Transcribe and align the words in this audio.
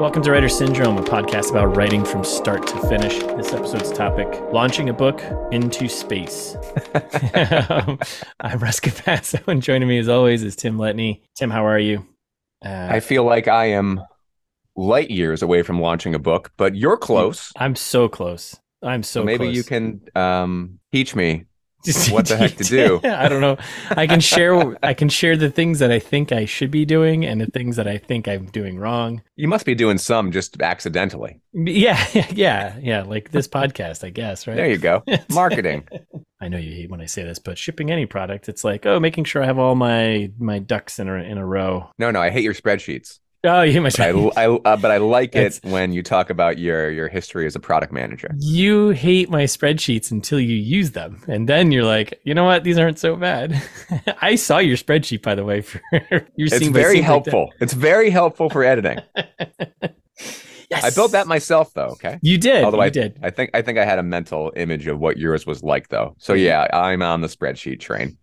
Welcome 0.00 0.22
to 0.24 0.32
Writer 0.32 0.48
Syndrome, 0.48 0.98
a 0.98 1.02
podcast 1.02 1.50
about 1.50 1.76
writing 1.76 2.04
from 2.04 2.24
start 2.24 2.66
to 2.66 2.88
finish. 2.88 3.16
This 3.36 3.52
episode's 3.52 3.92
topic 3.92 4.26
launching 4.52 4.88
a 4.88 4.92
book 4.92 5.22
into 5.52 5.88
space. 5.88 6.56
I'm 6.94 8.58
Russ 8.58 8.80
Capasso, 8.80 9.46
and 9.46 9.62
joining 9.62 9.86
me 9.86 9.98
as 9.98 10.08
always 10.08 10.42
is 10.42 10.56
Tim 10.56 10.78
Letney. 10.78 11.22
Tim, 11.36 11.48
how 11.48 11.64
are 11.64 11.78
you? 11.78 12.04
Uh, 12.64 12.88
I 12.90 12.98
feel 12.98 13.22
like 13.22 13.46
I 13.46 13.66
am 13.66 14.02
light 14.74 15.12
years 15.12 15.42
away 15.42 15.62
from 15.62 15.80
launching 15.80 16.16
a 16.16 16.18
book, 16.18 16.50
but 16.56 16.74
you're 16.74 16.96
close. 16.96 17.52
I'm 17.54 17.76
so 17.76 18.08
close. 18.08 18.58
I'm 18.82 19.04
so, 19.04 19.20
so 19.20 19.24
maybe 19.24 19.44
close. 19.44 19.56
you 19.56 19.62
can 19.62 20.00
um, 20.16 20.80
teach 20.90 21.14
me 21.14 21.44
what 22.10 22.26
the 22.26 22.36
heck 22.36 22.56
to 22.56 22.64
do. 22.64 23.00
I 23.04 23.28
don't 23.28 23.40
know. 23.40 23.56
I 23.90 24.06
can 24.06 24.20
share 24.20 24.76
I 24.82 24.94
can 24.94 25.08
share 25.08 25.36
the 25.36 25.50
things 25.50 25.78
that 25.80 25.90
I 25.90 25.98
think 25.98 26.32
I 26.32 26.44
should 26.44 26.70
be 26.70 26.84
doing 26.84 27.24
and 27.24 27.40
the 27.40 27.46
things 27.46 27.76
that 27.76 27.86
I 27.86 27.98
think 27.98 28.26
I'm 28.26 28.46
doing 28.46 28.78
wrong. 28.78 29.22
You 29.36 29.48
must 29.48 29.66
be 29.66 29.74
doing 29.74 29.98
some 29.98 30.32
just 30.32 30.60
accidentally. 30.60 31.40
Yeah, 31.56 32.04
yeah, 32.30 32.76
yeah, 32.80 33.02
like 33.02 33.30
this 33.30 33.46
podcast, 33.46 34.04
I 34.04 34.10
guess, 34.10 34.46
right? 34.46 34.56
There 34.56 34.68
you 34.68 34.76
go. 34.76 35.04
Marketing. 35.30 35.86
I 36.40 36.48
know 36.48 36.58
you 36.58 36.72
hate 36.72 36.90
when 36.90 37.00
I 37.00 37.06
say 37.06 37.22
this, 37.22 37.38
but 37.38 37.58
shipping 37.58 37.90
any 37.90 38.06
product, 38.06 38.48
it's 38.48 38.64
like, 38.64 38.84
oh, 38.86 38.98
making 38.98 39.24
sure 39.24 39.42
I 39.42 39.46
have 39.46 39.58
all 39.58 39.74
my 39.76 40.30
my 40.38 40.58
ducks 40.58 40.98
in 40.98 41.08
a 41.08 41.14
in 41.14 41.38
a 41.38 41.46
row. 41.46 41.90
No, 41.98 42.10
no, 42.10 42.20
I 42.20 42.30
hate 42.30 42.42
your 42.42 42.54
spreadsheets. 42.54 43.20
Oh, 43.46 43.60
you 43.60 43.82
but 43.82 44.00
I, 44.00 44.08
I 44.08 44.46
uh, 44.46 44.76
but 44.76 44.90
I 44.90 44.96
like 44.96 45.36
it 45.36 45.60
when 45.64 45.92
you 45.92 46.02
talk 46.02 46.30
about 46.30 46.58
your 46.58 46.90
your 46.90 47.08
history 47.08 47.46
as 47.46 47.54
a 47.54 47.60
product 47.60 47.92
manager. 47.92 48.30
You 48.38 48.90
hate 48.90 49.28
my 49.28 49.44
spreadsheets 49.44 50.10
until 50.10 50.40
you 50.40 50.56
use 50.56 50.92
them, 50.92 51.22
and 51.28 51.46
then 51.46 51.70
you're 51.70 51.84
like, 51.84 52.18
you 52.24 52.32
know 52.32 52.44
what? 52.44 52.64
These 52.64 52.78
aren't 52.78 52.98
so 52.98 53.16
bad. 53.16 53.62
I 54.22 54.36
saw 54.36 54.58
your 54.58 54.78
spreadsheet, 54.78 55.20
by 55.20 55.34
the 55.34 55.44
way. 55.44 55.60
For 55.60 55.82
your 56.36 56.48
it's 56.48 56.66
very 56.68 57.02
helpful. 57.02 57.46
Like 57.52 57.62
it's 57.62 57.74
very 57.74 58.08
helpful 58.08 58.48
for 58.48 58.64
editing. 58.64 59.00
Yes. 60.70 60.82
I 60.84 60.90
built 60.90 61.12
that 61.12 61.26
myself 61.26 61.74
though. 61.74 61.88
Okay. 61.88 62.18
You 62.22 62.38
did. 62.38 62.64
Although 62.64 62.78
you 62.78 62.84
I 62.84 62.90
did. 62.90 63.18
I 63.22 63.28
think 63.28 63.50
I 63.52 63.60
think 63.60 63.78
I 63.78 63.84
had 63.84 63.98
a 63.98 64.02
mental 64.02 64.52
image 64.56 64.86
of 64.86 65.00
what 65.00 65.18
yours 65.18 65.44
was 65.46 65.62
like 65.62 65.88
though. 65.88 66.16
So 66.18 66.32
yeah, 66.32 66.66
I'm 66.72 67.02
on 67.02 67.20
the 67.20 67.28
spreadsheet 67.28 67.80
train. 67.80 68.16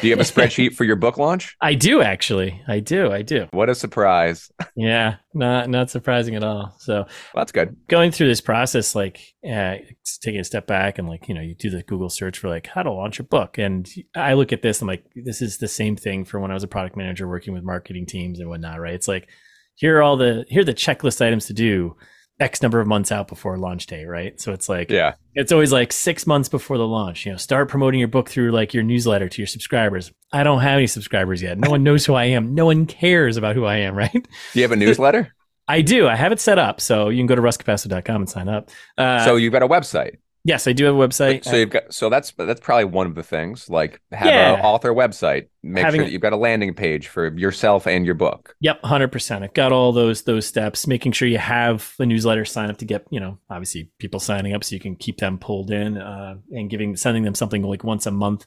Do 0.00 0.06
you 0.06 0.12
have 0.16 0.20
a 0.20 0.30
spreadsheet 0.30 0.74
for 0.74 0.84
your 0.84 0.96
book 0.96 1.18
launch? 1.18 1.56
I 1.60 1.74
do 1.74 2.00
actually. 2.00 2.62
I 2.66 2.80
do. 2.80 3.12
I 3.12 3.22
do. 3.22 3.48
What 3.50 3.68
a 3.68 3.74
surprise. 3.74 4.50
yeah, 4.76 5.16
not 5.34 5.68
not 5.68 5.90
surprising 5.90 6.36
at 6.36 6.44
all. 6.44 6.74
So 6.78 6.94
well, 6.94 7.06
that's 7.34 7.52
good. 7.52 7.76
Going 7.88 8.10
through 8.10 8.28
this 8.28 8.40
process, 8.40 8.94
like 8.94 9.20
uh, 9.46 9.76
taking 10.22 10.40
a 10.40 10.44
step 10.44 10.66
back 10.66 10.98
and 10.98 11.08
like 11.08 11.28
you 11.28 11.34
know 11.34 11.42
you 11.42 11.54
do 11.54 11.70
the 11.70 11.82
Google 11.82 12.08
search 12.08 12.38
for 12.38 12.48
like 12.48 12.66
how 12.66 12.82
to 12.82 12.92
launch 12.92 13.20
a 13.20 13.24
book, 13.24 13.58
and 13.58 13.88
I 14.14 14.34
look 14.34 14.52
at 14.52 14.62
this. 14.62 14.80
I'm 14.80 14.88
like, 14.88 15.04
this 15.14 15.42
is 15.42 15.58
the 15.58 15.68
same 15.68 15.96
thing 15.96 16.24
for 16.24 16.40
when 16.40 16.50
I 16.50 16.54
was 16.54 16.64
a 16.64 16.68
product 16.68 16.96
manager 16.96 17.28
working 17.28 17.52
with 17.52 17.64
marketing 17.64 18.06
teams 18.06 18.40
and 18.40 18.48
whatnot, 18.48 18.80
right? 18.80 18.94
It's 18.94 19.08
like 19.08 19.28
here 19.74 19.98
are 19.98 20.02
all 20.02 20.16
the 20.16 20.44
here 20.48 20.62
are 20.62 20.64
the 20.64 20.74
checklist 20.74 21.24
items 21.24 21.46
to 21.46 21.52
do 21.52 21.96
X 22.40 22.62
number 22.62 22.80
of 22.80 22.86
months 22.86 23.12
out 23.12 23.28
before 23.28 23.58
launch 23.58 23.86
day, 23.86 24.04
right? 24.06 24.40
So 24.40 24.52
it's 24.52 24.68
like, 24.68 24.90
yeah, 24.90 25.14
it's 25.34 25.52
always 25.52 25.72
like 25.72 25.92
six 25.92 26.26
months 26.26 26.48
before 26.48 26.78
the 26.78 26.86
launch. 26.86 27.26
You 27.26 27.32
know, 27.32 27.38
start 27.38 27.68
promoting 27.68 28.00
your 28.00 28.08
book 28.08 28.30
through 28.30 28.50
like 28.52 28.72
your 28.72 28.82
newsletter 28.82 29.28
to 29.28 29.42
your 29.42 29.46
subscribers. 29.46 30.10
I 30.32 30.42
don't 30.42 30.60
have 30.60 30.78
any 30.78 30.86
subscribers 30.86 31.42
yet. 31.42 31.58
No 31.58 31.70
one 31.70 31.82
knows 31.82 32.06
who 32.06 32.14
I 32.14 32.24
am. 32.24 32.54
No 32.54 32.66
one 32.66 32.86
cares 32.86 33.36
about 33.36 33.54
who 33.54 33.66
I 33.66 33.76
am, 33.76 33.94
right? 33.96 34.12
Do 34.12 34.20
you 34.54 34.62
have 34.62 34.72
a 34.72 34.76
newsletter? 34.76 35.34
I 35.68 35.82
do. 35.82 36.08
I 36.08 36.16
have 36.16 36.32
it 36.32 36.40
set 36.40 36.58
up, 36.58 36.80
so 36.80 37.10
you 37.10 37.18
can 37.18 37.26
go 37.26 37.36
to 37.36 37.42
russcapasso.com 37.42 38.16
and 38.16 38.28
sign 38.28 38.48
up. 38.48 38.70
Uh, 38.98 39.24
so 39.24 39.36
you've 39.36 39.52
got 39.52 39.62
a 39.62 39.68
website. 39.68 40.16
Yes, 40.42 40.66
I 40.66 40.72
do 40.72 40.86
have 40.86 40.94
a 40.94 40.98
website. 40.98 41.44
So 41.44 41.56
you've 41.56 41.70
got 41.70 41.92
so 41.92 42.08
that's 42.08 42.32
that's 42.32 42.60
probably 42.60 42.86
one 42.86 43.06
of 43.06 43.14
the 43.14 43.22
things. 43.22 43.68
Like 43.68 44.00
have 44.10 44.26
yeah. 44.26 44.54
an 44.54 44.60
author 44.60 44.92
website. 44.92 45.48
Make 45.62 45.84
Having, 45.84 45.98
sure 45.98 46.04
that 46.06 46.12
you've 46.12 46.22
got 46.22 46.32
a 46.32 46.38
landing 46.38 46.72
page 46.72 47.08
for 47.08 47.36
yourself 47.36 47.86
and 47.86 48.06
your 48.06 48.14
book. 48.14 48.54
Yep, 48.60 48.82
hundred 48.82 49.12
percent. 49.12 49.44
I've 49.44 49.52
got 49.52 49.70
all 49.70 49.92
those 49.92 50.22
those 50.22 50.46
steps. 50.46 50.86
Making 50.86 51.12
sure 51.12 51.28
you 51.28 51.36
have 51.36 51.94
a 51.98 52.06
newsletter 52.06 52.46
sign 52.46 52.70
up 52.70 52.78
to 52.78 52.86
get 52.86 53.06
you 53.10 53.20
know 53.20 53.38
obviously 53.50 53.90
people 53.98 54.18
signing 54.18 54.54
up 54.54 54.64
so 54.64 54.74
you 54.74 54.80
can 54.80 54.96
keep 54.96 55.18
them 55.18 55.38
pulled 55.38 55.70
in 55.70 55.98
uh, 55.98 56.36
and 56.52 56.70
giving 56.70 56.96
sending 56.96 57.22
them 57.22 57.34
something 57.34 57.62
like 57.62 57.84
once 57.84 58.06
a 58.06 58.10
month 58.10 58.46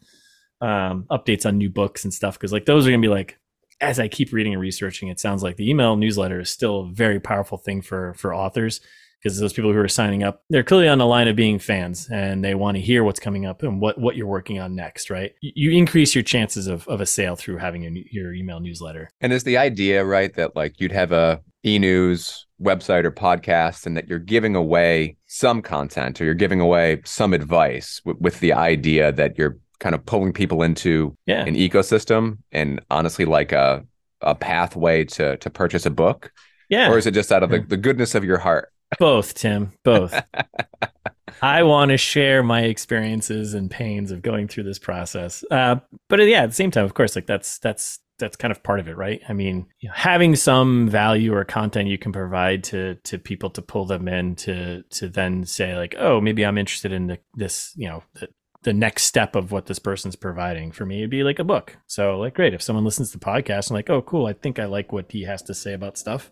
um, 0.61 1.05
updates 1.11 1.45
on 1.45 1.59
new 1.59 1.69
books 1.69 2.05
and 2.05 2.13
stuff 2.13 2.39
because 2.39 2.51
like 2.51 2.65
those 2.65 2.87
are 2.87 2.89
gonna 2.89 3.01
be 3.01 3.07
like 3.07 3.37
as 3.81 3.99
I 3.99 4.07
keep 4.07 4.31
reading 4.31 4.53
and 4.53 4.61
researching, 4.61 5.09
it 5.09 5.19
sounds 5.19 5.43
like 5.43 5.57
the 5.57 5.69
email 5.69 5.95
newsletter 5.95 6.39
is 6.39 6.49
still 6.49 6.81
a 6.81 6.91
very 6.91 7.19
powerful 7.19 7.59
thing 7.59 7.83
for 7.83 8.15
for 8.15 8.33
authors 8.33 8.81
because 9.23 9.39
those 9.39 9.53
people 9.53 9.71
who 9.71 9.79
are 9.79 9.87
signing 9.87 10.23
up, 10.23 10.43
they're 10.49 10.63
clearly 10.63 10.87
on 10.87 10.97
the 10.97 11.05
line 11.05 11.27
of 11.27 11.35
being 11.35 11.57
fans 11.59 12.09
and 12.11 12.43
they 12.43 12.55
want 12.55 12.75
to 12.75 12.81
hear 12.81 13.03
what's 13.03 13.19
coming 13.19 13.45
up 13.45 13.63
and 13.63 13.79
what, 13.79 13.97
what 13.97 14.17
you're 14.17 14.27
working 14.27 14.59
on 14.59 14.75
next, 14.75 15.09
right? 15.09 15.33
You 15.41 15.71
increase 15.71 16.13
your 16.13 16.23
chances 16.23 16.67
of, 16.67 16.87
of 16.87 16.99
a 16.99 17.05
sale 17.05 17.35
through 17.35 17.57
having 17.57 17.83
your, 17.83 17.93
your 18.11 18.33
email 18.33 18.59
newsletter. 18.59 19.09
And 19.21 19.31
is 19.31 19.43
the 19.43 19.57
idea, 19.57 20.03
right, 20.03 20.33
that 20.35 20.55
like 20.55 20.81
you'd 20.81 20.91
have 20.91 21.11
a 21.13 21.41
e-news 21.65 22.45
website 22.61 23.05
or 23.05 23.11
podcast 23.11 23.85
and 23.85 23.95
that 23.95 24.09
you're 24.09 24.19
giving 24.19 24.55
away 24.55 25.15
some 25.27 25.61
content 25.61 26.19
or 26.19 26.25
you're 26.25 26.33
giving 26.33 26.59
away 26.59 27.01
some 27.05 27.33
advice 27.33 28.01
w- 28.03 28.19
with 28.21 28.39
the 28.41 28.51
idea 28.51 29.13
that 29.13 29.37
you're 29.37 29.57
kind 29.79 29.95
of 29.95 30.05
pulling 30.05 30.33
people 30.33 30.63
into 30.63 31.15
yeah. 31.25 31.45
an 31.45 31.55
ecosystem 31.55 32.39
and 32.51 32.81
honestly 32.89 33.23
like 33.23 33.53
a, 33.53 33.85
a 34.21 34.35
pathway 34.35 35.05
to, 35.05 35.37
to 35.37 35.49
purchase 35.49 35.85
a 35.85 35.89
book? 35.89 36.31
Yeah. 36.69 36.89
Or 36.89 36.97
is 36.97 37.05
it 37.05 37.13
just 37.13 37.31
out 37.31 37.43
of 37.43 37.49
the, 37.49 37.59
the 37.59 37.77
goodness 37.77 38.15
of 38.15 38.23
your 38.23 38.39
heart? 38.39 38.72
Both, 38.99 39.33
Tim. 39.35 39.71
Both. 39.83 40.13
I 41.41 41.63
want 41.63 41.89
to 41.89 41.97
share 41.97 42.41
my 42.41 42.61
experiences 42.61 43.53
and 43.53 43.69
pains 43.69 44.11
of 44.11 44.21
going 44.21 44.47
through 44.47 44.63
this 44.63 44.79
process. 44.79 45.43
Uh, 45.51 45.77
but 46.09 46.19
yeah, 46.25 46.43
at 46.43 46.49
the 46.49 46.55
same 46.55 46.71
time, 46.71 46.85
of 46.85 46.93
course, 46.93 47.15
like 47.15 47.25
that's 47.25 47.59
that's 47.59 47.99
that's 48.19 48.37
kind 48.37 48.51
of 48.51 48.63
part 48.63 48.79
of 48.79 48.87
it, 48.87 48.95
right? 48.95 49.21
I 49.27 49.33
mean, 49.33 49.65
you 49.79 49.89
know, 49.89 49.95
having 49.95 50.35
some 50.35 50.87
value 50.87 51.33
or 51.33 51.43
content 51.43 51.89
you 51.89 51.97
can 51.97 52.13
provide 52.13 52.63
to 52.65 52.95
to 52.95 53.17
people 53.17 53.49
to 53.51 53.61
pull 53.61 53.85
them 53.85 54.07
in 54.07 54.35
to 54.37 54.83
to 54.83 55.09
then 55.09 55.45
say 55.45 55.75
like, 55.75 55.95
oh, 55.97 56.21
maybe 56.21 56.45
I'm 56.45 56.57
interested 56.57 56.93
in 56.93 57.07
the, 57.07 57.19
this, 57.33 57.73
you 57.75 57.89
know, 57.89 58.03
the, 58.13 58.29
the 58.61 58.73
next 58.73 59.03
step 59.03 59.35
of 59.35 59.51
what 59.51 59.65
this 59.65 59.79
person's 59.79 60.15
providing 60.15 60.71
for 60.71 60.85
me 60.85 61.01
would 61.01 61.09
be 61.09 61.23
like 61.23 61.39
a 61.39 61.43
book. 61.43 61.75
So 61.87 62.19
like, 62.19 62.35
great 62.35 62.53
if 62.53 62.61
someone 62.61 62.85
listens 62.85 63.11
to 63.11 63.17
the 63.17 63.25
podcast 63.25 63.67
and 63.67 63.71
like, 63.71 63.89
oh, 63.89 64.01
cool, 64.01 64.27
I 64.27 64.33
think 64.33 64.59
I 64.59 64.65
like 64.65 64.93
what 64.93 65.11
he 65.11 65.23
has 65.23 65.41
to 65.43 65.53
say 65.53 65.73
about 65.73 65.97
stuff. 65.97 66.31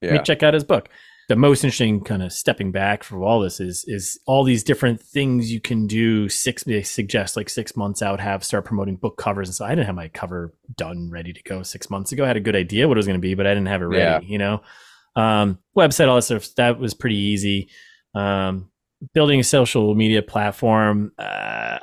Yeah. 0.00 0.10
Let 0.10 0.18
me 0.18 0.24
check 0.24 0.42
out 0.44 0.54
his 0.54 0.64
book 0.64 0.88
the 1.32 1.36
most 1.36 1.64
interesting 1.64 2.04
kind 2.04 2.22
of 2.22 2.30
stepping 2.30 2.70
back 2.72 3.02
from 3.02 3.22
all 3.22 3.40
this 3.40 3.58
is 3.58 3.86
is 3.88 4.20
all 4.26 4.44
these 4.44 4.62
different 4.62 5.00
things 5.00 5.50
you 5.50 5.62
can 5.62 5.86
do 5.86 6.28
six 6.28 6.62
they 6.64 6.82
suggest 6.82 7.38
like 7.38 7.48
six 7.48 7.74
months 7.74 8.02
out 8.02 8.20
have 8.20 8.44
start 8.44 8.66
promoting 8.66 8.96
book 8.96 9.16
covers 9.16 9.48
and 9.48 9.54
so 9.54 9.64
i 9.64 9.70
didn't 9.70 9.86
have 9.86 9.94
my 9.94 10.08
cover 10.08 10.52
done 10.76 11.08
ready 11.10 11.32
to 11.32 11.42
go 11.44 11.62
six 11.62 11.88
months 11.88 12.12
ago. 12.12 12.24
I 12.24 12.26
had 12.26 12.36
a 12.36 12.40
good 12.40 12.54
idea 12.54 12.86
what 12.86 12.98
it 12.98 13.00
was 13.00 13.06
going 13.06 13.18
to 13.18 13.22
be 13.22 13.32
but 13.32 13.46
i 13.46 13.54
didn't 13.54 13.68
have 13.68 13.80
it 13.80 13.86
ready 13.86 14.26
yeah. 14.26 14.30
you 14.30 14.36
know? 14.36 14.60
Um, 15.16 15.58
website 15.74 16.08
all 16.08 16.16
that 16.16 16.22
stuff 16.22 16.54
that 16.56 16.78
was 16.78 16.92
pretty 16.92 17.16
easy. 17.16 17.70
Um, 18.14 18.70
building 19.14 19.40
a 19.40 19.44
social 19.44 19.94
media 19.94 20.20
platform 20.20 21.12
uh, 21.18 21.78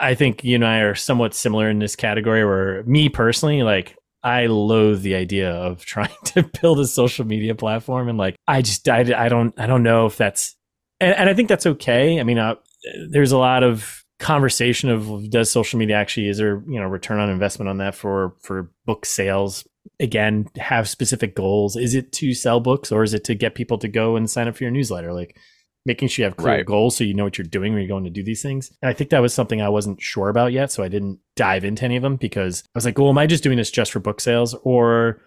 i 0.00 0.14
think 0.14 0.44
you 0.44 0.54
and 0.54 0.64
i 0.64 0.78
are 0.78 0.94
somewhat 0.94 1.34
similar 1.34 1.68
in 1.68 1.78
this 1.78 1.94
category 1.94 2.42
where 2.42 2.82
me 2.84 3.10
personally 3.10 3.62
like 3.62 3.97
I 4.22 4.46
loathe 4.46 5.02
the 5.02 5.14
idea 5.14 5.50
of 5.50 5.84
trying 5.84 6.14
to 6.26 6.42
build 6.60 6.80
a 6.80 6.86
social 6.86 7.24
media 7.24 7.54
platform 7.54 8.08
and 8.08 8.18
like 8.18 8.36
I 8.46 8.62
just 8.62 8.88
I, 8.88 9.00
I 9.16 9.28
don't 9.28 9.58
I 9.58 9.66
don't 9.66 9.82
know 9.82 10.06
if 10.06 10.16
that's 10.16 10.56
and, 11.00 11.14
and 11.14 11.30
I 11.30 11.34
think 11.34 11.48
that's 11.48 11.66
okay. 11.66 12.18
I 12.20 12.24
mean, 12.24 12.38
uh, 12.38 12.56
there's 13.08 13.32
a 13.32 13.38
lot 13.38 13.62
of 13.62 14.04
conversation 14.18 14.90
of 14.90 15.30
does 15.30 15.48
social 15.48 15.78
media 15.78 15.94
actually 15.94 16.28
is 16.28 16.38
there 16.38 16.60
you 16.66 16.80
know 16.80 16.86
return 16.86 17.20
on 17.20 17.30
investment 17.30 17.68
on 17.68 17.78
that 17.78 17.94
for 17.94 18.34
for 18.40 18.70
book 18.84 19.06
sales? 19.06 19.66
Again 20.00 20.48
have 20.56 20.88
specific 20.88 21.34
goals. 21.34 21.76
Is 21.76 21.94
it 21.94 22.12
to 22.12 22.34
sell 22.34 22.60
books 22.60 22.92
or 22.92 23.02
is 23.02 23.14
it 23.14 23.24
to 23.24 23.34
get 23.34 23.54
people 23.54 23.78
to 23.78 23.88
go 23.88 24.16
and 24.16 24.28
sign 24.28 24.48
up 24.48 24.56
for 24.56 24.64
your 24.64 24.70
newsletter? 24.70 25.12
Like 25.12 25.36
making 25.88 26.06
sure 26.06 26.22
you 26.22 26.24
have 26.28 26.36
clear 26.36 26.58
right. 26.58 26.66
goals 26.66 26.96
so 26.96 27.02
you 27.02 27.14
know 27.14 27.24
what 27.24 27.38
you're 27.38 27.46
doing 27.46 27.72
when 27.72 27.82
you're 27.82 27.88
going 27.88 28.04
to 28.04 28.10
do 28.10 28.22
these 28.22 28.42
things. 28.42 28.70
And 28.80 28.90
I 28.90 28.92
think 28.92 29.10
that 29.10 29.22
was 29.22 29.34
something 29.34 29.60
I 29.60 29.70
wasn't 29.70 30.00
sure 30.00 30.28
about 30.28 30.52
yet. 30.52 30.70
So 30.70 30.84
I 30.84 30.88
didn't 30.88 31.18
dive 31.34 31.64
into 31.64 31.84
any 31.84 31.96
of 31.96 32.02
them 32.02 32.16
because 32.16 32.62
I 32.66 32.70
was 32.76 32.84
like, 32.84 32.98
well, 32.98 33.08
am 33.08 33.18
I 33.18 33.26
just 33.26 33.42
doing 33.42 33.56
this 33.56 33.70
just 33.70 33.90
for 33.90 33.98
book 33.98 34.20
sales 34.20 34.54
or 34.62 35.20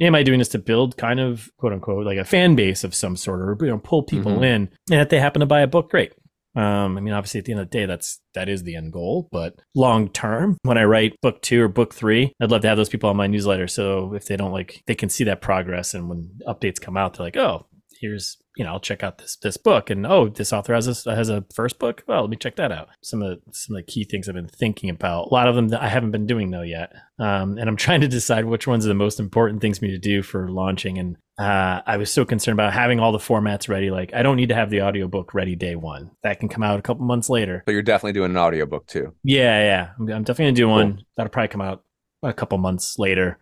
am 0.00 0.14
I 0.14 0.24
doing 0.24 0.40
this 0.40 0.48
to 0.50 0.58
build 0.58 0.96
kind 0.96 1.20
of 1.20 1.50
quote 1.56 1.72
unquote 1.72 2.04
like 2.04 2.18
a 2.18 2.24
fan 2.24 2.56
base 2.56 2.84
of 2.84 2.94
some 2.94 3.16
sort 3.16 3.40
or 3.40 3.56
you 3.60 3.70
know 3.70 3.78
pull 3.78 4.02
people 4.02 4.32
mm-hmm. 4.32 4.44
in 4.44 4.70
and 4.90 5.00
if 5.00 5.08
they 5.08 5.20
happen 5.20 5.40
to 5.40 5.46
buy 5.46 5.60
a 5.60 5.66
book, 5.66 5.90
great. 5.90 6.12
Um, 6.58 6.98
I 6.98 7.00
mean, 7.00 7.14
obviously, 7.14 7.38
at 7.38 7.44
the 7.44 7.52
end 7.52 7.60
of 7.60 7.70
the 7.70 7.78
day, 7.78 7.86
that's 7.86 8.20
that 8.34 8.48
is 8.48 8.64
the 8.64 8.74
end 8.74 8.92
goal. 8.92 9.28
But 9.30 9.60
long 9.76 10.08
term, 10.08 10.58
when 10.62 10.76
I 10.76 10.84
write 10.84 11.20
book 11.20 11.40
two 11.40 11.62
or 11.62 11.68
book 11.68 11.94
three, 11.94 12.32
I'd 12.40 12.50
love 12.50 12.62
to 12.62 12.68
have 12.68 12.76
those 12.76 12.88
people 12.88 13.08
on 13.08 13.16
my 13.16 13.28
newsletter. 13.28 13.68
So 13.68 14.12
if 14.14 14.26
they 14.26 14.36
don't 14.36 14.50
like, 14.50 14.82
they 14.88 14.96
can 14.96 15.08
see 15.08 15.22
that 15.24 15.40
progress, 15.40 15.94
and 15.94 16.08
when 16.08 16.30
updates 16.48 16.80
come 16.80 16.96
out, 16.96 17.14
they're 17.14 17.26
like, 17.26 17.36
"Oh, 17.36 17.67
here's 18.00 18.38
you 18.58 18.64
know, 18.64 18.72
I'll 18.72 18.80
check 18.80 19.04
out 19.04 19.18
this 19.18 19.36
this 19.36 19.56
book, 19.56 19.88
and 19.88 20.04
oh, 20.04 20.28
this 20.28 20.52
author 20.52 20.74
has 20.74 21.06
a 21.06 21.14
has 21.14 21.28
a 21.28 21.44
first 21.54 21.78
book. 21.78 22.02
Well, 22.08 22.22
let 22.22 22.30
me 22.30 22.36
check 22.36 22.56
that 22.56 22.72
out. 22.72 22.88
Some 23.04 23.22
of 23.22 23.30
the, 23.30 23.52
some 23.52 23.76
of 23.76 23.86
the 23.86 23.90
key 23.90 24.02
things 24.02 24.28
I've 24.28 24.34
been 24.34 24.48
thinking 24.48 24.90
about. 24.90 25.28
A 25.30 25.34
lot 25.34 25.46
of 25.46 25.54
them 25.54 25.68
that 25.68 25.80
I 25.80 25.88
haven't 25.88 26.10
been 26.10 26.26
doing 26.26 26.50
though 26.50 26.62
yet, 26.62 26.92
um, 27.20 27.56
and 27.56 27.68
I'm 27.68 27.76
trying 27.76 28.00
to 28.00 28.08
decide 28.08 28.46
which 28.46 28.66
ones 28.66 28.84
are 28.84 28.88
the 28.88 28.94
most 28.94 29.20
important 29.20 29.60
things 29.60 29.78
for 29.78 29.84
me 29.84 29.92
to 29.92 29.98
do 29.98 30.24
for 30.24 30.50
launching. 30.50 30.98
And 30.98 31.16
uh, 31.38 31.82
I 31.86 31.98
was 31.98 32.12
so 32.12 32.24
concerned 32.24 32.56
about 32.56 32.72
having 32.72 32.98
all 32.98 33.12
the 33.12 33.18
formats 33.18 33.68
ready. 33.68 33.92
Like, 33.92 34.12
I 34.12 34.24
don't 34.24 34.36
need 34.36 34.48
to 34.48 34.56
have 34.56 34.70
the 34.70 34.82
audiobook 34.82 35.34
ready 35.34 35.54
day 35.54 35.76
one. 35.76 36.10
That 36.24 36.40
can 36.40 36.48
come 36.48 36.64
out 36.64 36.80
a 36.80 36.82
couple 36.82 37.04
months 37.06 37.30
later. 37.30 37.62
but 37.64 37.72
you're 37.72 37.82
definitely 37.82 38.14
doing 38.14 38.32
an 38.32 38.38
audiobook 38.38 38.88
too. 38.88 39.14
Yeah, 39.22 39.62
yeah, 39.62 39.90
I'm, 40.00 40.08
I'm 40.10 40.24
definitely 40.24 40.46
gonna 40.46 40.56
do 40.56 40.66
cool. 40.66 40.74
one. 40.74 41.04
That'll 41.16 41.30
probably 41.30 41.48
come 41.48 41.60
out 41.60 41.84
a 42.24 42.32
couple 42.32 42.58
months 42.58 42.98
later 42.98 43.38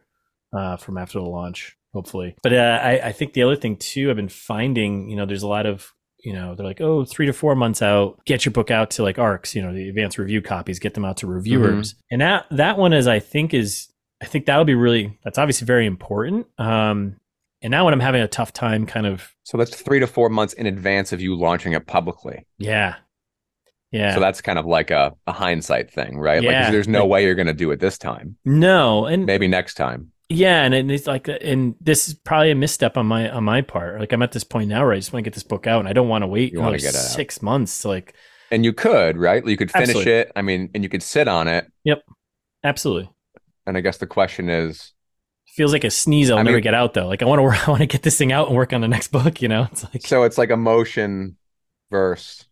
uh, 0.53 0.77
from 0.77 0.99
after 0.99 1.19
the 1.21 1.25
launch 1.25 1.79
hopefully. 1.97 2.37
But 2.43 2.53
uh, 2.53 2.81
I, 2.83 3.09
I 3.09 3.13
think 3.13 3.33
the 3.33 3.43
other 3.43 3.57
thing 3.57 3.77
too, 3.77 4.11
I've 4.11 4.17
been 4.17 4.29
finding, 4.29 5.09
you 5.09 5.17
know, 5.17 5.27
there's 5.27 5.43
a 5.43 5.49
lot 5.49 5.67
of 5.67 5.93
you 6.27 6.33
know, 6.33 6.57
they're 6.57 6.67
like, 6.67 6.81
oh, 6.81 7.05
three 7.05 7.27
to 7.27 7.33
four 7.33 7.55
months 7.55 7.83
out, 7.83 8.19
get 8.25 8.45
your 8.45 8.53
book 8.53 8.73
out 8.73 8.91
to 8.91 9.05
like 9.05 9.17
ARCs, 9.17 9.55
you 9.55 9.63
know, 9.63 9.73
the 9.73 9.89
advanced 9.89 10.19
review 10.19 10.43
copies, 10.43 10.81
get 10.81 10.95
them 10.95 11.05
out 11.05 11.19
to 11.19 11.27
reviewers. 11.29 11.93
Mm-hmm. 11.93 12.01
And 12.11 12.21
that 12.21 12.47
that 12.51 12.79
one 12.79 12.93
is, 12.93 13.07
I 13.07 13.21
think, 13.21 13.55
is 13.55 13.89
I 14.21 14.27
think 14.27 14.47
that'll 14.47 14.65
be 14.65 14.75
really 14.75 15.19
that's 15.23 15.39
obviously 15.39 15.67
very 15.67 15.87
important. 15.87 16.49
Um, 16.59 17.17
and 17.63 17.71
now 17.71 17.85
when 17.85 17.95
I'm 17.95 18.01
having 18.01 18.23
a 18.23 18.29
tough 18.29 18.53
time, 18.53 18.87
kind 18.87 19.07
of. 19.07 19.31
So 19.45 19.57
that's 19.57 19.81
three 19.81 20.01
to 20.01 20.07
four 20.09 20.29
months 20.29 20.53
in 20.55 20.67
advance 20.67 21.13
of 21.13 21.21
you 21.21 21.37
launching 21.37 21.75
it 21.75 21.87
publicly. 21.87 22.45
Yeah. 22.59 22.97
Yeah. 23.93 24.15
So 24.15 24.21
that's 24.21 24.41
kind 24.41 24.59
of 24.59 24.67
like 24.67 24.91
a, 24.91 25.15
a 25.27 25.33
hindsight 25.33 25.93
thing, 25.93 26.19
right? 26.19 26.43
Yeah. 26.43 26.65
Like 26.65 26.73
there's 26.73 26.89
no 26.89 27.03
like, 27.03 27.11
way 27.11 27.25
you're 27.25 27.35
going 27.35 27.47
to 27.47 27.55
do 27.55 27.71
it 27.71 27.79
this 27.79 27.99
time. 27.99 28.37
No, 28.45 29.07
and 29.07 29.27
maybe 29.27 29.49
next 29.49 29.75
time. 29.75 30.11
Yeah, 30.29 30.65
and 30.65 30.91
it's 30.91 31.07
like, 31.07 31.29
and 31.29 31.77
this 31.81 32.09
is 32.09 32.15
probably 32.15 32.51
a 32.51 32.57
misstep 32.57 32.97
on 32.97 33.07
my 33.07 33.31
on 33.31 33.45
my 33.45 33.63
part. 33.63 34.01
Like 34.01 34.13
I'm 34.13 34.23
at 34.23 34.33
this 34.33 34.43
point 34.43 34.69
now 34.69 34.83
where 34.83 34.93
I 34.93 34.97
just 34.97 35.13
want 35.13 35.25
to 35.25 35.31
get 35.31 35.35
this 35.35 35.45
book 35.45 35.67
out, 35.67 35.81
and 35.81 35.89
I 35.89 35.93
don't 35.93 36.09
want 36.09 36.23
to 36.23 36.27
wait 36.27 36.53
you 36.53 36.61
another 36.61 36.79
six 36.79 37.39
out. 37.39 37.43
months 37.43 37.83
to 37.83 37.89
like. 37.89 38.15
And 38.51 38.65
you 38.65 38.73
could, 38.73 39.17
right? 39.17 39.45
You 39.45 39.57
could 39.57 39.71
finish 39.71 39.89
absolutely. 39.89 40.13
it. 40.13 40.33
I 40.37 40.43
mean, 40.43 40.71
and 40.75 40.83
you 40.83 40.89
could 40.89 41.03
sit 41.03 41.27
on 41.27 41.49
it. 41.49 41.71
Yep, 41.85 42.03
absolutely. 42.65 43.11
And 43.67 43.77
I 43.77 43.81
guess 43.81 43.99
the 43.99 44.07
question 44.07 44.49
is, 44.49 44.93
feels 45.49 45.73
like 45.73 45.85
a 45.85 45.91
sneeze. 45.91 46.31
I'll 46.31 46.39
I 46.39 46.43
never 46.43 46.57
mean, 46.57 46.63
get 46.63 46.75
out 46.75 46.95
though. 46.95 47.07
Like 47.07 47.23
I 47.23 47.27
want 47.27 47.41
to, 47.41 47.65
I 47.67 47.71
want 47.71 47.81
to 47.81 47.87
get 47.87 48.03
this 48.03 48.19
thing 48.19 48.33
out 48.33 48.49
and 48.49 48.57
work 48.57 48.73
on 48.73 48.81
the 48.81 48.89
next 48.89 49.09
book. 49.13 49.41
You 49.41 49.49
know, 49.49 49.69
it's 49.71 49.85
like 49.85 50.05
so. 50.07 50.25
It's 50.25 50.39
like 50.39 50.51
a 50.51 50.57
motion 50.57 51.37
verse 51.91 52.45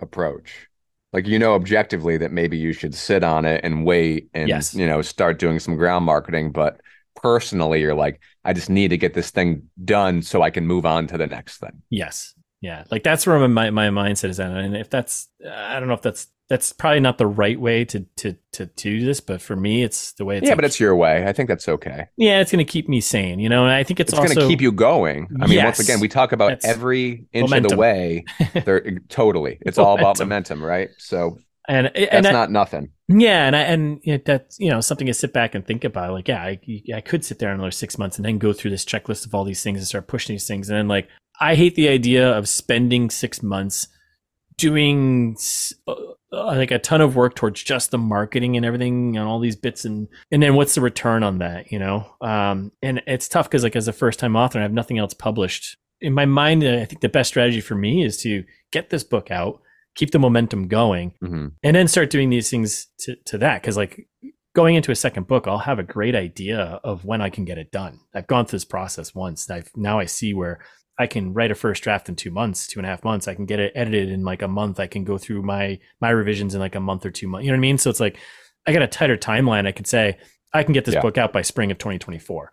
approach 0.00 0.68
like 1.14 1.26
you 1.26 1.38
know 1.38 1.54
objectively 1.54 2.18
that 2.18 2.32
maybe 2.32 2.58
you 2.58 2.72
should 2.72 2.94
sit 2.94 3.24
on 3.24 3.46
it 3.46 3.60
and 3.64 3.86
wait 3.86 4.28
and 4.34 4.48
yes. 4.48 4.74
you 4.74 4.86
know 4.86 5.00
start 5.00 5.38
doing 5.38 5.58
some 5.58 5.76
ground 5.76 6.04
marketing 6.04 6.50
but 6.50 6.80
personally 7.16 7.80
you're 7.80 7.94
like 7.94 8.20
i 8.44 8.52
just 8.52 8.70
need 8.70 8.88
to 8.88 8.98
get 8.98 9.14
this 9.14 9.30
thing 9.30 9.62
done 9.84 10.22
so 10.22 10.42
i 10.42 10.50
can 10.50 10.66
move 10.66 10.84
on 10.84 11.06
to 11.06 11.16
the 11.16 11.26
next 11.26 11.58
thing 11.58 11.82
yes 11.90 12.34
yeah 12.60 12.84
like 12.90 13.02
that's 13.02 13.26
where 13.26 13.46
my, 13.48 13.70
my 13.70 13.88
mindset 13.88 14.28
is 14.28 14.40
at 14.40 14.50
and 14.50 14.76
if 14.76 14.90
that's 14.90 15.28
i 15.48 15.78
don't 15.78 15.88
know 15.88 15.94
if 15.94 16.02
that's 16.02 16.28
that's 16.48 16.72
probably 16.72 17.00
not 17.00 17.16
the 17.18 17.26
right 17.26 17.58
way 17.58 17.84
to 17.86 18.00
to 18.16 18.36
to 18.52 18.66
do 18.66 19.04
this, 19.04 19.20
but 19.20 19.40
for 19.40 19.56
me, 19.56 19.82
it's 19.82 20.12
the 20.12 20.24
way. 20.24 20.36
It's 20.36 20.44
yeah, 20.44 20.50
like, 20.50 20.58
but 20.58 20.64
it's 20.66 20.78
your 20.78 20.94
way. 20.94 21.26
I 21.26 21.32
think 21.32 21.48
that's 21.48 21.68
okay. 21.68 22.06
Yeah, 22.16 22.40
it's 22.40 22.52
going 22.52 22.64
to 22.64 22.70
keep 22.70 22.88
me 22.88 23.00
sane, 23.00 23.38
you 23.38 23.48
know. 23.48 23.64
And 23.64 23.72
I 23.72 23.82
think 23.82 23.98
it's, 23.98 24.12
it's 24.12 24.18
also 24.18 24.34
going 24.34 24.46
to 24.46 24.52
keep 24.52 24.60
you 24.60 24.70
going. 24.70 25.28
I 25.40 25.46
mean, 25.46 25.54
yes, 25.54 25.78
once 25.78 25.80
again, 25.80 26.00
we 26.00 26.08
talk 26.08 26.32
about 26.32 26.62
every 26.64 27.26
inch 27.32 27.48
momentum. 27.48 27.64
of 27.64 27.70
the 27.70 27.76
way. 27.76 28.24
They're 28.64 28.98
totally. 29.08 29.58
It's 29.62 29.78
momentum. 29.78 29.84
all 29.86 29.98
about 29.98 30.18
momentum, 30.18 30.62
right? 30.62 30.90
So 30.98 31.38
and, 31.68 31.96
and 31.96 32.24
that's 32.24 32.26
I, 32.26 32.32
not 32.32 32.50
nothing. 32.50 32.90
Yeah, 33.08 33.46
and 33.46 33.56
I, 33.56 33.60
and 33.60 34.00
you 34.02 34.14
know, 34.14 34.22
that's 34.24 34.58
you 34.58 34.70
know 34.70 34.80
something 34.80 35.06
to 35.06 35.14
sit 35.14 35.32
back 35.32 35.54
and 35.54 35.66
think 35.66 35.84
about. 35.84 36.12
Like, 36.12 36.28
yeah, 36.28 36.42
I, 36.42 36.60
I 36.94 37.00
could 37.00 37.24
sit 37.24 37.38
there 37.38 37.52
another 37.52 37.70
six 37.70 37.98
months 37.98 38.16
and 38.16 38.24
then 38.24 38.38
go 38.38 38.52
through 38.52 38.70
this 38.70 38.84
checklist 38.84 39.26
of 39.26 39.34
all 39.34 39.44
these 39.44 39.62
things 39.62 39.78
and 39.78 39.86
start 39.86 40.06
pushing 40.06 40.34
these 40.34 40.46
things, 40.46 40.68
and 40.68 40.78
then 40.78 40.88
like 40.88 41.08
I 41.40 41.54
hate 41.54 41.74
the 41.74 41.88
idea 41.88 42.30
of 42.30 42.48
spending 42.48 43.10
six 43.10 43.42
months 43.42 43.88
doing 44.56 45.36
uh, 45.88 45.94
like 46.32 46.70
a 46.70 46.78
ton 46.78 47.00
of 47.00 47.16
work 47.16 47.34
towards 47.34 47.62
just 47.62 47.90
the 47.90 47.98
marketing 47.98 48.56
and 48.56 48.64
everything 48.64 49.16
and 49.16 49.26
all 49.26 49.40
these 49.40 49.56
bits 49.56 49.84
and 49.84 50.08
and 50.30 50.42
then 50.42 50.54
what's 50.54 50.74
the 50.74 50.80
return 50.80 51.22
on 51.22 51.38
that 51.38 51.72
you 51.72 51.78
know 51.78 52.06
um 52.20 52.70
and 52.80 53.02
it's 53.06 53.28
tough 53.28 53.48
because 53.48 53.64
like 53.64 53.74
as 53.74 53.88
a 53.88 53.92
first 53.92 54.20
time 54.20 54.36
author 54.36 54.60
i 54.60 54.62
have 54.62 54.72
nothing 54.72 54.98
else 54.98 55.12
published 55.12 55.76
in 56.00 56.12
my 56.12 56.24
mind 56.24 56.62
i 56.62 56.84
think 56.84 57.00
the 57.00 57.08
best 57.08 57.28
strategy 57.28 57.60
for 57.60 57.74
me 57.74 58.04
is 58.04 58.16
to 58.16 58.44
get 58.70 58.90
this 58.90 59.02
book 59.02 59.30
out 59.30 59.60
keep 59.94 60.10
the 60.10 60.18
momentum 60.18 60.68
going 60.68 61.12
mm-hmm. 61.22 61.48
and 61.62 61.76
then 61.76 61.88
start 61.88 62.10
doing 62.10 62.30
these 62.30 62.50
things 62.50 62.88
to, 62.98 63.16
to 63.24 63.38
that 63.38 63.62
because 63.62 63.76
like 63.76 64.08
going 64.54 64.74
into 64.74 64.92
a 64.92 64.96
second 64.96 65.26
book 65.26 65.46
i'll 65.46 65.58
have 65.58 65.78
a 65.78 65.84
great 65.84 66.14
idea 66.14 66.80
of 66.84 67.04
when 67.04 67.20
i 67.20 67.30
can 67.30 67.44
get 67.44 67.58
it 67.58 67.70
done 67.70 67.98
i've 68.14 68.26
gone 68.26 68.46
through 68.46 68.56
this 68.56 68.64
process 68.64 69.14
once 69.14 69.50
i've 69.50 69.70
now 69.76 69.98
i 69.98 70.04
see 70.04 70.34
where 70.34 70.60
I 70.98 71.06
can 71.06 71.34
write 71.34 71.50
a 71.50 71.56
first 71.56 71.82
draft 71.82 72.08
in 72.08 72.14
two 72.14 72.30
months, 72.30 72.66
two 72.66 72.78
and 72.78 72.86
a 72.86 72.88
half 72.88 73.02
months. 73.02 73.26
I 73.26 73.34
can 73.34 73.46
get 73.46 73.58
it 73.58 73.72
edited 73.74 74.10
in 74.10 74.22
like 74.22 74.42
a 74.42 74.48
month. 74.48 74.78
I 74.78 74.86
can 74.86 75.04
go 75.04 75.18
through 75.18 75.42
my 75.42 75.80
my 76.00 76.10
revisions 76.10 76.54
in 76.54 76.60
like 76.60 76.76
a 76.76 76.80
month 76.80 77.04
or 77.04 77.10
two 77.10 77.26
months. 77.26 77.44
You 77.44 77.50
know 77.50 77.56
what 77.56 77.60
I 77.60 77.62
mean? 77.62 77.78
So 77.78 77.90
it's 77.90 78.00
like 78.00 78.18
I 78.66 78.72
got 78.72 78.82
a 78.82 78.86
tighter 78.86 79.16
timeline. 79.16 79.66
I 79.66 79.72
could 79.72 79.86
say 79.86 80.18
I 80.52 80.62
can 80.62 80.72
get 80.72 80.84
this 80.84 80.94
yeah. 80.94 81.00
book 81.00 81.18
out 81.18 81.32
by 81.32 81.42
spring 81.42 81.70
of 81.72 81.78
2024. 81.78 82.52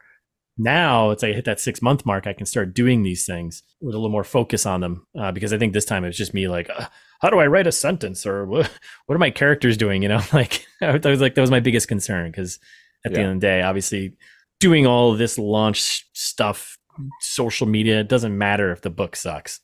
Now 0.58 1.12
it's 1.12 1.24
like 1.24 1.32
I 1.32 1.36
hit 1.36 1.46
that 1.46 1.60
six 1.60 1.82
month 1.82 2.06
mark. 2.06 2.28
I 2.28 2.34
can 2.34 2.46
start 2.46 2.74
doing 2.74 3.04
these 3.04 3.26
things 3.26 3.64
with 3.80 3.96
a 3.96 3.98
little 3.98 4.12
more 4.12 4.24
focus 4.24 4.66
on 4.66 4.82
them 4.82 5.08
uh, 5.18 5.32
because 5.32 5.54
I 5.54 5.58
think 5.58 5.74
this 5.74 5.86
time 5.86 6.04
it 6.04 6.08
was 6.08 6.18
just 6.18 6.34
me 6.34 6.48
like, 6.48 6.70
uh, 6.70 6.88
how 7.22 7.30
do 7.30 7.40
I 7.40 7.48
write 7.48 7.68
a 7.68 7.72
sentence 7.72 8.26
or 8.26 8.46
what, 8.46 8.70
what 9.06 9.16
are 9.16 9.20
my 9.20 9.32
characters 9.32 9.78
doing? 9.78 10.04
You 10.04 10.10
know, 10.10 10.22
like 10.34 10.66
I 10.82 10.98
was 10.98 11.22
like 11.22 11.36
that 11.36 11.42
was 11.42 11.52
my 11.52 11.60
biggest 11.60 11.88
concern 11.88 12.30
because 12.32 12.60
at 13.06 13.12
yeah. 13.12 13.16
the 13.16 13.22
end 13.24 13.32
of 13.32 13.42
the 13.42 13.48
day, 13.48 13.62
obviously 13.62 14.14
doing 14.60 14.86
all 14.86 15.14
this 15.16 15.38
launch 15.38 16.06
stuff 16.14 16.78
social 17.22 17.68
media. 17.68 18.00
It 18.02 18.10
doesn't 18.10 18.38
matter 18.38 18.72
if 18.72 18.82
the 18.82 18.90
book 18.90 19.16
sucks. 19.16 19.62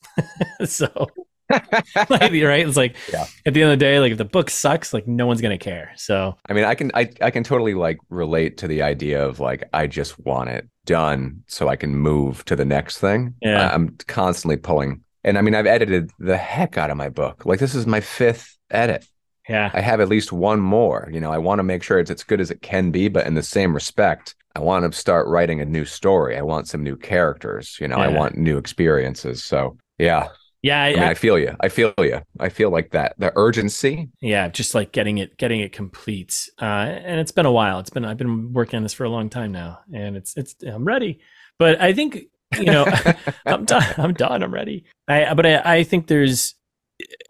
so 0.65 1.07
maybe 2.09 2.43
right. 2.43 2.67
It's 2.67 2.77
like 2.77 2.95
yeah. 3.11 3.25
at 3.45 3.53
the 3.53 3.61
end 3.61 3.71
of 3.71 3.79
the 3.79 3.85
day, 3.85 3.99
like 3.99 4.11
if 4.11 4.17
the 4.17 4.25
book 4.25 4.49
sucks, 4.49 4.93
like 4.93 5.07
no 5.07 5.25
one's 5.25 5.41
gonna 5.41 5.57
care. 5.57 5.93
So 5.95 6.35
I 6.47 6.53
mean, 6.53 6.63
I 6.63 6.75
can 6.75 6.91
I 6.93 7.09
I 7.21 7.31
can 7.31 7.43
totally 7.43 7.73
like 7.73 7.97
relate 8.09 8.57
to 8.57 8.67
the 8.67 8.81
idea 8.81 9.25
of 9.25 9.39
like 9.39 9.63
I 9.73 9.87
just 9.87 10.19
want 10.19 10.49
it 10.49 10.67
done 10.85 11.43
so 11.47 11.67
I 11.67 11.75
can 11.75 11.95
move 11.95 12.43
to 12.45 12.55
the 12.55 12.65
next 12.65 12.99
thing. 12.99 13.35
Yeah, 13.41 13.73
I'm 13.73 13.95
constantly 14.07 14.57
pulling, 14.57 15.03
and 15.23 15.37
I 15.37 15.41
mean, 15.41 15.55
I've 15.55 15.67
edited 15.67 16.11
the 16.19 16.37
heck 16.37 16.77
out 16.77 16.91
of 16.91 16.97
my 16.97 17.09
book. 17.09 17.45
Like 17.45 17.59
this 17.59 17.75
is 17.75 17.87
my 17.87 18.01
fifth 18.01 18.57
edit. 18.69 19.05
Yeah, 19.47 19.71
I 19.73 19.79
have 19.79 20.01
at 20.01 20.09
least 20.09 20.33
one 20.33 20.59
more. 20.59 21.09
You 21.11 21.21
know, 21.21 21.31
I 21.31 21.37
want 21.37 21.59
to 21.59 21.63
make 21.63 21.83
sure 21.83 21.99
it's 21.99 22.11
as 22.11 22.23
good 22.23 22.41
as 22.41 22.51
it 22.51 22.61
can 22.61 22.91
be, 22.91 23.07
but 23.07 23.25
in 23.25 23.35
the 23.35 23.43
same 23.43 23.73
respect, 23.73 24.35
I 24.55 24.59
want 24.59 24.91
to 24.91 24.97
start 24.97 25.27
writing 25.27 25.61
a 25.61 25.65
new 25.65 25.85
story. 25.85 26.37
I 26.37 26.41
want 26.41 26.67
some 26.67 26.83
new 26.83 26.97
characters. 26.97 27.77
You 27.79 27.87
know, 27.87 27.97
yeah. 27.97 28.05
I 28.05 28.07
want 28.09 28.37
new 28.37 28.57
experiences. 28.57 29.43
So 29.43 29.77
yeah. 29.97 30.27
Yeah, 30.61 30.81
I, 30.81 30.87
I 30.87 30.93
mean, 30.93 31.03
I, 31.03 31.09
I, 31.09 31.13
feel 31.13 31.37
you. 31.37 31.55
I 31.59 31.69
feel 31.69 31.93
you. 31.99 32.21
I 32.39 32.49
feel 32.49 32.71
like 32.71 32.91
that 32.91 33.15
the 33.17 33.31
urgency. 33.35 34.09
Yeah, 34.21 34.47
just 34.47 34.73
like 34.73 34.91
getting 34.91 35.19
it, 35.19 35.37
getting 35.37 35.61
it 35.61 35.71
complete. 35.71 36.49
Uh, 36.61 36.65
and 36.65 37.19
it's 37.19 37.31
been 37.31 37.45
a 37.45 37.51
while. 37.51 37.79
It's 37.79 37.89
been 37.89 38.05
I've 38.05 38.17
been 38.17 38.53
working 38.53 38.77
on 38.77 38.83
this 38.83 38.93
for 38.93 39.03
a 39.03 39.09
long 39.09 39.29
time 39.29 39.51
now, 39.51 39.79
and 39.93 40.17
it's 40.17 40.35
it's 40.35 40.55
I'm 40.63 40.85
ready. 40.85 41.19
But 41.59 41.79
I 41.79 41.93
think 41.93 42.25
you 42.57 42.65
know 42.65 42.85
I'm 43.45 43.65
done. 43.65 43.93
I'm 43.97 44.13
done. 44.13 44.43
I'm 44.43 44.53
ready. 44.53 44.85
I 45.07 45.33
but 45.33 45.45
I, 45.45 45.77
I 45.77 45.83
think 45.83 46.07
there's 46.07 46.55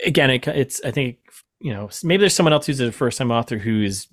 again 0.06 0.30
it, 0.30 0.48
it's 0.48 0.82
I 0.84 0.92
think 0.92 1.18
you 1.60 1.74
know, 1.74 1.90
maybe 2.04 2.22
there's 2.22 2.36
someone 2.36 2.54
else 2.54 2.68
who's 2.68 2.80
a 2.80 2.92
first 2.92 3.18
time 3.18 3.32
author 3.32 3.58
who 3.58 3.82
is, 3.82 4.08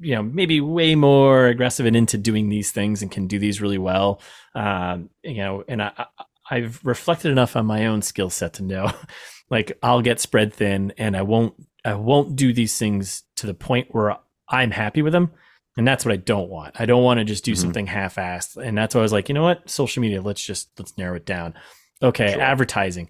you 0.00 0.14
know, 0.14 0.22
maybe 0.22 0.60
way 0.60 0.94
more 0.94 1.46
aggressive 1.46 1.86
and 1.86 1.96
into 1.96 2.18
doing 2.18 2.48
these 2.50 2.72
things 2.72 3.00
and 3.00 3.10
can 3.10 3.26
do 3.26 3.38
these 3.38 3.60
really 3.60 3.78
well. 3.78 4.20
Um, 4.54 5.08
you 5.22 5.38
know, 5.38 5.64
and 5.66 5.82
I, 5.82 6.06
I've 6.50 6.80
reflected 6.84 7.30
enough 7.30 7.56
on 7.56 7.66
my 7.66 7.86
own 7.86 8.02
skill 8.02 8.30
set 8.30 8.54
to 8.54 8.62
know, 8.62 8.92
like, 9.50 9.78
I'll 9.82 10.02
get 10.02 10.20
spread 10.20 10.52
thin 10.52 10.92
and 10.98 11.16
I 11.16 11.22
won't, 11.22 11.54
I 11.84 11.94
won't 11.94 12.36
do 12.36 12.52
these 12.52 12.78
things 12.78 13.22
to 13.36 13.46
the 13.46 13.54
point 13.54 13.88
where 13.90 14.16
I'm 14.48 14.70
happy 14.70 15.02
with 15.02 15.12
them. 15.12 15.30
And 15.76 15.86
that's 15.86 16.04
what 16.04 16.12
I 16.12 16.16
don't 16.16 16.50
want. 16.50 16.78
I 16.78 16.84
don't 16.84 17.04
want 17.04 17.18
to 17.18 17.24
just 17.24 17.44
do 17.44 17.52
mm-hmm. 17.52 17.60
something 17.60 17.86
half 17.86 18.16
assed. 18.16 18.56
And 18.56 18.76
that's 18.76 18.94
why 18.94 19.00
I 19.00 19.02
was 19.02 19.12
like, 19.12 19.28
you 19.28 19.34
know 19.34 19.44
what? 19.44 19.70
Social 19.70 20.02
media, 20.02 20.20
let's 20.20 20.44
just, 20.44 20.70
let's 20.78 20.98
narrow 20.98 21.16
it 21.16 21.24
down. 21.24 21.54
Okay. 22.02 22.32
Sure. 22.32 22.42
Advertising 22.42 23.08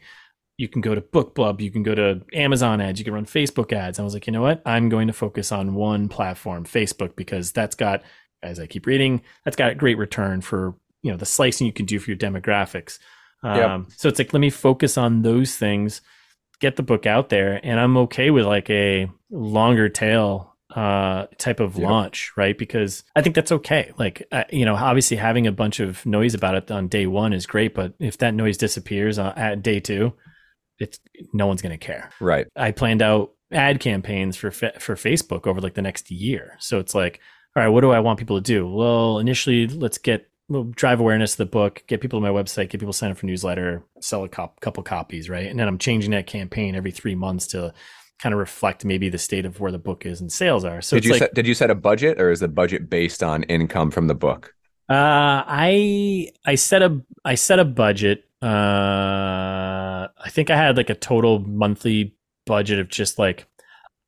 you 0.60 0.68
can 0.68 0.82
go 0.82 0.94
to 0.94 1.00
BookBub, 1.00 1.62
you 1.62 1.70
can 1.70 1.82
go 1.82 1.94
to 1.94 2.20
Amazon 2.34 2.82
ads, 2.82 2.98
you 2.98 3.04
can 3.04 3.14
run 3.14 3.24
Facebook 3.24 3.72
ads. 3.72 3.98
I 3.98 4.02
was 4.02 4.12
like, 4.12 4.26
you 4.26 4.32
know 4.34 4.42
what? 4.42 4.60
I'm 4.66 4.90
going 4.90 5.06
to 5.06 5.14
focus 5.14 5.52
on 5.52 5.74
one 5.74 6.06
platform, 6.10 6.66
Facebook, 6.66 7.16
because 7.16 7.50
that's 7.50 7.74
got, 7.74 8.02
as 8.42 8.60
I 8.60 8.66
keep 8.66 8.84
reading, 8.84 9.22
that's 9.42 9.56
got 9.56 9.70
a 9.70 9.74
great 9.74 9.96
return 9.96 10.42
for 10.42 10.74
you 11.02 11.10
know 11.10 11.16
the 11.16 11.24
slicing 11.24 11.66
you 11.66 11.72
can 11.72 11.86
do 11.86 11.98
for 11.98 12.10
your 12.10 12.18
demographics. 12.18 12.98
Um, 13.42 13.56
yep. 13.56 13.80
So 13.96 14.08
it's 14.08 14.18
like 14.18 14.32
let 14.32 14.40
me 14.40 14.50
focus 14.50 14.98
on 14.98 15.22
those 15.22 15.56
things, 15.56 16.00
get 16.60 16.76
the 16.76 16.82
book 16.82 17.06
out 17.06 17.28
there, 17.28 17.60
and 17.62 17.80
I'm 17.80 17.96
okay 17.98 18.30
with 18.30 18.46
like 18.46 18.70
a 18.70 19.10
longer 19.30 19.88
tail 19.88 20.48
uh 20.76 21.26
type 21.36 21.58
of 21.58 21.74
yep. 21.74 21.82
launch 21.82 22.30
right 22.36 22.56
because 22.56 23.02
i 23.16 23.20
think 23.20 23.34
that's 23.34 23.50
okay 23.50 23.90
like 23.98 24.22
uh, 24.30 24.44
you 24.52 24.64
know 24.64 24.76
obviously 24.76 25.16
having 25.16 25.44
a 25.48 25.50
bunch 25.50 25.80
of 25.80 26.06
noise 26.06 26.32
about 26.32 26.54
it 26.54 26.70
on 26.70 26.86
day 26.86 27.08
one 27.08 27.32
is 27.32 27.44
great 27.44 27.74
but 27.74 27.92
if 27.98 28.18
that 28.18 28.34
noise 28.34 28.56
disappears 28.56 29.18
uh, 29.18 29.32
at 29.34 29.64
day 29.64 29.80
two 29.80 30.12
it's 30.80 30.98
no 31.32 31.46
one's 31.46 31.62
going 31.62 31.78
to 31.78 31.86
care. 31.86 32.10
Right. 32.20 32.48
I 32.56 32.72
planned 32.72 33.02
out 33.02 33.32
ad 33.52 33.78
campaigns 33.78 34.36
for 34.36 34.50
for 34.50 34.96
Facebook 34.96 35.46
over 35.46 35.60
like 35.60 35.74
the 35.74 35.82
next 35.82 36.10
year. 36.10 36.56
So 36.58 36.78
it's 36.78 36.94
like, 36.94 37.20
all 37.54 37.62
right, 37.62 37.68
what 37.68 37.82
do 37.82 37.90
I 37.90 38.00
want 38.00 38.18
people 38.18 38.36
to 38.36 38.42
do? 38.42 38.68
Well, 38.68 39.18
initially, 39.18 39.66
let's 39.68 39.98
get 39.98 40.29
we'll 40.50 40.64
drive 40.64 41.00
awareness 41.00 41.32
of 41.32 41.38
the 41.38 41.46
book, 41.46 41.82
get 41.86 42.02
people 42.02 42.20
to 42.20 42.22
my 42.22 42.42
website, 42.42 42.68
get 42.68 42.80
people 42.80 42.92
signed 42.92 43.12
up 43.12 43.18
for 43.18 43.26
newsletter, 43.26 43.82
sell 44.00 44.24
a 44.24 44.28
cop, 44.28 44.60
couple 44.60 44.82
copies, 44.82 45.30
right? 45.30 45.46
And 45.46 45.58
then 45.58 45.66
I'm 45.66 45.78
changing 45.78 46.10
that 46.10 46.26
campaign 46.26 46.74
every 46.74 46.90
three 46.90 47.14
months 47.14 47.46
to 47.48 47.72
kind 48.18 48.34
of 48.34 48.38
reflect 48.38 48.84
maybe 48.84 49.08
the 49.08 49.16
state 49.16 49.46
of 49.46 49.60
where 49.60 49.72
the 49.72 49.78
book 49.78 50.04
is 50.04 50.20
and 50.20 50.30
sales 50.30 50.64
are. 50.64 50.82
So 50.82 50.96
did 50.96 51.06
you 51.06 51.12
like, 51.12 51.20
set, 51.20 51.34
did 51.34 51.46
you 51.46 51.54
set 51.54 51.70
a 51.70 51.74
budget, 51.74 52.20
or 52.20 52.30
is 52.30 52.40
the 52.40 52.48
budget 52.48 52.90
based 52.90 53.22
on 53.22 53.44
income 53.44 53.90
from 53.90 54.08
the 54.08 54.14
book? 54.14 54.54
Uh, 54.90 55.46
I 55.46 56.28
I 56.44 56.56
set 56.56 56.82
a 56.82 57.00
I 57.24 57.36
set 57.36 57.60
a 57.60 57.64
budget 57.64 58.24
uh, 58.42 60.08
I 60.16 60.30
think 60.30 60.50
I 60.50 60.56
had 60.56 60.76
like 60.76 60.88
a 60.88 60.94
total 60.94 61.40
monthly 61.40 62.16
budget 62.46 62.78
of 62.78 62.88
just 62.88 63.18
like 63.18 63.46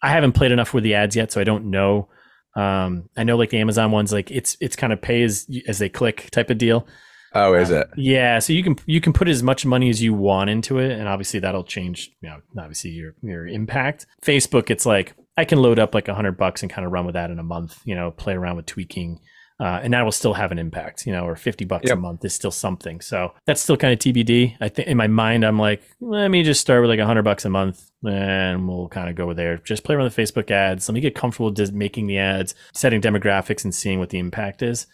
I 0.00 0.08
haven't 0.08 0.32
played 0.32 0.52
enough 0.52 0.72
with 0.72 0.84
the 0.84 0.94
ads 0.94 1.14
yet, 1.14 1.30
so 1.30 1.40
I 1.40 1.44
don't 1.44 1.66
know. 1.66 2.08
Um, 2.54 3.08
I 3.16 3.24
know 3.24 3.36
like 3.36 3.50
the 3.50 3.58
Amazon 3.58 3.90
ones, 3.90 4.12
like 4.12 4.30
it's 4.30 4.56
it's 4.60 4.76
kind 4.76 4.92
of 4.92 5.00
pay 5.00 5.22
as 5.22 5.48
as 5.66 5.78
they 5.78 5.88
click 5.88 6.30
type 6.30 6.50
of 6.50 6.58
deal. 6.58 6.86
Oh, 7.34 7.54
is 7.54 7.70
it? 7.70 7.88
Yeah, 7.96 8.38
so 8.40 8.52
you 8.52 8.62
can 8.62 8.76
you 8.86 9.00
can 9.00 9.12
put 9.12 9.28
as 9.28 9.42
much 9.42 9.64
money 9.64 9.88
as 9.88 10.02
you 10.02 10.12
want 10.12 10.50
into 10.50 10.78
it, 10.78 10.92
and 10.92 11.08
obviously 11.08 11.40
that'll 11.40 11.64
change. 11.64 12.10
You 12.20 12.28
know, 12.28 12.38
obviously 12.58 12.90
your 12.90 13.14
your 13.22 13.46
impact. 13.46 14.06
Facebook, 14.22 14.70
it's 14.70 14.84
like 14.84 15.14
I 15.36 15.44
can 15.44 15.58
load 15.58 15.78
up 15.78 15.94
like 15.94 16.08
a 16.08 16.14
hundred 16.14 16.36
bucks 16.36 16.62
and 16.62 16.70
kind 16.70 16.84
of 16.84 16.92
run 16.92 17.06
with 17.06 17.14
that 17.14 17.30
in 17.30 17.38
a 17.38 17.44
month. 17.44 17.80
You 17.84 17.94
know, 17.94 18.10
play 18.10 18.34
around 18.34 18.56
with 18.56 18.66
tweaking, 18.66 19.20
uh, 19.62 19.78
and 19.82 19.92
that 19.94 20.02
will 20.02 20.12
still 20.12 20.34
have 20.34 20.50
an 20.52 20.58
impact. 20.58 21.06
You 21.06 21.12
know, 21.12 21.24
or 21.26 21.36
fifty 21.36 21.64
bucks 21.64 21.88
Yep. 21.88 21.98
a 21.98 22.00
month 22.00 22.24
is 22.24 22.34
still 22.34 22.50
something. 22.50 23.00
So 23.00 23.32
that's 23.46 23.60
still 23.60 23.76
kind 23.76 23.92
of 23.92 23.98
TBD. 24.00 24.56
I 24.60 24.68
think 24.68 24.88
in 24.88 24.96
my 24.96 25.06
mind, 25.06 25.44
I'm 25.44 25.58
like, 25.58 25.82
let 26.00 26.28
me 26.28 26.42
just 26.42 26.60
start 26.60 26.80
with 26.82 26.90
like 26.90 26.98
a 26.98 27.06
hundred 27.06 27.22
bucks 27.22 27.44
a 27.44 27.50
month, 27.50 27.90
and 28.04 28.66
we'll 28.68 28.88
kind 28.88 29.08
of 29.08 29.14
go 29.16 29.32
there. 29.32 29.58
Just 29.58 29.84
play 29.84 29.94
around 29.94 30.04
with 30.04 30.16
Facebook 30.16 30.50
ads. 30.50 30.88
Let 30.88 30.94
me 30.94 31.00
get 31.00 31.14
comfortable 31.14 31.50
just 31.52 31.72
making 31.72 32.06
the 32.08 32.18
ads, 32.18 32.54
setting 32.74 33.00
demographics, 33.00 33.64
and 33.64 33.74
seeing 33.74 33.98
what 34.00 34.10
the 34.10 34.18
impact 34.18 34.62
is, 34.62 34.86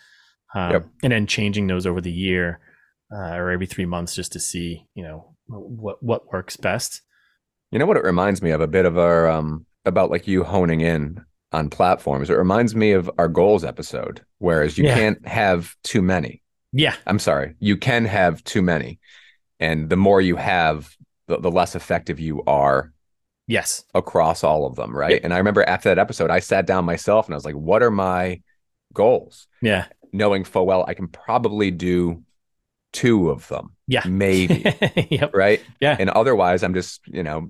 um, 0.54 0.70
Yep. 0.72 0.86
and 1.04 1.12
then 1.12 1.26
changing 1.26 1.66
those 1.66 1.86
over 1.86 2.00
the 2.00 2.12
year 2.12 2.60
uh, 3.12 3.34
or 3.36 3.50
every 3.50 3.66
three 3.66 3.86
months 3.86 4.14
just 4.14 4.32
to 4.32 4.40
see, 4.40 4.84
you 4.94 5.02
know, 5.02 5.34
what 5.46 6.02
what 6.02 6.30
works 6.32 6.56
best. 6.58 7.00
You 7.70 7.78
know 7.78 7.86
what 7.86 7.96
it 7.96 8.04
reminds 8.04 8.42
me 8.42 8.50
of 8.50 8.60
a 8.60 8.66
bit 8.66 8.84
of 8.86 8.96
our 8.98 9.28
um 9.28 9.66
about 9.86 10.10
like 10.10 10.26
you 10.28 10.44
honing 10.44 10.80
in 10.82 11.22
on 11.52 11.70
platforms. 11.70 12.30
It 12.30 12.34
reminds 12.34 12.74
me 12.74 12.92
of 12.92 13.10
our 13.18 13.28
goals 13.28 13.64
episode, 13.64 14.24
whereas 14.38 14.76
you 14.76 14.84
Yeah. 14.84 14.94
can't 14.94 15.26
have 15.26 15.74
too 15.82 16.02
many. 16.02 16.42
Yeah, 16.72 16.94
I'm 17.06 17.18
sorry, 17.18 17.54
you 17.60 17.76
can 17.78 18.04
have 18.04 18.44
too 18.44 18.60
many, 18.60 18.98
and 19.58 19.88
the 19.88 19.96
more 19.96 20.20
you 20.20 20.36
have, 20.36 20.94
the, 21.26 21.38
the 21.38 21.50
less 21.50 21.74
effective 21.74 22.20
you 22.20 22.42
are 22.46 22.92
yes, 23.46 23.84
across 23.94 24.44
all 24.44 24.66
of 24.66 24.76
them, 24.76 24.94
right? 24.94 25.20
And 25.24 25.32
I 25.32 25.38
remember 25.38 25.62
after 25.66 25.88
that 25.88 25.98
episode, 25.98 26.30
I 26.30 26.40
sat 26.40 26.66
down 26.66 26.84
myself 26.84 27.26
and 27.26 27.34
I 27.34 27.36
was 27.36 27.46
like, 27.46 27.54
"What 27.54 27.82
are 27.82 27.90
my 27.90 28.42
goals?" 28.92 29.46
yeah, 29.62 29.86
Knowing 30.12 30.44
full 30.44 30.66
well 30.66 30.84
I 30.86 30.92
can 30.92 31.08
probably 31.08 31.70
do 31.70 32.22
two 32.92 33.30
of 33.30 33.48
them, 33.48 33.74
yeah, 33.86 34.02
maybe, 34.06 34.64
yep, 35.10 35.34
right? 35.34 35.62
yeah, 35.80 35.96
and 35.98 36.10
otherwise 36.10 36.62
i'm 36.62 36.74
just 36.74 37.00
you 37.06 37.22
know 37.22 37.48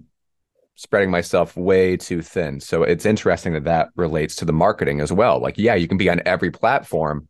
spreading 0.78 1.10
myself 1.10 1.56
way 1.56 1.96
too 1.96 2.22
thin 2.22 2.60
so 2.60 2.84
it's 2.84 3.04
interesting 3.04 3.52
that 3.52 3.64
that 3.64 3.88
relates 3.96 4.36
to 4.36 4.44
the 4.44 4.52
marketing 4.52 5.00
as 5.00 5.12
well 5.12 5.40
like 5.40 5.58
yeah 5.58 5.74
you 5.74 5.88
can 5.88 5.98
be 5.98 6.08
on 6.08 6.22
every 6.24 6.50
platform 6.52 7.26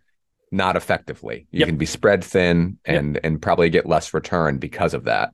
not 0.52 0.76
effectively 0.76 1.46
you 1.50 1.60
Yep. 1.60 1.68
can 1.68 1.76
be 1.78 1.86
spread 1.86 2.22
thin 2.22 2.78
Yep. 2.86 2.98
and 2.98 3.20
and 3.24 3.42
probably 3.42 3.70
get 3.70 3.86
less 3.86 4.12
return 4.12 4.58
because 4.58 4.92
of 4.92 5.04
that 5.04 5.30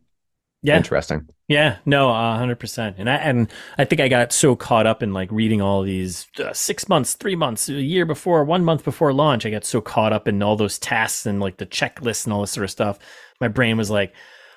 yeah, 0.62 0.76
interesting 0.76 1.28
yeah. 1.46 1.76
No, 1.84 2.08
a 2.08 2.36
hundred 2.38 2.58
percent. 2.58 2.96
And 2.98 3.10
I 3.10 3.16
and 3.16 3.52
I 3.76 3.84
think 3.84 4.00
I 4.00 4.08
got 4.08 4.32
so 4.32 4.56
caught 4.56 4.86
up 4.86 5.02
in 5.02 5.12
like 5.12 5.30
reading 5.30 5.60
all 5.60 5.82
these 5.82 6.26
uh, 6.42 6.54
six 6.54 6.88
months, 6.88 7.12
three 7.12 7.36
months, 7.36 7.68
a 7.68 7.74
year 7.74 8.06
before, 8.06 8.42
one 8.44 8.64
month 8.64 8.82
before 8.82 9.12
launch. 9.12 9.44
I 9.44 9.50
got 9.50 9.66
so 9.66 9.82
caught 9.82 10.14
up 10.14 10.26
in 10.26 10.42
all 10.42 10.56
those 10.56 10.78
tasks 10.78 11.26
and 11.26 11.40
like 11.40 11.58
the 11.58 11.66
checklists 11.66 12.24
and 12.24 12.32
all 12.32 12.40
this 12.40 12.52
sort 12.52 12.64
of 12.64 12.70
stuff. 12.70 12.98
My 13.42 13.48
brain 13.48 13.76
was 13.76 13.90
like 13.90 14.14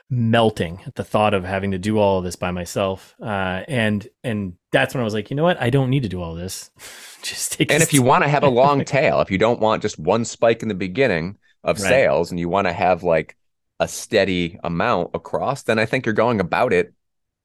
melting 0.09 0.79
at 0.85 0.95
the 0.95 1.03
thought 1.03 1.33
of 1.33 1.43
having 1.43 1.71
to 1.71 1.77
do 1.77 1.97
all 1.99 2.19
of 2.19 2.23
this 2.23 2.35
by 2.35 2.51
myself. 2.51 3.15
Uh, 3.21 3.63
and 3.67 4.07
and 4.23 4.53
that's 4.71 4.93
when 4.93 5.01
I 5.01 5.03
was 5.03 5.13
like, 5.13 5.29
you 5.29 5.35
know 5.35 5.43
what? 5.43 5.61
I 5.61 5.69
don't 5.69 5.89
need 5.89 6.03
to 6.03 6.09
do 6.09 6.21
all 6.21 6.33
this. 6.35 6.71
Just 7.23 7.53
take. 7.53 7.71
and 7.71 7.81
if 7.83 7.93
you 7.93 8.03
want 8.03 8.23
to 8.23 8.29
have 8.29 8.43
a 8.43 8.49
long 8.49 8.85
tail 8.85 9.19
if 9.21 9.31
you 9.31 9.37
don't 9.39 9.59
want 9.59 9.81
just 9.81 9.97
one 9.97 10.23
spike 10.23 10.61
in 10.61 10.69
the 10.69 10.75
beginning 10.75 11.37
of 11.63 11.79
Right. 11.79 11.89
sales 11.89 12.29
and 12.31 12.39
you 12.39 12.47
want 12.47 12.67
to 12.67 12.73
have 12.73 13.01
like 13.03 13.35
a 13.79 13.87
steady 13.87 14.59
amount 14.63 15.09
across 15.15 15.63
then 15.63 15.79
i 15.79 15.85
think 15.85 16.05
you're 16.05 16.13
going 16.13 16.39
about 16.39 16.71
it 16.73 16.93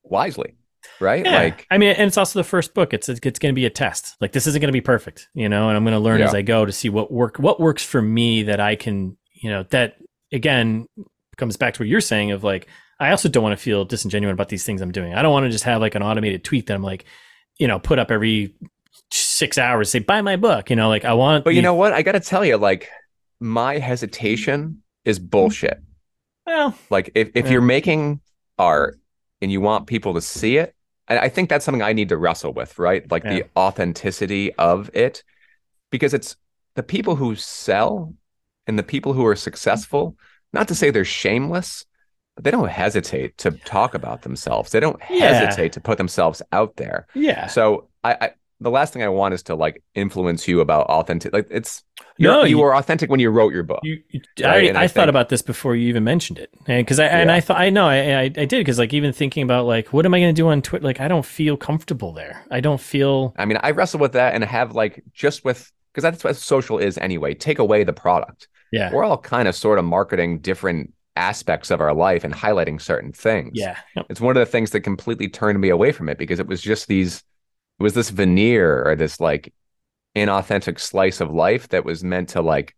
wisely 0.04 0.54
right 1.00 1.25
Yeah. 1.25 1.33
like 1.37 1.66
I 1.71 1.78
mean, 1.78 1.95
and 1.97 2.07
it's 2.07 2.19
also 2.19 2.38
the 2.38 2.45
first 2.45 2.75
book. 2.75 2.92
It's 2.92 3.09
it's 3.09 3.38
going 3.38 3.52
to 3.52 3.59
be 3.59 3.64
a 3.64 3.71
test. 3.71 4.14
Like 4.21 4.33
this 4.33 4.47
isn't 4.47 4.61
going 4.61 4.69
to 4.69 4.73
be 4.73 4.81
perfect, 4.83 5.28
you 5.33 5.49
know. 5.49 5.69
And 5.69 5.76
I'm 5.76 5.85
going 5.85 5.95
to 5.95 6.00
learn 6.00 6.21
Yeah. 6.21 6.26
as 6.26 6.35
I 6.35 6.42
go 6.42 6.64
to 6.66 6.71
see 6.73 6.90
what 6.90 7.11
work 7.11 7.38
what 7.38 7.59
works 7.59 7.83
for 7.85 8.02
me 8.02 8.42
that 8.45 8.61
I 8.61 8.76
can, 8.76 9.16
you 9.33 9.50
know, 9.50 9.62
that 9.71 9.97
again 10.33 10.87
comes 11.37 11.57
back 11.57 11.75
to 11.75 11.81
what 11.83 11.89
you're 11.89 12.01
saying 12.01 12.31
of 12.31 12.45
like 12.45 12.69
I 13.01 13.11
also 13.11 13.29
don't 13.29 13.43
want 13.43 13.59
to 13.59 13.62
feel 13.62 13.85
disingenuous 13.85 14.33
about 14.33 14.49
these 14.49 14.65
things 14.65 14.81
I'm 14.81 14.93
doing. 14.93 15.15
I 15.15 15.23
don't 15.23 15.33
want 15.33 15.45
to 15.45 15.51
just 15.51 15.65
have 15.65 15.81
like 15.81 15.95
an 15.95 16.03
automated 16.03 16.45
tweet 16.45 16.67
that 16.67 16.75
I'm 16.75 16.83
like, 16.83 17.05
you 17.59 17.67
know, 17.67 17.79
put 17.81 17.99
up 17.99 18.11
every 18.12 18.55
six 19.11 19.59
hours, 19.59 19.91
say 19.91 19.99
buy 19.99 20.21
my 20.23 20.37
book. 20.37 20.71
You 20.71 20.77
know, 20.77 20.89
like 20.89 21.05
I 21.05 21.15
want. 21.15 21.45
But 21.45 21.55
you 21.55 21.62
know 21.62 21.75
what? 21.75 21.93
I 21.93 22.03
got 22.03 22.12
to 22.12 22.21
tell 22.21 22.45
you, 22.45 22.57
like, 22.59 22.89
my 23.41 23.79
hesitation 23.79 24.83
is 25.05 25.19
bullshit. 25.19 25.83
well, 26.47 26.77
Like, 26.91 27.11
if, 27.17 27.31
if 27.35 27.47
Yeah. 27.47 27.53
you're 27.53 27.61
making 27.62 28.21
art 28.57 29.01
and 29.41 29.51
you 29.51 29.61
want 29.61 29.89
people 29.89 30.15
to 30.15 30.21
see 30.21 30.59
it, 30.59 30.75
and 31.09 31.19
I 31.19 31.29
think 31.29 31.49
that's 31.49 31.65
something 31.65 31.83
I 31.83 31.93
need 31.93 32.11
to 32.11 32.17
wrestle 32.17 32.53
with, 32.53 32.79
right? 32.79 33.11
Like 33.11 33.25
Yeah. 33.25 33.31
the 33.31 33.45
authenticity 33.57 34.55
of 34.55 34.91
it, 34.95 35.25
because 35.91 36.15
it's 36.15 36.37
the 36.77 36.85
people 36.85 37.17
who 37.17 37.35
sell 37.35 38.15
and 38.69 38.79
the 38.79 38.83
people 38.85 39.12
who 39.12 39.27
are 39.27 39.35
successful, 39.35 40.17
not 40.52 40.68
to 40.68 40.75
say 40.75 40.90
they're 40.90 41.04
shameless, 41.04 41.85
but 42.35 42.44
they 42.44 42.50
don't 42.50 42.68
hesitate 42.71 43.37
to 43.38 43.50
talk 43.50 43.94
about 43.94 44.23
themselves. 44.23 44.71
They 44.73 44.80
don't 44.80 45.00
Yeah. 45.11 45.32
hesitate 45.35 45.73
to 45.75 45.80
put 45.80 45.99
themselves 45.99 46.42
out 46.52 46.76
there. 46.76 47.06
yeah. 47.14 47.47
So 47.47 47.88
I, 48.04 48.16
I 48.21 48.30
the 48.61 48.71
last 48.71 48.92
thing 48.92 49.02
I 49.02 49.09
want 49.09 49.35
is 49.35 49.42
to 49.44 49.56
like 49.56 49.82
influence 49.97 50.47
you 50.47 50.61
about 50.61 50.87
authentic. 50.87 51.32
Like 51.32 51.49
it's 51.50 51.82
No, 52.18 52.44
you, 52.44 52.50
you- 52.50 52.59
were 52.59 52.76
authentic 52.76 53.11
when 53.11 53.18
you 53.18 53.28
wrote 53.30 53.52
your 53.52 53.64
book. 53.64 53.80
You, 53.82 54.00
you- 54.11 54.21
Right, 54.40 54.75
I, 54.76 54.80
I, 54.80 54.85
I 54.85 54.88
thought 54.88 55.09
about 55.09 55.30
this 55.30 55.42
before 55.42 55.75
you 55.75 55.88
even 55.88 56.04
mentioned 56.04 56.38
it, 56.38 56.49
and 56.68 56.87
because 56.87 57.00
I 57.00 57.06
and 57.06 57.30
I 57.30 57.40
thought 57.40 57.61
I 57.61 57.71
know 57.71 57.87
I 57.88 57.97
I, 57.97 58.23
I 58.23 58.28
did 58.28 58.50
because 58.50 58.78
like 58.78 58.94
even 58.94 59.12
thinking 59.12 59.42
about 59.42 59.66
like 59.66 59.92
what 59.92 60.06
am 60.06 60.14
I 60.14 60.21
going 60.21 60.32
to 60.35 60.40
do 60.40 60.49
on 60.49 60.62
Twitter? 60.62 60.85
Like 60.85 61.00
I 61.00 61.09
don't 61.09 61.26
feel 61.26 61.56
comfortable 61.56 62.12
there. 62.12 62.44
I 62.52 62.61
don't 62.61 62.80
feel 62.80 63.35
I 63.37 63.47
mean, 63.47 63.59
I 63.62 63.73
wrestle 63.73 63.99
with 63.99 64.12
that 64.12 64.35
and 64.35 64.44
have 64.44 64.76
like 64.76 65.02
just 65.12 65.44
with 65.44 65.71
because 65.92 66.02
that's 66.04 66.23
what 66.23 66.37
social 66.37 66.78
is 66.78 66.97
anyway. 66.99 67.35
Take 67.35 67.59
away 67.59 67.82
the 67.85 67.92
product. 67.92 68.47
Yeah 68.73 68.93
We're 68.93 69.05
all 69.05 69.19
kind 69.19 69.47
of 69.47 69.55
sort 69.55 69.79
of 69.79 69.85
marketing 69.85 70.41
different 70.41 70.93
aspects 71.14 71.71
of 71.71 71.81
our 71.81 71.95
life 71.95 72.25
and 72.25 72.33
highlighting 72.35 72.81
certain 72.81 73.12
things. 73.12 73.52
yeah 73.55 73.76
Yep. 73.97 74.07
It's 74.11 74.21
one 74.21 74.37
of 74.37 74.41
the 74.41 74.50
things 74.50 74.71
that 74.71 74.81
completely 74.81 75.29
turned 75.29 75.61
me 75.61 75.69
away 75.69 75.93
from 75.93 76.09
it 76.09 76.19
because 76.19 76.41
it 76.41 76.47
was 76.47 76.61
just 76.61 76.88
these 76.88 77.23
it 77.79 77.83
was 77.83 77.95
this 77.95 78.11
veneer 78.11 78.83
or 78.87 78.97
this 78.97 79.21
like 79.21 79.52
inauthentic 80.17 80.79
slice 80.81 81.21
of 81.21 81.31
life 81.31 81.69
that 81.69 81.85
was 81.85 82.02
meant 82.02 82.31
to 82.31 82.41
like 82.43 82.75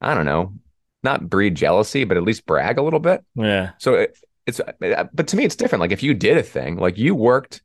I 0.00 0.14
don't 0.14 0.26
know, 0.26 0.54
not 1.02 1.28
breed 1.28 1.54
jealousy, 1.54 2.04
but 2.04 2.16
at 2.16 2.22
least 2.22 2.44
brag 2.46 2.78
a 2.78 2.82
little 2.82 3.00
bit. 3.00 3.24
yeah 3.34 3.70
So 3.78 3.94
it, 3.94 4.18
it's, 4.46 4.60
uh, 4.60 5.04
but 5.12 5.28
to 5.28 5.36
me, 5.36 5.44
it's 5.44 5.56
different. 5.56 5.80
Like 5.80 5.92
if 5.92 6.02
you 6.02 6.14
did 6.14 6.36
a 6.38 6.42
thing, 6.42 6.76
like 6.76 6.98
you 6.98 7.14
worked 7.14 7.62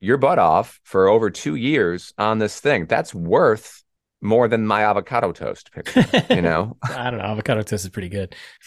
your 0.00 0.16
butt 0.16 0.38
off 0.38 0.80
for 0.82 1.08
over 1.08 1.30
two 1.30 1.54
years 1.54 2.12
on 2.18 2.38
this 2.38 2.58
thing, 2.60 2.86
that's 2.86 3.14
worth 3.14 3.83
more 4.24 4.48
than 4.48 4.66
my 4.66 4.84
avocado 4.84 5.32
toast 5.32 5.70
picture, 5.74 6.04
you 6.30 6.42
know? 6.42 6.76
I 6.82 7.10
don't 7.10 7.18
know 7.18 7.26
avocado 7.26 7.62
toast 7.62 7.84
is 7.84 7.90
pretty 7.90 8.08
good. 8.08 8.34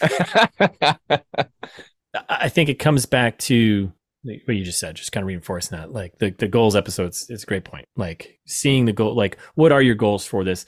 I 2.28 2.48
think 2.48 2.68
it 2.68 2.78
comes 2.78 3.06
back 3.06 3.38
to 3.40 3.92
what 4.22 4.56
you 4.56 4.64
just 4.64 4.80
said, 4.80 4.96
just 4.96 5.12
kind 5.12 5.22
of 5.22 5.28
reinforcing 5.28 5.76
that. 5.78 5.92
Like 5.92 6.18
the, 6.18 6.30
the 6.30 6.48
goals 6.48 6.74
episodes, 6.74 7.26
it's 7.28 7.42
a 7.42 7.46
great 7.46 7.64
point. 7.64 7.86
Like 7.96 8.38
seeing 8.46 8.86
the 8.86 8.92
goal, 8.92 9.14
like 9.14 9.38
what 9.54 9.72
are 9.72 9.82
your 9.82 9.94
goals 9.94 10.26
for 10.26 10.44
this, 10.44 10.64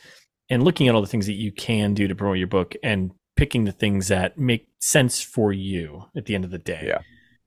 and 0.48 0.62
looking 0.62 0.88
at 0.88 0.94
all 0.94 1.00
the 1.00 1.06
things 1.06 1.26
that 1.26 1.34
you 1.34 1.52
can 1.52 1.94
do 1.94 2.08
to 2.08 2.14
promote 2.14 2.38
your 2.38 2.46
book, 2.48 2.74
and 2.82 3.12
picking 3.36 3.64
the 3.64 3.72
things 3.72 4.08
that 4.08 4.36
make 4.36 4.68
sense 4.80 5.22
for 5.22 5.52
you 5.52 6.04
at 6.16 6.26
the 6.26 6.34
end 6.34 6.44
of 6.44 6.50
the 6.50 6.58
day. 6.58 6.84
Yeah. 6.86 6.98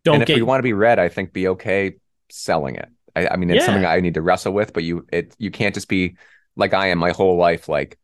Don't 0.04 0.16
and 0.16 0.24
if 0.24 0.28
get 0.28 0.38
you 0.38 0.46
want 0.46 0.60
to 0.60 0.64
be 0.64 0.74
read, 0.74 0.98
I 1.00 1.08
think 1.10 1.34
be 1.34 1.48
okay 1.50 1.94
selling 2.32 2.76
it. 2.76 2.90
I, 3.16 3.28
I 3.28 3.36
mean, 3.36 3.50
it's 3.52 3.60
Yeah. 3.60 3.66
something 3.68 3.86
I 3.86 4.00
need 4.00 4.16
to 4.16 4.22
wrestle 4.22 4.54
with, 4.54 4.74
but 4.74 4.84
you, 4.84 5.06
it, 5.14 5.36
you 5.38 5.52
can't 5.52 5.76
just 5.76 5.88
be 5.88 6.18
like 6.55 6.74
I 6.74 6.88
am 6.88 6.98
my 6.98 7.12
whole 7.12 7.38
life, 7.38 7.67
like 7.67 7.98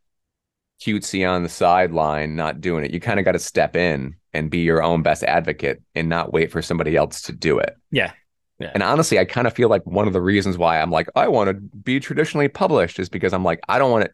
cutesy 0.82 1.30
on 1.30 1.44
the 1.44 1.50
sideline, 1.50 2.36
not 2.36 2.62
doing 2.62 2.86
it. 2.86 2.92
You 2.92 3.00
kind 3.00 3.20
of 3.20 3.26
got 3.26 3.34
to 3.34 3.40
step 3.40 3.76
in 3.76 4.16
and 4.34 4.50
be 4.50 4.60
your 4.60 4.82
own 4.82 5.02
best 5.02 5.24
advocate 5.24 5.82
and 5.96 6.08
not 6.08 6.32
wait 6.32 6.52
for 6.52 6.62
somebody 6.62 6.96
else 6.96 7.22
to 7.24 7.32
do 7.32 7.60
it. 7.60 7.76
Yeah. 7.92 8.14
Yeah. 8.60 8.72
And 8.74 8.84
honestly, 8.84 9.18
I 9.20 9.26
kind 9.26 9.48
of 9.48 9.54
feel 9.54 9.70
like 9.70 9.86
one 9.86 10.08
of 10.08 10.14
the 10.14 10.22
reasons 10.22 10.58
why 10.58 10.82
I'm 10.82 10.92
like, 10.92 11.08
I 11.16 11.28
want 11.30 11.50
to 11.50 11.54
be 11.54 12.00
traditionally 12.00 12.50
published 12.50 13.00
is 13.00 13.08
because 13.10 13.34
I'm 13.34 13.44
like, 13.44 13.62
I 13.70 13.80
don't 13.80 13.92
want 13.92 14.06
to 14.06 14.12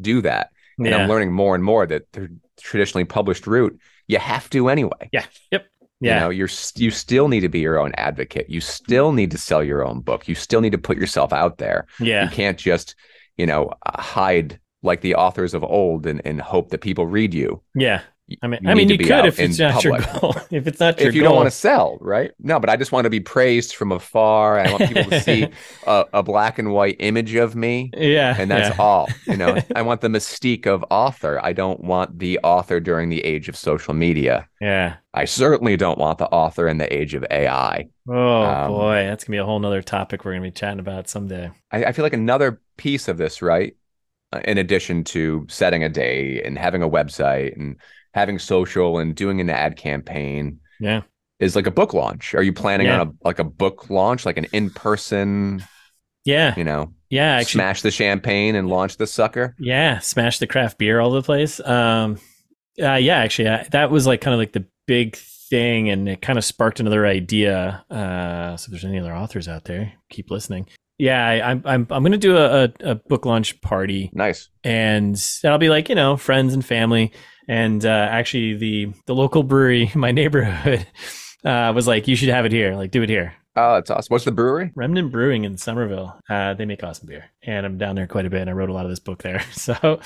do 0.00 0.20
that. 0.22 0.50
And 0.78 0.88
yeah. 0.88 0.96
I'm 0.96 1.08
learning 1.08 1.32
more 1.32 1.54
and 1.54 1.62
more 1.62 1.86
that 1.86 2.10
the 2.12 2.28
traditionally 2.60 3.04
published 3.04 3.46
route, 3.46 3.78
you 4.08 4.18
have 4.18 4.50
to 4.50 4.68
anyway. 4.68 5.08
yeah. 5.12 5.26
Yep. 5.52 5.66
Yeah. 6.00 6.14
You 6.14 6.20
know, 6.20 6.30
you're 6.30 6.48
you 6.74 6.90
still 6.90 7.28
need 7.28 7.40
to 7.40 7.48
be 7.48 7.60
your 7.60 7.78
own 7.78 7.92
advocate. 7.96 8.50
You 8.50 8.60
still 8.60 9.12
need 9.12 9.30
to 9.30 9.38
sell 9.38 9.62
your 9.62 9.86
own 9.86 10.00
book. 10.00 10.26
You 10.28 10.34
still 10.34 10.60
need 10.60 10.72
to 10.72 10.78
put 10.78 10.98
yourself 10.98 11.32
out 11.32 11.58
there. 11.58 11.86
yeah. 12.00 12.24
You 12.24 12.30
can't 12.30 12.58
just, 12.58 12.96
you 13.36 13.46
know, 13.46 13.72
hide 13.86 14.58
like 14.82 15.00
the 15.00 15.14
authors 15.14 15.54
of 15.54 15.64
old 15.64 16.06
and, 16.06 16.20
and 16.24 16.40
hope 16.40 16.70
that 16.70 16.80
people 16.80 17.06
read 17.06 17.32
you. 17.34 17.62
Yeah. 17.74 18.02
I 18.42 18.46
mean, 18.46 18.60
I 18.64 18.74
mean, 18.74 18.88
you 18.88 18.98
could 18.98 19.24
if 19.26 19.40
it's 19.40 19.58
not 19.58 19.82
your 19.84 19.92
goal. 19.92 20.34
if 20.50 20.66
it's 20.66 20.80
not 20.80 21.00
your 21.02 21.10
if 21.10 21.14
you 21.14 21.22
goal. 21.22 21.30
don't 21.30 21.36
want 21.36 21.46
to 21.46 21.50
sell, 21.50 21.98
right? 22.00 22.30
No, 22.38 22.60
but 22.60 22.70
I 22.70 22.76
just 22.76 22.92
want 22.92 23.04
to 23.04 23.10
be 23.10 23.20
praised 23.20 23.74
from 23.74 23.92
afar. 23.92 24.58
I 24.58 24.68
want 24.68 24.86
people 24.86 25.10
to 25.10 25.12
see 25.12 25.48
a, 25.86 26.04
a 26.14 26.22
black 26.22 26.58
and 26.58 26.72
white 26.72 26.96
image 27.00 27.34
of 27.34 27.54
me, 27.56 27.94
yeah. 27.96 28.38
and 28.38 28.50
that's 28.50 28.70
yeah. 28.70 28.76
all. 28.78 29.20
You 29.26 29.36
know, 29.36 29.58
I 29.74 29.82
want 29.82 30.00
the 30.00 30.08
mystique 30.08 30.66
of 30.66 30.84
author. 30.90 31.40
I 31.42 31.52
don't 31.52 31.80
want 31.80 32.18
the 32.18 32.38
author 32.44 32.80
during 32.80 33.08
the 33.10 33.24
age 33.24 33.48
of 33.48 33.56
social 33.56 33.94
media. 33.94 34.48
Yeah. 34.60 34.96
I 35.12 35.26
certainly 35.26 35.76
don't 35.76 35.98
want 35.98 36.18
the 36.18 36.26
author 36.28 36.68
in 36.68 36.78
the 36.78 36.92
age 36.92 37.14
of 37.14 37.24
AI. 37.30 37.88
Oh 38.08 38.14
Um, 38.40 38.66
boy, 38.66 39.04
that's 39.04 39.24
gonna 39.24 39.34
be 39.36 39.38
a 39.40 39.44
whole 39.44 39.58
nother 39.60 39.82
topic 39.82 40.24
we're 40.24 40.32
gonna 40.32 40.42
be 40.42 40.50
chatting 40.50 40.80
about 40.80 41.08
someday. 41.08 41.50
I, 41.70 41.86
I 41.86 41.92
feel 41.92 42.04
like 42.04 42.12
another 42.12 42.60
piece 42.76 43.08
of 43.08 43.18
this, 43.18 43.42
right? 43.42 43.76
uh, 44.32 44.40
In 44.44 44.58
addition 44.58 45.04
to 45.04 45.46
setting 45.48 45.84
a 45.84 45.88
day 45.88 46.42
and 46.42 46.58
having 46.58 46.82
a 46.82 46.88
website 46.88 47.56
and 47.56 47.76
having 48.14 48.38
social 48.38 48.98
and 48.98 49.14
doing 49.14 49.40
an 49.40 49.50
ad 49.50 49.76
campaign 49.76 50.58
Yeah. 50.80 51.02
is 51.40 51.54
like 51.56 51.66
a 51.66 51.70
book 51.70 51.92
launch. 51.92 52.34
Are 52.34 52.42
you 52.42 52.52
planning 52.52 52.86
Yeah. 52.86 53.00
on 53.00 53.08
a 53.08 53.12
like 53.24 53.38
a 53.38 53.44
book 53.44 53.90
launch, 53.90 54.24
like 54.24 54.36
an 54.38 54.46
in 54.52 54.70
person, 54.70 55.62
Yeah. 56.24 56.54
you 56.56 56.64
know, 56.64 56.92
Yeah. 57.10 57.34
Actually, 57.36 57.58
smash 57.58 57.82
the 57.82 57.90
champagne 57.90 58.54
and 58.54 58.68
launch 58.68 58.96
the 58.96 59.06
sucker? 59.06 59.54
Yeah, 59.58 59.98
smash 59.98 60.38
the 60.38 60.46
craft 60.46 60.78
beer 60.78 61.00
all 61.00 61.08
over 61.10 61.16
the 61.20 61.22
place. 61.26 61.60
Um, 61.60 62.18
uh, 62.82 62.94
yeah, 62.94 63.18
actually, 63.18 63.48
I, 63.48 63.66
that 63.72 63.90
was 63.90 64.06
like 64.06 64.20
kind 64.20 64.34
of 64.34 64.38
like 64.38 64.52
the 64.52 64.64
big 64.86 65.16
thing, 65.50 65.90
and 65.90 66.08
it 66.08 66.22
kind 66.22 66.38
of 66.38 66.44
sparked 66.44 66.80
another 66.80 67.06
idea. 67.06 67.84
Uh, 67.90 68.56
so 68.56 68.66
if 68.66 68.70
there's 68.70 68.84
any 68.84 68.98
other 68.98 69.14
authors 69.14 69.46
out 69.48 69.64
there, 69.64 69.92
keep 70.10 70.30
listening. 70.30 70.66
Yeah, 70.98 71.24
I, 71.26 71.50
I'm 71.50 71.62
I'm 71.64 71.86
I'm 71.90 72.02
gonna 72.04 72.16
do 72.18 72.36
a, 72.36 72.64
a, 72.64 72.72
a 72.90 72.94
book 72.94 73.26
launch 73.26 73.60
party, 73.60 74.10
Nice. 74.14 74.48
and 74.62 75.14
that'll 75.42 75.58
be 75.58 75.68
like 75.68 75.88
you 75.88 75.94
know 75.96 76.16
friends 76.16 76.54
and 76.54 76.64
family, 76.64 77.12
and 77.48 77.84
uh, 77.84 78.08
actually 78.10 78.54
the 78.54 78.92
the 79.06 79.14
local 79.14 79.42
brewery 79.42 79.90
in 79.92 80.00
my 80.00 80.12
neighborhood 80.12 80.86
uh, 81.44 81.72
was 81.74 81.86
like 81.86 82.08
you 82.08 82.16
should 82.16 82.28
have 82.28 82.46
it 82.46 82.52
here, 82.52 82.74
like 82.74 82.90
do 82.90 83.02
it 83.02 83.08
here. 83.08 83.34
Oh, 83.56 83.74
that's 83.74 83.90
awesome. 83.90 84.08
What's 84.08 84.24
the 84.24 84.32
brewery? 84.32 84.72
Remnant 84.74 85.12
Brewing 85.12 85.44
in 85.44 85.56
Somerville. 85.56 86.18
Uh, 86.28 86.54
they 86.54 86.64
make 86.64 86.82
awesome 86.82 87.06
beer, 87.06 87.26
and 87.42 87.64
I'm 87.64 87.78
down 87.78 87.94
there 87.94 88.08
quite 88.08 88.26
a 88.26 88.30
bit. 88.30 88.40
And 88.40 88.50
I 88.50 88.52
wrote 88.52 88.68
a 88.68 88.72
lot 88.72 88.84
of 88.84 88.90
this 88.90 88.98
book 88.98 89.22
there, 89.22 89.40
so 89.52 90.00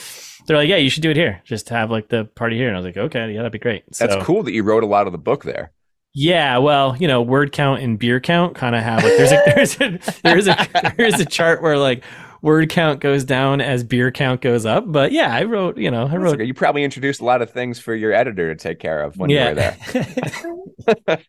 they're 0.46 0.56
like, 0.56 0.68
"Yeah, 0.68 0.76
you 0.76 0.90
should 0.90 1.02
do 1.02 1.10
it 1.10 1.16
here. 1.16 1.40
Just 1.44 1.70
have 1.70 1.90
like 1.90 2.08
the 2.08 2.24
party 2.24 2.56
here." 2.56 2.68
And 2.68 2.76
I 2.76 2.80
was 2.80 2.86
like, 2.86 2.96
"Okay, 2.96 3.32
yeah, 3.32 3.38
that'd 3.38 3.52
be 3.52 3.58
great." 3.58 3.84
So, 3.94 4.06
That's 4.06 4.24
cool 4.24 4.42
that 4.42 4.52
you 4.52 4.62
wrote 4.62 4.82
a 4.82 4.86
lot 4.86 5.06
of 5.06 5.12
the 5.12 5.18
book 5.18 5.44
there. 5.44 5.72
Yeah, 6.14 6.58
well, 6.58 6.96
you 6.98 7.06
know, 7.06 7.22
word 7.22 7.52
count 7.52 7.82
and 7.82 7.98
beer 7.98 8.20
count 8.20 8.54
kind 8.54 8.74
of 8.74 8.82
have 8.82 9.02
like 9.02 9.16
there's 9.16 9.32
a 9.32 9.42
there's 9.54 9.80
a 9.80 9.98
there's 10.22 10.48
a 10.48 10.94
there's 10.96 11.20
a 11.20 11.24
chart 11.24 11.62
where 11.62 11.78
like 11.78 12.02
word 12.42 12.68
count 12.68 13.00
goes 13.00 13.24
down 13.24 13.60
as 13.60 13.84
beer 13.84 14.10
count 14.10 14.40
goes 14.40 14.64
up. 14.66 14.84
But 14.86 15.12
yeah, 15.12 15.32
I 15.34 15.44
wrote, 15.44 15.76
you 15.78 15.90
know, 15.90 16.06
I 16.06 16.16
wrote. 16.16 16.34
okay. 16.34 16.44
You 16.44 16.54
probably 16.54 16.84
introduced 16.84 17.20
a 17.20 17.24
lot 17.24 17.42
of 17.42 17.50
things 17.50 17.78
for 17.78 17.94
your 17.94 18.12
editor 18.12 18.54
to 18.54 18.60
take 18.60 18.78
care 18.78 19.02
of 19.02 19.16
when 19.16 19.30
you 19.30 19.38
were 19.38 19.54
there. 19.54 21.18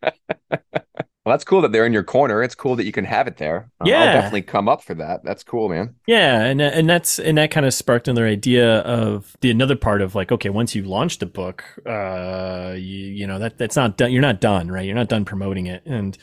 Well, 1.22 1.34
that's 1.34 1.44
cool 1.44 1.60
that 1.60 1.70
they're 1.72 1.84
in 1.84 1.92
your 1.92 2.02
corner. 2.02 2.42
It's 2.42 2.54
cool 2.54 2.76
that 2.76 2.86
you 2.86 2.92
can 2.92 3.04
have 3.04 3.26
it 3.28 3.36
there. 3.36 3.70
Uh, 3.78 3.84
Yeah. 3.84 3.98
I'll 4.00 4.12
definitely 4.14 4.40
come 4.40 4.70
up 4.70 4.82
for 4.82 4.94
that. 4.94 5.22
That's 5.22 5.44
cool, 5.44 5.68
man. 5.68 5.94
Yeah, 6.06 6.40
and 6.44 6.62
and 6.62 6.88
that's 6.88 7.18
and 7.18 7.36
that 7.36 7.50
kind 7.50 7.66
of 7.66 7.74
sparked 7.74 8.08
another 8.08 8.26
idea 8.26 8.78
of 8.78 9.36
the 9.42 9.50
another 9.50 9.76
part 9.76 10.00
of 10.00 10.14
like, 10.14 10.32
okay, 10.32 10.48
once 10.48 10.74
you 10.74 10.82
launch 10.84 11.18
the 11.18 11.26
book, 11.26 11.62
uh, 11.86 12.72
you, 12.74 12.80
you 13.08 13.26
know 13.26 13.38
that 13.38 13.58
that's 13.58 13.76
not 13.76 13.98
done. 13.98 14.12
You're 14.12 14.22
not 14.22 14.40
done, 14.40 14.70
right? 14.70 14.86
You're 14.86 14.94
not 14.94 15.08
done 15.08 15.26
promoting 15.26 15.66
it, 15.66 15.82
and 15.84 16.16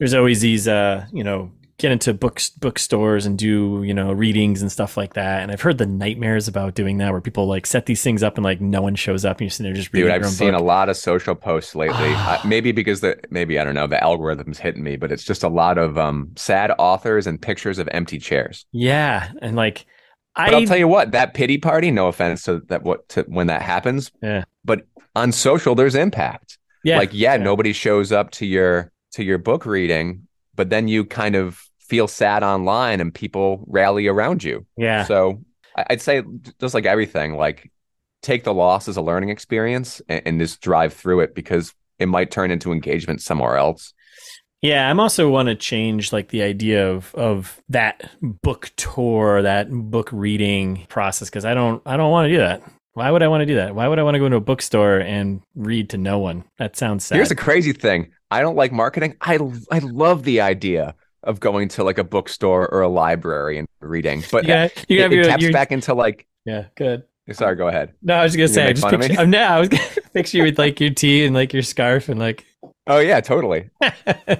there's 0.00 0.12
always 0.12 0.40
these, 0.40 0.66
uh, 0.66 1.06
you 1.12 1.22
know, 1.22 1.52
get 1.80 1.92
into 1.92 2.12
books 2.12 2.50
bookstores 2.50 3.26
and 3.26 3.38
do 3.38 3.82
you 3.82 3.94
know 3.94 4.12
readings 4.12 4.62
and 4.62 4.70
stuff 4.70 4.96
like 4.96 5.14
that. 5.14 5.42
And 5.42 5.50
I've 5.50 5.60
heard 5.60 5.78
the 5.78 5.86
nightmares 5.86 6.46
about 6.46 6.74
doing 6.74 6.98
that, 6.98 7.10
where 7.12 7.20
people 7.20 7.46
like 7.46 7.66
set 7.66 7.86
these 7.86 8.02
things 8.02 8.22
up 8.22 8.36
and 8.36 8.44
like 8.44 8.60
no 8.60 8.82
one 8.82 8.94
shows 8.94 9.24
up, 9.24 9.38
and 9.38 9.42
you're 9.42 9.50
sitting 9.50 9.64
there 9.64 9.74
just 9.74 9.92
reading 9.92 10.10
Dude, 10.10 10.24
I've 10.24 10.30
seen 10.30 10.52
book. 10.52 10.60
a 10.60 10.64
lot 10.64 10.88
of 10.88 10.96
social 10.96 11.34
posts 11.34 11.74
lately. 11.74 12.12
uh, 12.14 12.38
maybe 12.44 12.72
because 12.72 13.00
the 13.00 13.18
maybe 13.30 13.58
I 13.58 13.64
don't 13.64 13.74
know 13.74 13.86
the 13.86 14.02
algorithm's 14.02 14.58
hitting 14.58 14.82
me, 14.82 14.96
but 14.96 15.10
it's 15.10 15.24
just 15.24 15.42
a 15.42 15.48
lot 15.48 15.78
of 15.78 15.98
um, 15.98 16.30
sad 16.36 16.72
authors 16.78 17.26
and 17.26 17.40
pictures 17.40 17.78
of 17.78 17.88
empty 17.92 18.18
chairs. 18.18 18.66
yeah, 18.72 19.30
and 19.40 19.56
like 19.56 19.86
But 20.36 20.54
I 20.54 20.58
I'll 20.58 20.66
tell 20.66 20.76
you 20.76 20.88
what, 20.88 21.12
that 21.12 21.34
pity 21.34 21.58
party. 21.58 21.90
No 21.90 22.08
offense 22.08 22.44
to 22.44 22.60
that. 22.68 22.82
What 22.82 23.08
to, 23.10 23.22
when 23.22 23.46
that 23.46 23.62
happens? 23.62 24.12
Yeah. 24.22 24.44
But 24.64 24.86
on 25.16 25.32
social, 25.32 25.74
there's 25.74 25.94
impact. 25.94 26.58
yeah 26.84 26.98
like 26.98 27.10
yeah, 27.12 27.34
yeah. 27.34 27.42
nobody 27.42 27.72
shows 27.72 28.12
up 28.12 28.30
to 28.32 28.46
your 28.46 28.92
to 29.12 29.24
your 29.24 29.38
book 29.38 29.66
reading, 29.66 30.26
but 30.54 30.70
then 30.70 30.86
you 30.86 31.04
kind 31.04 31.34
of 31.34 31.69
feel 31.90 32.06
sad 32.06 32.44
online 32.44 33.00
and 33.00 33.12
people 33.12 33.64
rally 33.66 34.06
around 34.06 34.44
you. 34.44 34.64
yeah 34.76 35.02
So 35.04 35.42
I'd 35.76 36.00
say 36.00 36.22
just 36.60 36.72
like 36.72 36.86
everything, 36.86 37.36
like 37.36 37.70
take 38.22 38.44
the 38.44 38.54
loss 38.54 38.88
as 38.88 38.96
a 38.96 39.02
learning 39.02 39.30
experience 39.30 40.00
and, 40.08 40.22
and 40.24 40.40
just 40.40 40.60
drive 40.60 40.94
through 40.94 41.20
it 41.20 41.34
because 41.34 41.74
it 41.98 42.06
might 42.06 42.30
turn 42.30 42.50
into 42.50 42.72
engagement 42.72 43.22
somewhere 43.22 43.56
else. 43.56 43.92
Yeah, 44.62 44.88
I'm 44.88 45.00
also 45.00 45.30
want 45.30 45.48
to 45.48 45.54
change 45.54 46.12
like 46.12 46.28
the 46.28 46.42
idea 46.42 46.88
of 46.90 47.14
of 47.14 47.60
that 47.70 48.10
book 48.20 48.70
tour, 48.76 49.42
that 49.42 49.70
book 49.70 50.10
reading 50.12 50.86
process 50.88 51.28
because 51.28 51.44
I 51.44 51.54
don't 51.54 51.82
I 51.86 51.96
don't 51.96 52.10
want 52.10 52.26
to 52.26 52.32
do 52.32 52.38
that. 52.38 52.62
Why 52.92 53.10
would 53.10 53.22
I 53.22 53.28
want 53.28 53.40
to 53.40 53.46
do 53.46 53.54
that? 53.56 53.74
Why 53.74 53.88
would 53.88 53.98
I 53.98 54.02
want 54.02 54.16
to 54.16 54.18
go 54.18 54.26
into 54.26 54.36
a 54.36 54.40
bookstore 54.40 54.98
and 54.98 55.40
read 55.54 55.90
to 55.90 55.98
no 55.98 56.18
one? 56.18 56.44
That 56.58 56.76
sounds 56.76 57.04
sad. 57.04 57.16
Here's 57.16 57.30
a 57.30 57.36
crazy 57.36 57.72
thing. 57.72 58.12
I 58.30 58.42
don't 58.42 58.56
like 58.56 58.72
marketing. 58.72 59.16
I 59.20 59.38
I 59.72 59.78
love 59.78 60.24
the 60.24 60.42
idea 60.42 60.94
of 61.22 61.40
going 61.40 61.68
to 61.68 61.84
like 61.84 61.98
a 61.98 62.04
bookstore 62.04 62.68
or 62.72 62.82
a 62.82 62.88
library 62.88 63.58
and 63.58 63.68
reading, 63.80 64.22
but 64.32 64.44
yeah, 64.44 64.68
you 64.88 64.98
it, 64.98 65.02
have 65.02 65.12
it 65.12 65.16
your, 65.16 65.24
taps 65.24 65.48
back 65.50 65.72
into 65.72 65.94
like. 65.94 66.26
yeah, 66.44 66.66
good. 66.76 67.04
Sorry, 67.32 67.54
go 67.54 67.68
ahead. 67.68 67.92
No, 68.02 68.14
I 68.14 68.24
was 68.24 68.32
just 68.34 68.38
gonna 68.38 68.48
say, 68.48 68.66
I 68.66 68.72
just 68.72 68.88
picture, 68.88 69.12
me? 69.12 69.16
I'm, 69.16 69.30
no, 69.30 69.42
I 69.42 69.60
was 69.60 69.68
gonna 69.68 69.84
picture 70.14 70.38
you 70.38 70.44
with 70.44 70.58
like 70.58 70.80
your 70.80 70.90
tea 70.90 71.24
and 71.24 71.34
like 71.34 71.52
your 71.52 71.62
scarf 71.62 72.08
and 72.08 72.18
like. 72.18 72.44
Oh 72.86 72.98
yeah, 72.98 73.20
totally. 73.20 73.70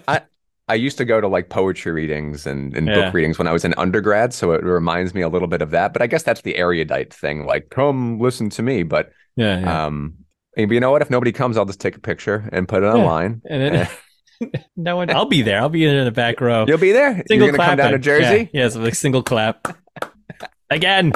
I 0.08 0.22
I 0.68 0.74
used 0.74 0.98
to 0.98 1.04
go 1.04 1.20
to 1.20 1.28
like 1.28 1.50
poetry 1.50 1.92
readings 1.92 2.46
and, 2.46 2.76
and 2.76 2.88
Yeah. 2.88 3.04
book 3.04 3.14
readings 3.14 3.38
when 3.38 3.46
I 3.46 3.52
was 3.52 3.64
in 3.64 3.74
undergrad, 3.76 4.32
so 4.32 4.52
it 4.52 4.62
reminds 4.62 5.14
me 5.14 5.20
a 5.20 5.28
little 5.28 5.48
bit 5.48 5.62
of 5.62 5.70
that. 5.70 5.92
But 5.92 6.02
I 6.02 6.06
guess 6.06 6.22
that's 6.22 6.42
the 6.42 6.56
erudite 6.56 7.12
thing, 7.14 7.44
like 7.46 7.70
come 7.70 8.18
listen 8.18 8.50
to 8.50 8.62
me. 8.62 8.82
But 8.82 9.12
yeah, 9.36 9.60
yeah. 9.60 9.84
um, 9.86 10.14
you 10.56 10.80
know 10.80 10.90
what? 10.90 11.02
If 11.02 11.10
nobody 11.10 11.32
comes, 11.32 11.56
I'll 11.56 11.64
just 11.64 11.80
take 11.80 11.96
a 11.96 12.00
picture 12.00 12.48
and 12.52 12.66
put 12.68 12.82
it 12.82 12.86
Yeah. 12.86 12.92
online. 12.94 13.42
and 13.48 13.62
then 13.74 13.88
no 14.76 14.96
one. 14.96 15.10
I'll 15.10 15.26
be 15.26 15.42
there. 15.42 15.60
I'll 15.60 15.68
be 15.68 15.84
in 15.84 16.04
the 16.04 16.10
back 16.10 16.40
row. 16.40 16.64
You'll 16.66 16.78
be 16.78 16.92
there. 16.92 17.22
Single 17.28 17.48
You're 17.48 17.56
gonna 17.56 17.68
come 17.68 17.76
clap. 17.76 17.78
down 17.78 17.92
to 17.92 17.98
Jersey. 17.98 18.50
Yeah, 18.52 18.62
yes, 18.62 18.76
like 18.76 18.94
single 18.94 19.22
clap. 19.22 19.76
Again, 20.70 21.12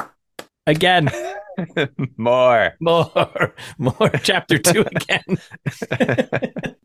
again. 0.67 1.09
More. 2.17 2.73
more 2.81 3.55
more 3.77 4.09
chapter 4.21 4.57
two 4.57 4.81
again 4.81 5.23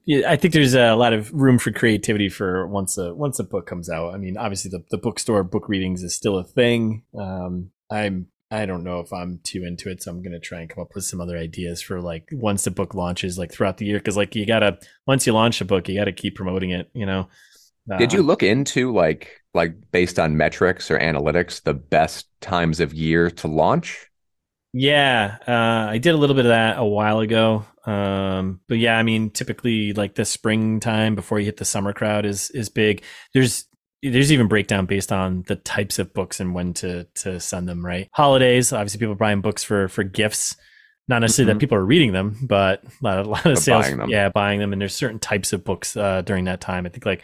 yeah 0.06 0.30
i 0.30 0.36
think 0.36 0.54
there's 0.54 0.74
a 0.74 0.94
lot 0.94 1.12
of 1.12 1.32
room 1.32 1.58
for 1.58 1.72
creativity 1.72 2.28
for 2.28 2.68
once 2.68 2.96
a 2.96 3.12
once 3.12 3.40
a 3.40 3.42
book 3.42 3.66
comes 3.66 3.90
out 3.90 4.14
i 4.14 4.16
mean 4.16 4.36
obviously 4.36 4.70
the, 4.70 4.84
the 4.92 4.96
bookstore 4.96 5.42
book 5.42 5.68
readings 5.68 6.04
is 6.04 6.14
still 6.14 6.38
a 6.38 6.44
thing 6.44 7.02
um 7.18 7.70
i'm 7.90 8.28
i 8.50 8.66
don't 8.66 8.84
know 8.84 9.00
if 9.00 9.12
i'm 9.12 9.38
too 9.44 9.64
into 9.64 9.88
it 9.88 10.02
so 10.02 10.10
i'm 10.10 10.22
gonna 10.22 10.40
try 10.40 10.60
and 10.60 10.70
come 10.70 10.82
up 10.82 10.94
with 10.94 11.04
some 11.04 11.20
other 11.20 11.36
ideas 11.38 11.80
for 11.80 12.00
like 12.00 12.28
once 12.32 12.64
the 12.64 12.70
book 12.70 12.94
launches 12.94 13.38
like 13.38 13.52
throughout 13.52 13.76
the 13.78 13.86
year 13.86 13.98
because 13.98 14.16
like 14.16 14.34
you 14.34 14.46
gotta 14.46 14.78
once 15.06 15.26
you 15.26 15.32
launch 15.32 15.60
a 15.60 15.64
book 15.64 15.88
you 15.88 15.94
gotta 15.98 16.12
keep 16.12 16.34
promoting 16.36 16.70
it 16.70 16.90
you 16.94 17.06
know 17.06 17.28
Did 17.96 18.12
you 18.12 18.22
Um, 18.22 18.24
look 18.24 18.42
into 18.42 18.92
like 18.92 19.40
like 19.54 19.74
based 19.92 20.18
on 20.18 20.36
metrics 20.36 20.90
or 20.90 20.98
analytics 20.98 21.62
the 21.62 21.74
best 21.74 22.26
times 22.40 22.80
of 22.80 22.94
year 22.94 23.30
to 23.30 23.48
launch? 23.48 24.08
Yeah, 24.72 25.38
uh, 25.48 25.90
I 25.90 25.98
did 25.98 26.14
a 26.14 26.16
little 26.16 26.36
bit 26.36 26.46
of 26.46 26.50
that 26.50 26.78
a 26.78 26.84
while 26.84 27.18
ago. 27.20 27.66
Um, 27.86 28.60
but 28.68 28.78
yeah, 28.78 28.96
I 28.96 29.02
mean, 29.02 29.30
typically 29.30 29.92
like 29.94 30.14
the 30.14 30.24
springtime 30.24 31.14
before 31.16 31.40
you 31.40 31.46
hit 31.46 31.56
the 31.56 31.64
summer 31.64 31.92
crowd 31.92 32.24
is 32.24 32.50
is 32.50 32.68
big. 32.68 33.02
There's 33.34 33.64
there's 34.02 34.32
even 34.32 34.48
breakdown 34.48 34.86
based 34.86 35.12
on 35.12 35.42
the 35.46 35.56
types 35.56 35.98
of 35.98 36.12
books 36.14 36.40
and 36.40 36.54
when 36.54 36.72
to 36.74 37.04
to 37.16 37.38
send 37.40 37.68
them. 37.68 37.84
Right, 37.84 38.08
holidays. 38.12 38.72
Obviously, 38.72 38.98
people 38.98 39.12
are 39.12 39.16
buying 39.16 39.40
books 39.40 39.62
for 39.62 39.88
for 39.88 40.02
gifts. 40.04 40.56
Not 41.08 41.20
necessarily 41.20 41.50
Mhm. 41.50 41.54
that 41.56 41.60
people 41.60 41.76
are 41.78 41.84
reading 41.84 42.12
them, 42.12 42.36
but 42.42 42.84
a 42.84 42.90
lot, 43.02 43.18
a 43.26 43.28
lot 43.28 43.46
of 43.46 43.58
sales. 43.58 43.90
buying. 43.90 44.08
Yeah, 44.10 44.28
buying 44.28 44.60
them. 44.60 44.72
And 44.72 44.80
there's 44.80 44.94
certain 44.94 45.18
types 45.18 45.52
of 45.52 45.64
books 45.64 45.96
uh, 45.96 46.22
during 46.22 46.44
that 46.44 46.60
time. 46.60 46.86
I 46.86 46.88
think 46.88 47.04
like 47.04 47.22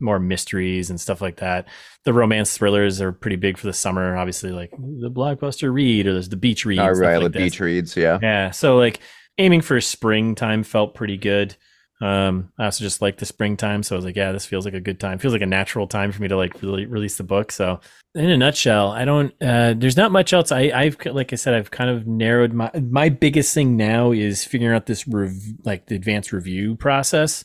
more 0.00 0.20
mysteries 0.20 0.90
and 0.90 1.00
stuff 1.00 1.20
like 1.20 1.36
that. 1.36 1.66
The 2.04 2.12
romance 2.12 2.56
thrillers 2.56 3.00
are 3.00 3.10
pretty 3.12 3.36
big 3.36 3.58
for 3.58 3.66
the 3.66 3.72
summer. 3.72 4.16
Obviously, 4.16 4.52
like 4.52 4.70
the 4.70 5.10
blockbuster 5.10 5.72
read 5.72 6.06
or 6.06 6.12
there's 6.12 6.28
the 6.28 6.36
beach 6.36 6.64
read. 6.64 6.76
Stuff 6.76 6.98
right, 6.98 7.16
like 7.16 7.32
the 7.32 7.38
beach 7.40 7.58
reads, 7.58 7.96
yeah. 7.96 8.18
Yeah. 8.22 8.50
So 8.52 8.76
like 8.76 9.00
aiming 9.38 9.62
for 9.62 9.80
springtime 9.80 10.62
felt 10.62 10.94
pretty 10.94 11.16
good. 11.16 11.56
Um, 12.00 12.52
I 12.58 12.66
also 12.66 12.84
just 12.84 13.00
like 13.00 13.16
the 13.16 13.24
springtime, 13.26 13.82
so 13.82 13.94
I 13.94 13.98
was 13.98 14.04
like, 14.04 14.16
yeah, 14.16 14.32
this 14.32 14.44
feels 14.44 14.64
like 14.66 14.74
a 14.74 14.80
good 14.80 15.00
time. 15.00 15.18
Feels 15.18 15.32
like 15.32 15.42
a 15.42 15.46
natural 15.46 15.86
time 15.86 16.12
for 16.12 16.20
me 16.20 16.28
to 16.28 16.36
like 16.36 16.60
really 16.62 16.84
release 16.84 17.16
the 17.16 17.24
book. 17.24 17.50
So 17.50 17.80
in 18.14 18.28
a 18.28 18.36
nutshell, 18.36 18.90
I 18.90 19.04
don't. 19.06 19.32
Uh, 19.40 19.74
there's 19.76 19.96
not 19.96 20.12
much 20.12 20.32
else. 20.32 20.52
I, 20.52 20.70
I've 20.74 20.96
like 21.06 21.32
I 21.32 21.36
said, 21.36 21.54
I've 21.54 21.70
kind 21.70 21.88
of 21.88 22.06
narrowed 22.06 22.52
my 22.52 22.70
my 22.74 23.08
biggest 23.08 23.54
thing 23.54 23.76
now 23.76 24.12
is 24.12 24.44
figuring 24.44 24.74
out 24.76 24.86
this 24.86 25.08
rev- 25.08 25.32
like 25.64 25.86
the 25.86 25.96
advanced 25.96 26.32
review 26.32 26.76
process. 26.76 27.44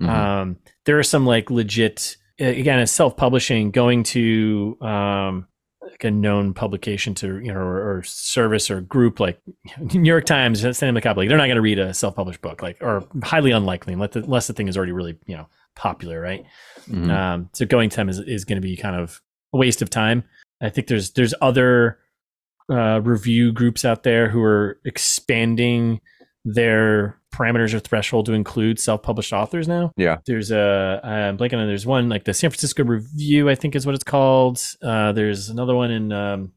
Mhm. 0.00 0.08
Um, 0.08 0.56
there 0.84 0.98
are 0.98 1.04
some 1.04 1.26
like 1.26 1.50
legit 1.50 2.16
again, 2.38 2.78
as 2.78 2.92
self 2.92 3.16
publishing, 3.16 3.72
going 3.72 4.04
to 4.04 4.78
um, 4.80 5.48
like 5.90 6.04
a 6.04 6.10
known 6.10 6.54
publication 6.54 7.14
to 7.14 7.38
you 7.38 7.52
know 7.52 7.60
or, 7.60 7.98
or 7.98 8.02
service 8.02 8.70
or 8.70 8.80
group 8.80 9.20
like 9.20 9.40
New 9.94 10.08
York 10.08 10.24
Times, 10.24 10.62
a 10.64 11.00
copy. 11.00 11.20
Like 11.20 11.28
they're 11.28 11.38
not 11.38 11.46
going 11.46 11.56
to 11.56 11.62
read 11.62 11.78
a 11.78 11.94
self 11.94 12.16
published 12.16 12.40
book, 12.40 12.62
like 12.62 12.78
or 12.80 13.06
highly 13.22 13.50
unlikely 13.50 13.94
unless 13.94 14.10
the, 14.12 14.22
unless 14.22 14.46
the 14.46 14.52
thing 14.52 14.68
is 14.68 14.76
already 14.76 14.92
really 14.92 15.18
you 15.26 15.36
know 15.36 15.48
popular, 15.76 16.20
right? 16.20 16.44
Mhm. 16.88 17.10
Um, 17.10 17.50
so 17.52 17.66
going 17.66 17.90
to 17.90 17.96
them 17.96 18.08
is 18.08 18.18
is 18.18 18.44
going 18.44 18.60
to 18.60 18.66
be 18.66 18.76
kind 18.76 18.96
of 18.96 19.20
a 19.52 19.56
waste 19.56 19.82
of 19.82 19.90
time. 19.90 20.24
I 20.60 20.68
think 20.68 20.88
there's 20.88 21.12
there's 21.12 21.34
other 21.40 21.98
uh, 22.70 23.00
review 23.02 23.52
groups 23.52 23.84
out 23.84 24.02
there 24.02 24.28
who 24.28 24.42
are 24.42 24.78
expanding 24.84 26.00
their 26.44 27.17
parameters 27.34 27.74
or 27.74 27.80
threshold 27.80 28.26
to 28.26 28.32
include 28.32 28.80
self-published 28.80 29.32
authors 29.32 29.68
now. 29.68 29.92
Yeah. 29.96 30.18
There's 30.26 30.50
a 30.50 31.00
I'm 31.02 31.38
blanking 31.38 31.58
on 31.58 31.66
there's 31.66 31.86
one 31.86 32.08
like 32.08 32.24
the 32.24 32.34
San 32.34 32.50
Francisco 32.50 32.84
Review, 32.84 33.48
I 33.48 33.54
think 33.54 33.74
is 33.74 33.86
what 33.86 33.94
it's 33.94 34.04
called. 34.04 34.62
Uh, 34.82 35.12
there's 35.12 35.48
another 35.48 35.74
one 35.74 35.90
in 35.90 36.12
um, 36.12 36.52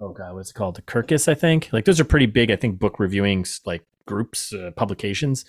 oh 0.00 0.12
god, 0.12 0.34
what's 0.34 0.50
it 0.50 0.54
called? 0.54 0.76
The 0.76 0.82
Kirkus, 0.82 1.28
I 1.28 1.34
think. 1.34 1.70
Like 1.72 1.84
those 1.84 2.00
are 2.00 2.04
pretty 2.04 2.26
big, 2.26 2.50
I 2.50 2.56
think, 2.56 2.78
book 2.78 2.98
reviewing 2.98 3.44
like 3.64 3.84
groups, 4.06 4.52
uh, 4.52 4.70
publications, 4.76 5.44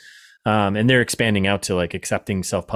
um, 0.45 0.75
and 0.75 0.89
they're 0.89 1.01
expanding 1.01 1.47
out 1.47 1.61
to 1.63 1.75
like 1.75 1.93
accepting 1.93 2.43
self 2.43 2.67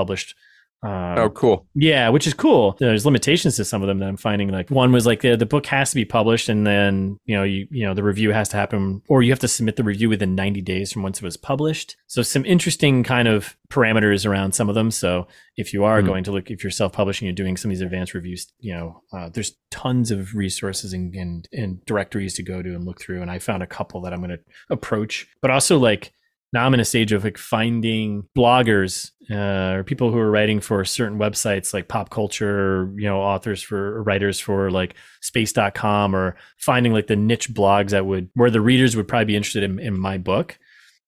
um, 0.83 1.17
oh, 1.17 1.29
cool. 1.29 1.67
Yeah, 1.75 2.09
which 2.09 2.25
is 2.25 2.33
cool. 2.33 2.75
There's 2.79 3.05
limitations 3.05 3.55
to 3.57 3.65
some 3.65 3.83
of 3.83 3.87
them 3.87 3.99
that 3.99 4.07
I'm 4.07 4.17
finding. 4.17 4.49
Like 4.49 4.71
one 4.71 4.91
was 4.91 5.05
like 5.05 5.21
the, 5.21 5.35
the 5.35 5.45
book 5.45 5.67
has 5.67 5.91
to 5.91 5.95
be 5.95 6.05
published, 6.05 6.49
and 6.49 6.65
then 6.65 7.17
you 7.25 7.37
know 7.37 7.43
you 7.43 7.67
you 7.69 7.85
know 7.85 7.93
the 7.93 8.03
review 8.03 8.31
has 8.31 8.49
to 8.49 8.57
happen, 8.57 9.03
or 9.07 9.21
you 9.21 9.31
have 9.31 9.39
to 9.39 9.47
submit 9.47 9.75
the 9.75 9.83
review 9.83 10.09
within 10.09 10.33
90 10.33 10.61
days 10.61 10.91
from 10.91 11.03
once 11.03 11.19
it 11.19 11.23
was 11.23 11.37
published. 11.37 11.97
So 12.07 12.23
some 12.23 12.45
interesting 12.45 13.03
kind 13.03 13.27
of 13.27 13.55
parameters 13.69 14.25
around 14.25 14.53
some 14.53 14.69
of 14.69 14.75
them. 14.75 14.89
So 14.89 15.27
if 15.55 15.71
you 15.71 15.83
are 15.83 16.01
mm. 16.01 16.05
going 16.05 16.23
to 16.23 16.31
look, 16.31 16.49
if 16.49 16.63
you're 16.63 16.71
self-publishing, 16.71 17.27
you're 17.27 17.35
doing 17.35 17.57
some 17.57 17.69
of 17.69 17.77
these 17.77 17.81
advanced 17.81 18.15
reviews, 18.15 18.51
you 18.59 18.73
know, 18.73 19.01
uh, 19.13 19.29
there's 19.29 19.53
tons 19.69 20.09
of 20.09 20.35
resources 20.35 20.93
and, 20.93 21.13
and 21.13 21.47
and 21.53 21.85
directories 21.85 22.33
to 22.35 22.43
go 22.43 22.63
to 22.63 22.73
and 22.73 22.85
look 22.85 22.99
through. 22.99 23.21
And 23.21 23.29
I 23.29 23.37
found 23.37 23.61
a 23.61 23.67
couple 23.67 24.01
that 24.01 24.13
I'm 24.13 24.19
going 24.19 24.31
to 24.31 24.39
approach, 24.71 25.27
but 25.43 25.51
also 25.51 25.77
like 25.77 26.11
now 26.53 26.65
I'm 26.65 26.73
in 26.73 26.79
a 26.79 26.85
stage 26.85 27.11
of 27.11 27.23
like 27.23 27.37
finding 27.37 28.23
bloggers 28.37 29.11
uh, 29.29 29.77
or 29.77 29.83
people 29.83 30.11
who 30.11 30.17
are 30.17 30.29
writing 30.29 30.59
for 30.59 30.83
certain 30.83 31.17
websites 31.17 31.73
like 31.73 31.87
pop 31.87 32.09
culture, 32.09 32.81
or, 32.81 32.93
you 32.99 33.07
know, 33.07 33.21
authors 33.21 33.63
for 33.63 34.03
writers 34.03 34.39
for 34.39 34.69
like 34.69 34.95
space.com 35.21 36.15
or 36.15 36.35
finding 36.57 36.91
like 36.91 37.07
the 37.07 37.15
niche 37.15 37.53
blogs 37.53 37.91
that 37.91 38.05
would 38.05 38.29
where 38.33 38.51
the 38.51 38.61
readers 38.61 38.95
would 38.95 39.07
probably 39.07 39.25
be 39.25 39.35
interested 39.35 39.63
in, 39.63 39.79
in 39.79 39.97
my 39.97 40.17
book. 40.17 40.57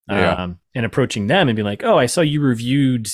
Yeah. 0.10 0.34
Um, 0.34 0.60
and 0.76 0.86
approaching 0.86 1.28
them 1.28 1.48
and 1.48 1.56
being 1.56 1.66
like, 1.66 1.84
oh, 1.84 1.98
I 1.98 2.08
saw 2.08 2.22
you 2.22 2.42
reviewed 2.42 3.08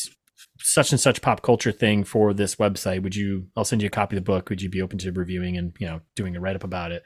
such 0.59 0.91
and 0.91 0.99
such 0.99 1.21
pop 1.21 1.41
culture 1.41 1.71
thing 1.71 2.03
for 2.03 2.33
this 2.33 2.55
website. 2.55 3.03
Would 3.03 3.15
you, 3.15 3.47
I'll 3.55 3.63
send 3.63 3.81
you 3.81 3.87
a 3.87 3.91
copy 3.91 4.15
of 4.15 4.23
the 4.23 4.31
book. 4.31 4.49
Would 4.49 4.61
you 4.61 4.69
be 4.69 4.81
open 4.81 4.97
to 4.99 5.11
reviewing 5.11 5.57
and, 5.57 5.73
you 5.79 5.87
know, 5.87 6.01
doing 6.15 6.35
a 6.35 6.39
write 6.39 6.55
up 6.55 6.63
about 6.63 6.91
it? 6.91 7.03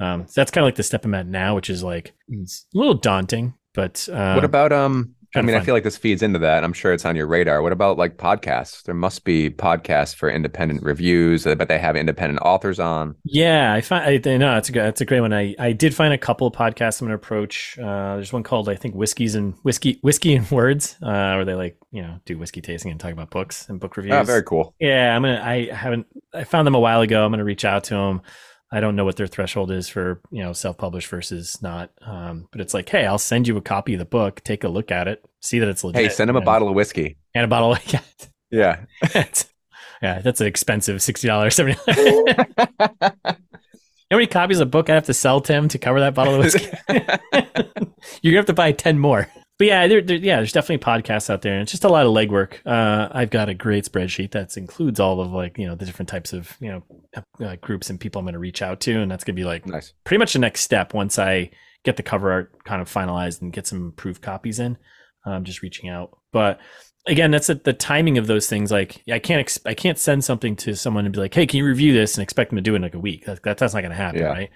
Um, 0.00 0.26
so 0.26 0.40
that's 0.40 0.50
kind 0.50 0.64
of 0.64 0.66
like 0.66 0.74
the 0.74 0.82
step 0.82 1.04
I'm 1.04 1.14
at 1.14 1.26
now, 1.26 1.54
which 1.54 1.70
is 1.70 1.84
like, 1.84 2.12
it's 2.28 2.66
a 2.74 2.78
little 2.78 2.94
daunting, 2.94 3.54
but 3.74 4.08
uh, 4.08 4.34
what 4.34 4.44
about 4.44 4.72
um? 4.72 5.14
I 5.34 5.40
mean, 5.40 5.56
I 5.56 5.60
feel 5.60 5.74
like 5.74 5.84
this 5.84 5.96
feeds 5.96 6.22
into 6.22 6.38
that. 6.40 6.62
I'm 6.62 6.74
sure 6.74 6.92
it's 6.92 7.06
on 7.06 7.16
your 7.16 7.26
radar. 7.26 7.62
What 7.62 7.72
about 7.72 7.96
like 7.96 8.18
podcasts? 8.18 8.82
There 8.82 8.94
must 8.94 9.24
be 9.24 9.48
podcasts 9.48 10.14
for 10.14 10.30
independent 10.30 10.82
reviews, 10.82 11.44
but 11.44 11.68
they 11.68 11.78
have 11.78 11.96
independent 11.96 12.40
authors 12.42 12.78
on. 12.78 13.16
Yeah, 13.24 13.72
I 13.72 13.80
find 13.80 14.26
I 14.26 14.36
know 14.36 14.56
it's 14.58 14.68
a 14.68 14.72
good, 14.72 14.84
it's 14.84 15.00
a 15.00 15.06
great 15.06 15.20
one. 15.20 15.32
I, 15.32 15.54
I 15.58 15.72
did 15.72 15.94
find 15.94 16.12
a 16.12 16.18
couple 16.18 16.46
of 16.46 16.52
podcasts 16.52 17.00
I'm 17.00 17.08
to 17.08 17.14
approach. 17.14 17.78
Uh, 17.78 18.16
there's 18.16 18.32
one 18.32 18.42
called 18.42 18.68
I 18.68 18.74
think 18.74 18.94
Whiskeys 18.94 19.34
and 19.34 19.54
Whiskey 19.62 19.98
Whiskey 20.02 20.34
and 20.34 20.50
Words, 20.50 20.96
uh, 21.02 21.32
where 21.34 21.44
they 21.44 21.54
like 21.54 21.78
you 21.90 22.02
know 22.02 22.18
do 22.26 22.36
whiskey 22.36 22.60
tasting 22.60 22.90
and 22.90 23.00
talk 23.00 23.12
about 23.12 23.30
books 23.30 23.68
and 23.70 23.80
book 23.80 23.96
reviews. 23.96 24.14
Oh, 24.14 24.22
very 24.24 24.42
cool. 24.42 24.74
Yeah, 24.80 25.16
I'm 25.16 25.22
gonna. 25.22 25.42
I 25.42 25.72
haven't. 25.72 26.06
I 26.34 26.44
found 26.44 26.66
them 26.66 26.74
a 26.74 26.80
while 26.80 27.00
ago. 27.00 27.24
I'm 27.24 27.32
gonna 27.32 27.44
reach 27.44 27.64
out 27.64 27.84
to 27.84 27.94
them. 27.94 28.22
I 28.72 28.80
don't 28.80 28.96
know 28.96 29.04
what 29.04 29.16
their 29.16 29.26
threshold 29.26 29.70
is 29.70 29.88
for 29.88 30.20
you 30.30 30.42
know 30.42 30.54
self 30.54 30.78
published 30.78 31.08
versus 31.08 31.60
not. 31.60 31.90
Um, 32.00 32.48
but 32.50 32.62
it's 32.62 32.72
like, 32.72 32.88
hey, 32.88 33.04
I'll 33.04 33.18
send 33.18 33.46
you 33.46 33.56
a 33.58 33.60
copy 33.60 33.92
of 33.92 33.98
the 33.98 34.06
book. 34.06 34.42
Take 34.42 34.64
a 34.64 34.68
look 34.68 34.90
at 34.90 35.08
it. 35.08 35.24
See 35.40 35.58
that 35.58 35.68
it's 35.68 35.84
legit. 35.84 36.02
Hey, 36.02 36.08
send 36.08 36.28
them 36.28 36.36
a 36.36 36.40
bottle 36.40 36.68
of 36.68 36.74
whiskey 36.74 37.18
and 37.34 37.44
a 37.44 37.48
bottle. 37.48 37.72
Of, 37.72 37.80
yeah, 38.50 38.84
yeah, 39.14 39.24
yeah. 40.02 40.20
That's 40.20 40.40
an 40.40 40.46
expensive 40.46 41.02
sixty 41.02 41.28
dollars. 41.28 41.54
Seventy. 41.54 41.78
How 44.10 44.16
many 44.18 44.26
copies 44.26 44.60
of 44.60 44.66
the 44.66 44.70
book 44.70 44.90
I 44.90 44.94
have 44.94 45.06
to 45.06 45.14
sell 45.14 45.40
Tim 45.40 45.68
to 45.68 45.78
cover 45.78 46.00
that 46.00 46.14
bottle 46.14 46.34
of 46.34 46.40
whiskey? 46.40 46.66
You're 48.22 48.32
gonna 48.32 48.36
have 48.36 48.46
to 48.46 48.52
buy 48.54 48.72
ten 48.72 48.98
more 48.98 49.28
but 49.62 49.68
yeah, 49.68 49.86
there, 49.86 50.02
there, 50.02 50.16
yeah, 50.16 50.36
there's 50.38 50.50
definitely 50.50 50.84
podcasts 50.84 51.30
out 51.30 51.42
there, 51.42 51.52
and 51.52 51.62
it's 51.62 51.70
just 51.70 51.84
a 51.84 51.88
lot 51.88 52.04
of 52.04 52.12
legwork. 52.12 52.54
Uh, 52.66 53.08
I've 53.12 53.30
got 53.30 53.48
a 53.48 53.54
great 53.54 53.84
spreadsheet 53.84 54.32
that 54.32 54.56
includes 54.56 54.98
all 54.98 55.20
of 55.20 55.30
like 55.30 55.56
you 55.56 55.68
know 55.68 55.76
the 55.76 55.86
different 55.86 56.08
types 56.08 56.32
of 56.32 56.56
you 56.58 56.68
know 56.68 57.22
uh, 57.46 57.54
groups 57.60 57.88
and 57.88 58.00
people 58.00 58.18
I'm 58.18 58.24
going 58.24 58.32
to 58.32 58.40
reach 58.40 58.60
out 58.60 58.80
to, 58.80 59.00
and 59.00 59.08
that's 59.08 59.22
going 59.22 59.36
to 59.36 59.40
be 59.40 59.44
like 59.44 59.64
nice. 59.64 59.92
pretty 60.02 60.18
much 60.18 60.32
the 60.32 60.40
next 60.40 60.62
step 60.62 60.94
once 60.94 61.16
I 61.16 61.52
get 61.84 61.96
the 61.96 62.02
cover 62.02 62.32
art 62.32 62.64
kind 62.64 62.82
of 62.82 62.92
finalized 62.92 63.40
and 63.40 63.52
get 63.52 63.68
some 63.68 63.92
proof 63.92 64.20
copies 64.20 64.58
in. 64.58 64.78
I'm 65.24 65.44
just 65.44 65.62
reaching 65.62 65.88
out, 65.88 66.18
but 66.32 66.58
again, 67.06 67.30
that's 67.30 67.48
a, 67.48 67.54
the 67.54 67.72
timing 67.72 68.18
of 68.18 68.26
those 68.26 68.48
things. 68.48 68.72
Like 68.72 69.00
I 69.12 69.20
can't 69.20 69.38
ex- 69.38 69.64
I 69.64 69.74
can't 69.74 69.96
send 69.96 70.24
something 70.24 70.56
to 70.56 70.74
someone 70.74 71.04
and 71.04 71.14
be 71.14 71.20
like, 71.20 71.34
hey, 71.34 71.46
can 71.46 71.58
you 71.58 71.66
review 71.66 71.92
this 71.92 72.16
and 72.16 72.22
expect 72.24 72.50
them 72.50 72.56
to 72.56 72.62
do 72.62 72.72
it 72.72 72.78
in 72.78 72.82
like 72.82 72.94
a 72.94 72.98
week? 72.98 73.26
That, 73.26 73.44
that 73.44 73.58
that's 73.58 73.74
not 73.74 73.82
going 73.82 73.92
to 73.92 73.96
happen, 73.96 74.22
yeah. 74.22 74.26
right? 74.26 74.50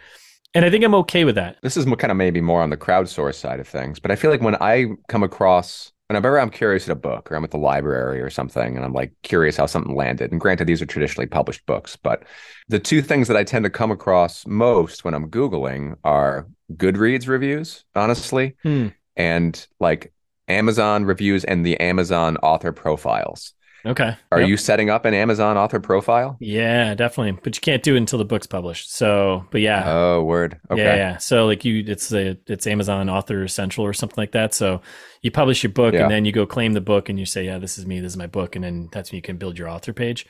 And 0.57 0.65
I 0.65 0.71
think 0.71 0.83
I'm 0.85 0.95
okay 0.95 1.25
with 1.25 1.35
that. 1.35 1.59
This 1.61 1.77
is 1.77 1.85
kind 1.85 2.11
of 2.11 2.17
maybe 2.17 2.41
more 2.41 2.63
on 2.63 2.71
the 2.71 2.79
crowdsource 2.79 3.35
side 3.35 3.61
of 3.61 3.69
things, 3.69 4.01
but 4.01 4.11
I 4.11 4.17
feel 4.17 4.31
like 4.31 4.41
when 4.41 4.57
I 4.57 4.87
come 5.07 5.23
across 5.23 5.93
whenever 6.09 6.41
I'm 6.41 6.49
curious 6.49 6.85
at 6.85 6.93
a 6.93 6.99
book 6.99 7.31
or 7.31 7.35
I'm 7.35 7.45
at 7.45 7.51
the 7.51 7.59
library 7.59 8.23
or 8.23 8.31
something 8.31 8.75
and 8.75 8.83
I'm 8.83 8.95
like 8.95 9.13
curious 9.23 9.59
how 9.59 9.67
something 9.67 9.95
landed, 9.95 10.33
and 10.33 10.41
granted, 10.41 10.67
these 10.67 10.81
are 10.81 10.87
traditionally 10.87 11.27
published 11.27 11.67
books, 11.67 11.97
but 11.97 12.23
the 12.69 12.79
two 12.79 13.03
things 13.03 13.29
that 13.29 13.37
I 13.37 13.45
tend 13.45 13.65
to 13.65 13.71
come 13.71 13.91
across 13.91 14.47
most 14.47 15.05
when 15.05 15.13
I'm 15.13 15.29
Googling 15.29 15.97
are 16.05 16.47
Goodreads 16.73 17.29
reviews, 17.29 17.85
honestly, 17.95 18.57
hmm. 18.63 18.89
and 19.15 19.67
like 19.79 20.11
Amazon 20.49 21.05
reviews 21.05 21.45
and 21.45 21.67
the 21.67 21.79
Amazon 21.81 22.39
author 22.39 22.73
profiles. 22.73 23.53
Okay. 23.87 24.17
Are 24.33 24.41
yep. 24.41 24.49
you 24.49 24.57
setting 24.57 24.91
up 24.91 25.05
an 25.05 25.15
Amazon 25.15 25.57
author 25.57 25.79
profile? 25.79 26.37
Yeah, 26.41 26.95
definitely. 26.95 27.39
But 27.43 27.57
you 27.57 27.61
can't 27.61 27.83
do 27.83 27.95
it 27.95 27.99
until 27.99 28.19
the 28.19 28.25
book's 28.25 28.47
published. 28.47 28.93
So, 28.93 29.47
but 29.51 29.61
yeah. 29.61 29.85
Oh, 29.87 30.25
word. 30.25 30.59
Okay. 30.71 30.83
Yeah, 30.83 30.97
yeah. 30.97 31.17
So 31.19 31.47
like 31.47 31.65
you, 31.65 31.85
it's 31.87 32.13
a, 32.13 32.37
it's 32.47 32.67
Amazon 32.67 33.09
Author 33.09 33.47
Central 33.49 33.87
or 33.87 33.93
something 33.93 34.21
like 34.21 34.33
that. 34.33 34.55
So 34.55 34.83
you 35.23 35.31
publish 35.31 35.63
your 35.63 35.73
book 35.73 35.95
yeah. 35.95 36.03
and 36.03 36.11
then 36.11 36.25
you 36.25 36.33
go 36.33 36.47
claim 36.47 36.73
the 36.73 36.81
book 36.81 37.09
and 37.09 37.19
you 37.19 37.27
say, 37.27 37.45
yeah, 37.45 37.59
this 37.59 37.79
is 37.79 37.87
me, 37.87 38.01
this 38.01 38.13
is 38.13 38.17
my 38.17 38.27
book, 38.27 38.57
and 38.57 38.65
then 38.65 38.89
that's 38.93 39.13
when 39.13 39.17
you 39.17 39.23
can 39.23 39.37
build 39.37 39.59
your 39.59 39.69
author 39.69 39.93
page. 39.93 40.27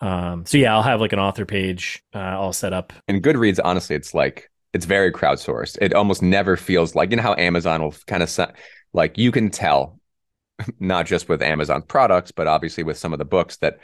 Um, 0.00 0.46
so 0.46 0.58
yeah, 0.58 0.74
I'll 0.74 0.82
have 0.82 1.00
like 1.00 1.12
an 1.12 1.18
author 1.18 1.44
page 1.44 2.02
uh, 2.14 2.38
all 2.38 2.52
set 2.52 2.72
up. 2.72 2.92
And 3.08 3.22
Goodreads, 3.22 3.60
honestly, 3.62 3.94
it's 3.96 4.14
like 4.14 4.50
it's 4.72 4.86
very 4.86 5.12
crowdsourced. 5.12 5.78
It 5.80 5.94
almost 5.94 6.22
never 6.22 6.56
feels 6.56 6.94
like 6.94 7.10
you 7.10 7.16
know 7.16 7.22
how 7.22 7.34
Amazon 7.36 7.82
will 7.82 7.94
kind 8.06 8.22
of 8.22 8.38
like 8.92 9.16
you 9.18 9.30
can 9.30 9.50
tell 9.50 10.00
not 10.78 11.06
just 11.06 11.28
with 11.28 11.42
Amazon 11.42 11.82
products, 11.82 12.32
but 12.32 12.46
obviously 12.46 12.82
with 12.82 12.98
some 12.98 13.12
of 13.12 13.18
the 13.18 13.24
books 13.24 13.56
that 13.58 13.78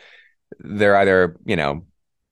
they're 0.61 0.97
either, 0.97 1.37
you 1.45 1.57
know, 1.57 1.85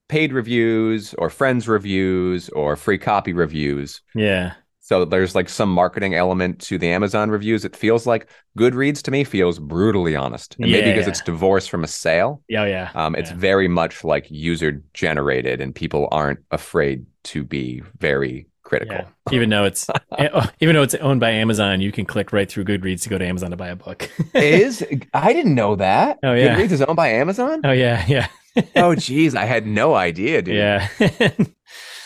paid 0.08 0.32
reviews 0.32 1.14
or 1.14 1.30
friends 1.30 1.68
reviews 1.68 2.48
or 2.50 2.76
free 2.76 2.98
copy 2.98 3.32
reviews. 3.32 4.02
Yeah. 4.14 4.54
So 4.80 5.04
there's 5.04 5.34
like 5.34 5.48
some 5.48 5.68
marketing 5.68 6.14
element 6.14 6.60
to 6.60 6.78
the 6.78 6.88
Amazon 6.90 7.28
reviews. 7.28 7.64
It 7.64 7.74
feels 7.74 8.06
like 8.06 8.28
Goodreads 8.56 9.02
to 9.02 9.10
me 9.10 9.24
feels 9.24 9.58
brutally 9.58 10.14
honest. 10.14 10.54
And 10.60 10.68
yeah, 10.68 10.78
maybe 10.78 10.92
because 10.92 11.08
it's 11.08 11.20
divorced 11.22 11.70
from 11.70 11.82
a 11.82 11.88
sale. 11.88 12.40
Yeah, 12.48 12.62
oh, 12.62 12.66
yeah. 12.66 12.90
Um, 12.94 13.16
it's 13.16 13.30
yeah. 13.30 13.36
very 13.36 13.66
much 13.66 14.04
like 14.04 14.30
user 14.30 14.80
generated 14.94 15.60
and 15.60 15.74
people 15.74 16.06
aren't 16.12 16.38
afraid 16.52 17.04
to 17.24 17.42
be 17.42 17.82
very 17.98 18.46
critical. 18.66 18.96
Yeah. 18.96 19.06
Even 19.32 19.48
though 19.48 19.64
it's 19.64 19.88
even 20.60 20.74
though 20.74 20.82
it's 20.82 20.94
owned 20.96 21.20
by 21.20 21.30
Amazon, 21.30 21.80
you 21.80 21.92
can 21.92 22.04
click 22.04 22.32
right 22.32 22.50
through 22.50 22.64
Goodreads 22.64 23.02
to 23.02 23.08
go 23.08 23.18
to 23.18 23.24
Amazon 23.24 23.50
to 23.50 23.56
buy 23.56 23.68
a 23.68 23.76
book. 23.76 24.10
is 24.34 24.84
I 25.14 25.32
didn't 25.32 25.54
know 25.54 25.76
that. 25.76 26.18
Oh 26.22 26.34
yeah, 26.34 26.56
Goodreads 26.56 26.72
is 26.72 26.82
owned 26.82 26.96
by 26.96 27.08
Amazon. 27.08 27.62
Oh 27.64 27.72
yeah, 27.72 28.04
yeah. 28.06 28.28
oh 28.76 28.94
geez, 28.94 29.34
I 29.34 29.44
had 29.44 29.66
no 29.66 29.94
idea, 29.94 30.42
dude. 30.42 30.56
Yeah. 30.56 30.88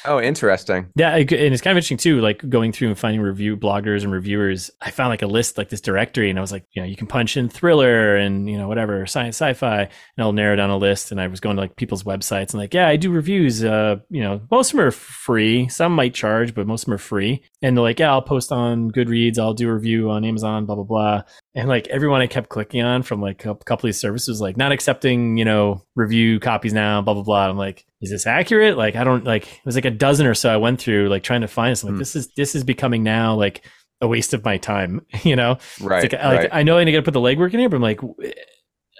Oh, 0.06 0.20
interesting. 0.20 0.88
Yeah, 0.96 1.14
and 1.14 1.30
it's 1.30 1.60
kind 1.60 1.72
of 1.72 1.78
interesting 1.78 1.96
too. 1.98 2.20
Like 2.20 2.48
going 2.48 2.72
through 2.72 2.88
and 2.88 2.98
finding 2.98 3.20
review 3.20 3.56
bloggers 3.56 4.02
and 4.02 4.12
reviewers. 4.12 4.70
I 4.80 4.90
found 4.90 5.10
like 5.10 5.22
a 5.22 5.26
list, 5.26 5.58
like 5.58 5.68
this 5.68 5.80
directory, 5.80 6.30
and 6.30 6.38
I 6.38 6.42
was 6.42 6.52
like, 6.52 6.64
you 6.72 6.82
know, 6.82 6.88
you 6.88 6.96
can 6.96 7.06
punch 7.06 7.36
in 7.36 7.48
thriller 7.48 8.16
and 8.16 8.48
you 8.48 8.56
know 8.56 8.68
whatever 8.68 9.06
science, 9.06 9.36
sci-fi, 9.36 9.82
and 9.82 9.90
I'll 10.18 10.32
narrow 10.32 10.56
down 10.56 10.70
a 10.70 10.76
list. 10.76 11.10
And 11.12 11.20
I 11.20 11.26
was 11.26 11.40
going 11.40 11.56
to 11.56 11.62
like 11.62 11.76
people's 11.76 12.02
websites 12.02 12.52
and 12.52 12.60
like, 12.60 12.72
yeah, 12.74 12.88
I 12.88 12.96
do 12.96 13.10
reviews. 13.10 13.62
Uh, 13.62 13.96
you 14.08 14.22
know, 14.22 14.40
most 14.50 14.72
of 14.72 14.76
them 14.76 14.86
are 14.86 14.90
free. 14.90 15.68
Some 15.68 15.94
might 15.94 16.14
charge, 16.14 16.54
but 16.54 16.66
most 16.66 16.82
of 16.82 16.86
them 16.86 16.94
are 16.94 16.98
free. 16.98 17.42
And 17.62 17.76
they're 17.76 17.82
like, 17.82 17.98
yeah, 17.98 18.10
I'll 18.10 18.22
post 18.22 18.52
on 18.52 18.90
Goodreads. 18.90 19.38
I'll 19.38 19.54
do 19.54 19.68
a 19.68 19.74
review 19.74 20.10
on 20.10 20.24
Amazon. 20.24 20.66
Blah 20.66 20.76
blah 20.76 20.84
blah. 20.84 21.22
And 21.54 21.68
like 21.68 21.88
everyone 21.88 22.22
I 22.22 22.26
kept 22.26 22.48
clicking 22.48 22.82
on 22.82 23.02
from 23.02 23.20
like 23.20 23.44
a 23.44 23.54
couple 23.54 23.86
of 23.86 23.88
these 23.88 24.00
services, 24.00 24.40
like 24.40 24.56
not 24.56 24.72
accepting, 24.72 25.36
you 25.36 25.44
know, 25.44 25.82
review 25.94 26.40
copies 26.40 26.72
now, 26.72 27.02
blah 27.02 27.14
blah 27.14 27.22
blah. 27.22 27.48
I'm 27.48 27.58
like, 27.58 27.84
is 28.00 28.10
this 28.10 28.26
accurate? 28.26 28.76
Like 28.76 28.96
I 28.96 29.04
don't 29.04 29.24
like 29.24 29.46
it 29.46 29.66
was 29.66 29.74
like 29.74 29.84
a 29.84 29.90
dozen 29.90 30.26
or 30.26 30.34
so 30.34 30.52
I 30.52 30.56
went 30.56 30.80
through 30.80 31.08
like 31.08 31.22
trying 31.22 31.42
to 31.42 31.48
find 31.48 31.72
this. 31.72 31.82
I'm 31.82 31.90
like, 31.90 31.96
mm. 31.96 31.98
this 32.00 32.16
is 32.16 32.28
this 32.36 32.54
is 32.54 32.64
becoming 32.64 33.02
now 33.02 33.34
like 33.34 33.62
a 34.00 34.08
waste 34.08 34.32
of 34.32 34.44
my 34.44 34.56
time, 34.56 35.04
you 35.22 35.36
know? 35.36 35.58
Right. 35.80 36.02
Like, 36.02 36.12
right. 36.12 36.42
like 36.42 36.48
I 36.52 36.62
know 36.62 36.78
I 36.78 36.84
need 36.84 36.92
to 36.92 37.02
put 37.02 37.14
the 37.14 37.20
legwork 37.20 37.52
in 37.52 37.60
here, 37.60 37.68
but 37.68 37.76
I'm 37.76 37.82
like 37.82 38.00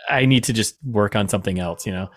I 0.09 0.27
need 0.27 0.45
to 0.45 0.53
just 0.53 0.77
work 0.85 1.17
on 1.17 1.29
something 1.29 1.59
else, 1.59 1.87
you 1.87 1.93
know? 1.93 2.11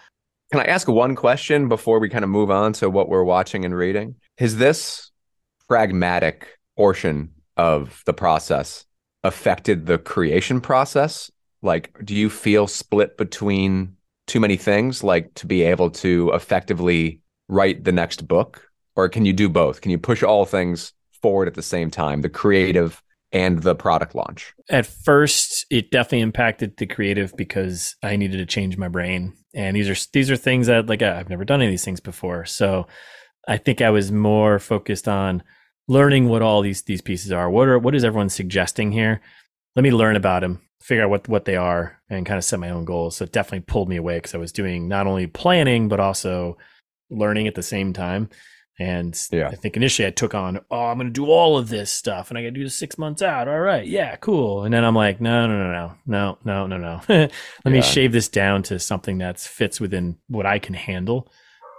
Can 0.52 0.62
I 0.62 0.66
ask 0.66 0.88
one 0.88 1.16
question 1.16 1.68
before 1.68 2.00
we 2.00 2.10
kind 2.10 2.24
of 2.24 2.30
move 2.30 2.52
on 2.52 2.74
to 2.74 2.90
what 2.90 3.10
we're 3.10 3.24
watching 3.24 3.66
and 3.66 3.76
reading? 3.76 4.16
Is 4.38 4.58
this 4.58 5.12
pragmatic 5.68 6.60
portion 6.76 7.32
of 7.58 8.04
the 8.06 8.14
process 8.14 8.86
affected 9.24 9.86
the 9.86 9.98
creation 9.98 10.62
process? 10.62 11.32
Like, 11.62 11.98
do 12.04 12.14
you 12.14 12.30
feel 12.30 12.68
split 12.68 13.18
between 13.18 13.96
too 14.28 14.40
many 14.40 14.58
things, 14.58 15.04
like 15.04 15.34
to 15.36 15.48
be 15.48 15.64
able 15.64 15.90
to 15.90 16.32
effectively 16.34 17.22
write 17.48 17.84
the 17.84 17.92
next 17.92 18.28
book? 18.28 18.70
Or 18.96 19.10
can 19.10 19.26
you 19.26 19.34
do 19.34 19.50
both? 19.50 19.82
Can 19.82 19.92
you 19.92 19.98
push 19.98 20.22
all 20.24 20.46
things 20.46 20.94
forward 21.22 21.48
at 21.48 21.56
the 21.56 21.62
same 21.64 21.90
time, 21.90 22.22
the 22.22 22.30
creative 22.30 23.02
and 23.32 23.64
the 23.64 23.76
product 23.76 24.14
launch? 24.14 24.54
At 24.70 24.86
first, 24.86 25.66
it 25.70 25.92
definitely 25.92 26.22
impacted 26.22 26.78
the 26.78 26.86
creative 26.86 27.36
because 27.36 27.96
I 28.04 28.16
needed 28.16 28.38
to 28.38 28.46
change 28.46 28.78
my 28.78 28.88
brain. 28.88 29.34
And 29.56 29.76
these 29.76 29.90
are 29.90 30.10
these 30.14 30.32
are 30.32 30.38
things 30.38 30.68
that 30.68 30.88
like 30.88 31.02
I've 31.02 31.30
never 31.30 31.44
done 31.44 31.62
any 31.62 31.68
of 31.68 31.72
these 31.72 31.86
things 31.86 32.00
before. 32.00 32.46
So 32.46 32.88
I 33.48 33.58
think 33.58 33.82
I 33.82 33.90
was 33.90 34.12
more 34.12 34.60
focused 34.60 35.08
on 35.08 35.44
learning 35.88 36.30
what 36.30 36.42
all 36.42 36.62
these 36.62 36.84
these 36.84 37.02
pieces 37.02 37.32
are. 37.32 37.50
What 37.50 37.68
are 37.68 37.80
what 37.80 37.96
is 37.96 38.04
everyone 38.04 38.30
suggesting 38.30 38.92
here? 38.92 39.22
Let 39.76 39.84
me 39.84 39.92
learn 39.92 40.16
about 40.16 40.42
them, 40.42 40.62
figure 40.84 41.04
out 41.04 41.10
what 41.10 41.28
what 41.28 41.46
they 41.46 41.56
are, 41.56 41.98
and 42.10 42.26
kind 42.26 42.38
of 42.38 42.44
set 42.44 42.60
my 42.60 42.70
own 42.70 42.86
goals. 42.86 43.16
So 43.18 43.24
it 43.26 43.32
definitely 43.32 43.62
pulled 43.62 43.90
me 43.90 43.96
away 43.98 44.18
because 44.18 44.36
I 44.36 44.40
was 44.40 44.52
doing 44.52 44.88
not 44.88 45.08
only 45.08 45.28
planning 45.28 45.88
but 45.88 46.00
also 46.00 46.58
learning 47.10 47.48
at 47.48 47.56
the 47.56 47.64
same 47.64 47.94
time. 47.94 48.30
And 48.80 49.16
Yeah. 49.32 49.50
I 49.50 49.56
think 49.56 49.78
initially 49.78 50.08
I 50.08 50.12
took 50.12 50.34
on, 50.34 50.60
oh, 50.72 50.86
I'm 50.86 50.98
going 50.98 51.08
to 51.08 51.14
do 51.14 51.28
all 51.28 51.60
of 51.60 51.70
this 51.70 51.92
stuff 51.92 52.30
and 52.30 52.38
I 52.40 52.42
got 52.42 52.48
to 52.48 52.52
do 52.52 52.64
this 52.64 52.76
six 52.76 52.98
months 52.98 53.22
out. 53.22 53.48
All 53.48 53.60
right. 53.60 53.86
Yeah, 53.86 54.16
cool. 54.16 54.64
And 54.64 54.74
then 54.74 54.84
I'm 54.84 54.96
like, 54.96 55.22
no, 55.22 55.46
no, 55.46 55.58
no, 55.58 55.72
no, 55.72 56.38
no, 56.44 56.68
no, 56.68 56.78
no, 56.78 56.78
no. 56.78 57.02
Let 57.66 57.72
me 57.72 57.82
shave 57.84 58.12
this 58.12 58.30
down 58.30 58.64
to 58.64 58.80
something 58.80 59.20
that 59.20 59.40
fits 59.40 59.80
within 59.80 60.18
what 60.28 60.48
I 60.48 60.58
can 60.58 60.74
handle. 60.74 61.32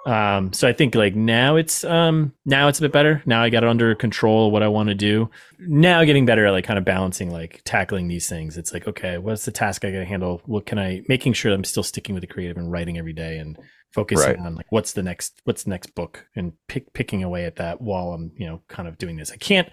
Um, 0.07 0.53
so 0.53 0.69
I 0.69 0.75
think 0.75 0.95
like 0.95 1.15
now 1.15 1.57
it's 1.57 1.83
um 1.83 2.35
now 2.45 2.69
it's 2.69 2.79
a 2.79 2.83
bit 2.83 2.93
better. 2.93 3.23
Now 3.25 3.43
I 3.43 3.49
got 3.49 3.63
it 3.63 3.69
under 3.69 3.95
control 3.95 4.51
what 4.51 4.63
I 4.63 4.69
want 4.69 4.91
to 4.91 4.95
do. 4.95 5.31
Now 5.59 6.05
getting 6.05 6.27
better 6.27 6.45
at 6.45 6.51
like 6.53 6.65
kind 6.65 6.79
of 6.79 6.85
balancing 6.85 7.31
like 7.31 7.63
tackling 7.65 8.09
these 8.09 8.29
things. 8.29 8.59
It's 8.59 8.73
like, 8.73 8.87
okay, 8.87 9.17
what's 9.17 9.47
the 9.47 9.51
task 9.51 9.85
I 9.85 9.91
gotta 9.91 10.05
handle? 10.05 10.43
What 10.45 10.67
can 10.67 10.79
I 10.79 11.03
making 11.09 11.33
sure 11.33 11.53
I'm 11.53 11.65
still 11.65 11.83
sticking 11.83 12.15
with 12.15 12.21
the 12.21 12.27
creative 12.27 12.59
and 12.59 12.71
writing 12.71 12.99
every 12.99 13.15
day 13.15 13.39
and 13.39 13.57
focusing 13.95 14.29
Right. 14.31 14.39
on 14.39 14.57
like 14.57 14.67
what's 14.71 14.93
the 14.93 15.03
next 15.03 15.41
what's 15.45 15.63
the 15.65 15.71
next 15.71 15.95
book 15.95 16.27
and 16.37 16.53
pick, 16.69 16.93
picking 16.93 17.23
away 17.23 17.47
at 17.47 17.57
that 17.57 17.81
while 17.81 18.13
I'm, 18.13 18.33
you 18.37 18.47
know, 18.47 18.61
kind 18.69 18.89
of 18.89 18.99
doing 18.99 19.17
this. 19.17 19.33
I 19.33 19.37
can't 19.37 19.71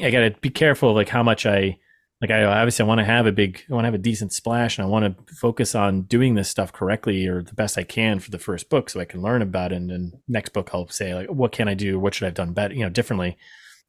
I 0.00 0.10
gotta 0.10 0.36
be 0.40 0.50
careful 0.50 0.90
of 0.90 0.96
like 0.96 1.08
how 1.08 1.22
much 1.24 1.46
I 1.46 1.78
like 2.20 2.30
I 2.30 2.44
obviously 2.44 2.84
I 2.84 2.86
want 2.88 2.98
to 2.98 3.04
have 3.04 3.26
a 3.26 3.32
big 3.32 3.62
I 3.70 3.74
want 3.74 3.84
to 3.84 3.88
have 3.88 3.94
a 3.94 3.98
decent 3.98 4.32
splash 4.32 4.76
and 4.78 4.84
I 4.86 4.88
want 4.88 5.04
to 5.28 5.34
focus 5.34 5.74
on 5.74 6.02
doing 6.02 6.34
this 6.34 6.48
stuff 6.48 6.72
correctly 6.72 7.26
or 7.26 7.42
the 7.42 7.54
best 7.54 7.78
I 7.78 7.84
can 7.84 8.18
for 8.18 8.30
the 8.30 8.38
first 8.38 8.68
book 8.68 8.90
so 8.90 9.00
I 9.00 9.04
can 9.04 9.22
learn 9.22 9.42
about 9.42 9.72
it. 9.72 9.76
And 9.76 9.90
then 9.90 10.12
next 10.26 10.52
book 10.52 10.70
I'll 10.72 10.88
say 10.88 11.14
like 11.14 11.28
what 11.28 11.52
can 11.52 11.68
I 11.68 11.74
do? 11.74 11.98
What 12.00 12.14
should 12.14 12.24
I 12.24 12.28
have 12.28 12.34
done 12.34 12.52
better? 12.52 12.74
You 12.74 12.84
know 12.84 12.90
differently. 12.90 13.36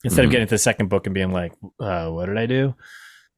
Instead 0.04 0.24
of 0.26 0.30
Mhm. 0.30 0.32
getting 0.32 0.48
to 0.48 0.56
the 0.56 0.60
second 0.60 0.90
book 0.90 1.08
and 1.08 1.14
being 1.14 1.32
like 1.34 1.54
uh, 1.80 2.10
what 2.10 2.28
did 2.28 2.38
I 2.38 2.46
do? 2.46 2.76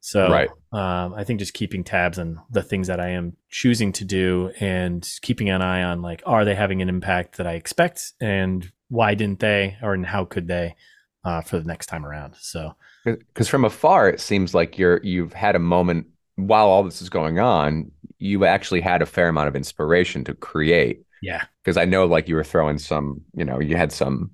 So 0.03 0.29
Right. 0.29 0.49
um, 0.73 1.13
I 1.13 1.23
think 1.23 1.39
just 1.39 1.53
keeping 1.53 1.83
tabs 1.83 2.17
on 2.19 2.39
the 2.49 2.63
things 2.63 2.87
that 2.87 2.99
I 2.99 3.09
am 3.09 3.37
choosing 3.49 3.91
to 3.93 4.03
do 4.05 4.51
and 4.59 5.07
keeping 5.21 5.49
an 5.49 5.61
eye 5.61 5.83
on 5.83 6.01
like 6.01 6.21
are 6.25 6.43
they 6.43 6.55
having 6.55 6.81
an 6.81 6.89
impact 6.89 7.37
that 7.37 7.47
I 7.47 7.53
expect 7.53 8.13
and 8.19 8.71
why 8.89 9.13
didn't 9.15 9.39
they 9.39 9.77
or 9.81 9.93
and 9.93 10.05
how 10.05 10.25
could 10.25 10.47
they 10.47 10.75
uh, 11.23 11.41
for 11.41 11.59
the 11.59 11.65
next 11.65 11.85
time 11.85 12.03
around. 12.05 12.35
So 12.39 12.75
Because 13.03 13.47
from 13.47 13.65
afar, 13.65 14.09
it 14.09 14.19
seems 14.19 14.53
like 14.53 14.77
you're 14.77 15.01
you've 15.03 15.33
had 15.33 15.55
a 15.55 15.59
moment 15.59 16.07
while 16.35 16.67
all 16.67 16.83
this 16.83 17.01
is 17.01 17.09
going 17.09 17.39
on. 17.39 17.91
You 18.19 18.45
actually 18.45 18.81
had 18.81 19.01
a 19.01 19.05
fair 19.05 19.27
amount 19.29 19.47
of 19.47 19.55
inspiration 19.55 20.23
to 20.25 20.33
create. 20.35 21.03
yeah 21.21 21.45
Because 21.63 21.77
I 21.77 21.85
know, 21.85 22.05
like 22.05 22.27
you 22.27 22.35
were 22.35 22.43
throwing 22.43 22.77
some, 22.79 23.21
you 23.35 23.45
know, 23.45 23.59
you 23.59 23.77
had 23.77 23.91
some 23.91 24.31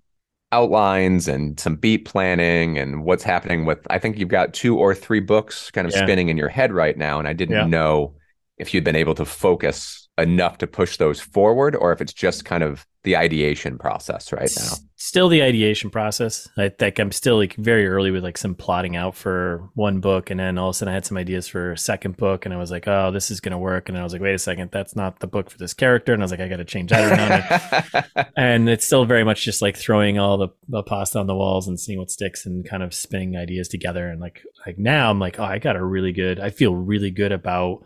outlines 0.51 1.27
and 1.27 1.59
some 1.59 1.75
beat 1.77 2.05
planning 2.05 2.77
and 2.77 3.03
what's 3.03 3.23
happening 3.23 3.65
with. 3.65 3.79
I 3.89 3.99
think 3.99 4.17
you've 4.19 4.29
got 4.29 4.53
two 4.53 4.77
or 4.79 4.95
three 4.95 5.19
books 5.21 5.71
kind 5.71 5.87
of 5.87 5.93
Yeah. 5.93 5.93
spinning 5.93 6.29
in 6.29 6.37
your 6.37 6.49
head 6.49 6.73
right 6.73 6.97
now, 6.97 7.19
and 7.19 7.27
I 7.27 7.33
didn't 7.33 7.57
Yeah. 7.57 7.69
know 7.69 8.15
if 8.57 8.73
you'd 8.73 8.83
been 8.85 8.95
able 8.97 9.15
to 9.15 9.25
focus 9.25 10.06
enough 10.17 10.57
to 10.59 10.67
push 10.67 10.97
those 10.97 11.19
forward, 11.19 11.75
or 11.75 11.91
if 11.91 12.01
it's 12.01 12.13
just 12.13 12.45
kind 12.45 12.63
of 12.63 12.85
the 13.03 13.15
ideation 13.15 13.77
process 13.77 14.33
right 14.33 14.51
now. 14.57 14.73
Still 14.97 15.29
the 15.29 15.41
ideation 15.41 15.89
process. 15.89 16.49
I 16.57 16.67
think 16.69 16.99
I'm 16.99 17.13
still 17.13 17.37
like 17.37 17.55
very 17.55 17.87
early 17.87 18.11
with 18.11 18.23
like 18.23 18.37
some 18.37 18.53
plotting 18.53 18.97
out 18.97 19.15
for 19.15 19.69
one 19.75 20.01
book, 20.01 20.29
and 20.29 20.39
then 20.39 20.57
all 20.57 20.69
of 20.69 20.75
a 20.75 20.77
sudden 20.77 20.91
I 20.91 20.95
had 20.95 21.05
some 21.05 21.17
ideas 21.17 21.47
for 21.47 21.71
a 21.71 21.77
second 21.77 22.17
book, 22.17 22.45
and 22.45 22.53
I 22.53 22.57
was 22.57 22.69
like, 22.69 22.87
oh, 22.87 23.11
this 23.11 23.31
is 23.31 23.39
gonna 23.39 23.59
work, 23.59 23.87
and 23.87 23.97
I 23.97 24.03
was 24.03 24.11
like, 24.11 24.21
wait 24.21 24.33
a 24.33 24.39
second, 24.39 24.71
that's 24.71 24.95
not 24.95 25.19
the 25.19 25.27
book 25.27 25.49
for 25.49 25.57
this 25.57 25.73
character, 25.73 26.13
and 26.13 26.21
I 26.21 26.25
was 26.25 26.31
like, 26.31 26.41
I 26.41 26.49
got 26.49 26.57
to 26.57 26.65
change 26.65 26.89
that 26.89 27.11
around. 27.11 28.05
and, 28.15 28.27
and 28.35 28.69
it's 28.69 28.85
still 28.85 29.05
very 29.05 29.23
much 29.23 29.45
just 29.45 29.61
like 29.61 29.77
throwing 29.77 30.19
all 30.19 30.37
the, 30.37 30.49
the 30.67 30.83
pasta 30.83 31.19
on 31.19 31.27
the 31.27 31.35
walls 31.35 31.67
and 31.67 31.79
seeing 31.79 31.99
what 31.99 32.11
sticks 32.11 32.45
and 32.45 32.67
kind 32.67 32.83
of 32.83 32.93
spinning 32.93 33.37
ideas 33.37 33.69
together. 33.69 34.09
And 34.09 34.19
like 34.19 34.41
like 34.65 34.77
now 34.77 35.09
I'm 35.09 35.19
like, 35.19 35.39
oh, 35.39 35.43
I 35.43 35.59
got 35.59 35.75
a 35.75 35.85
really 35.85 36.11
good. 36.11 36.39
I 36.39 36.49
feel 36.49 36.75
really 36.75 37.11
good 37.11 37.31
about 37.31 37.83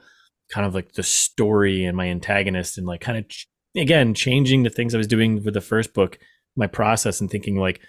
kind 0.52 0.66
of 0.66 0.76
like 0.76 0.94
the 0.94 1.04
story 1.04 1.86
and 1.86 1.98
my 1.98 2.08
antagonist 2.08 2.78
and 2.78 2.86
like 2.86 3.02
kind 3.02 3.18
of 3.18 3.28
ch- 3.28 3.48
again 3.76 4.14
changing 4.14 4.64
the 4.64 4.70
things 4.70 4.94
I 4.94 4.98
was 4.98 5.08
doing 5.08 5.44
with 5.44 5.54
the 5.54 5.62
first 5.62 5.94
book, 5.94 6.20
my 6.56 6.68
process 6.68 7.22
and 7.22 7.30
thinking 7.30 7.58
like, 7.58 7.80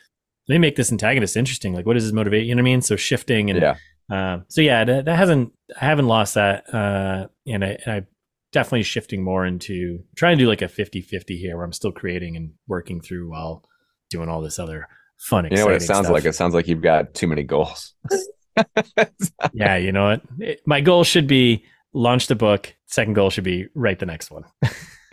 let 0.49 0.55
me 0.55 0.59
make 0.59 0.77
this 0.77 0.93
antagonist 0.93 1.37
interesting. 1.37 1.75
Like, 1.75 1.87
what 1.87 1.97
is 1.97 2.05
his 2.05 2.13
motivate? 2.13 2.47
You 2.47 2.55
know 2.55 2.63
what 2.63 2.69
I 2.69 2.73
mean? 2.73 2.83
So 2.83 2.97
shifting 2.97 3.51
and 3.51 3.61
yeah. 3.61 3.77
uh, 4.11 4.41
so 4.49 4.61
yeah, 4.61 4.85
that, 4.85 5.05
that 5.05 5.17
hasn't 5.17 5.53
I 5.81 5.85
haven't 5.85 6.09
lost 6.09 6.35
that, 6.35 6.73
uh, 6.73 7.29
and 7.47 7.65
I, 7.65 7.79
I 7.87 8.03
definitely 8.53 8.83
shifting 8.83 9.23
more 9.23 9.47
into 9.47 10.01
trying 10.17 10.37
to 10.37 10.45
do 10.45 10.49
like 10.49 10.63
a 10.63 10.67
50-50 10.67 11.39
here, 11.39 11.57
where 11.57 11.65
I'm 11.65 11.73
still 11.73 11.93
creating 11.93 12.37
and 12.37 12.53
working 12.67 13.01
through 13.01 13.31
while 13.31 13.65
doing 14.11 14.29
all 14.29 14.43
this 14.43 14.59
other 14.59 14.89
fun. 15.19 15.49
You 15.51 15.57
know 15.57 15.67
what 15.67 15.75
it 15.75 15.83
sounds 15.83 16.07
stuff. 16.07 16.13
like? 16.13 16.25
It 16.25 16.35
sounds 16.35 16.55
like 16.55 16.69
you've 16.69 16.83
got 16.83 17.15
too 17.15 17.27
many 17.27 17.43
goals. 17.45 17.95
yeah, 19.55 19.77
you 19.77 19.93
know 19.93 20.05
what? 20.05 20.23
It- 20.39 20.61
my 20.67 20.81
goal 20.81 21.05
should 21.05 21.27
be 21.27 21.65
launch 21.93 22.27
the 22.27 22.35
book. 22.37 22.75
Second 22.87 23.15
goal 23.15 23.31
should 23.31 23.45
be 23.45 23.67
write 23.75 23.99
the 23.99 24.07
next 24.07 24.31
one. 24.31 24.45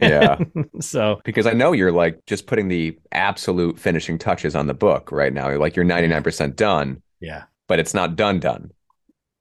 Yeah. 0.01 0.37
so 0.79 1.19
because 1.25 1.45
I 1.45 1.53
know 1.53 1.71
you're 1.73 1.91
like 1.91 2.25
just 2.25 2.47
putting 2.47 2.67
the 2.69 2.97
absolute 3.11 3.77
finishing 3.79 4.17
touches 4.17 4.55
on 4.55 4.67
the 4.67 4.73
book 4.73 5.11
right 5.11 5.33
now. 5.33 5.49
You're 5.49 5.59
like 5.59 5.75
you're 5.75 5.85
99% 5.85 6.55
done, 6.55 7.01
yeah, 7.19 7.43
but 7.67 7.79
it's 7.79 7.93
not 7.93 8.15
done 8.15 8.39
done. 8.39 8.71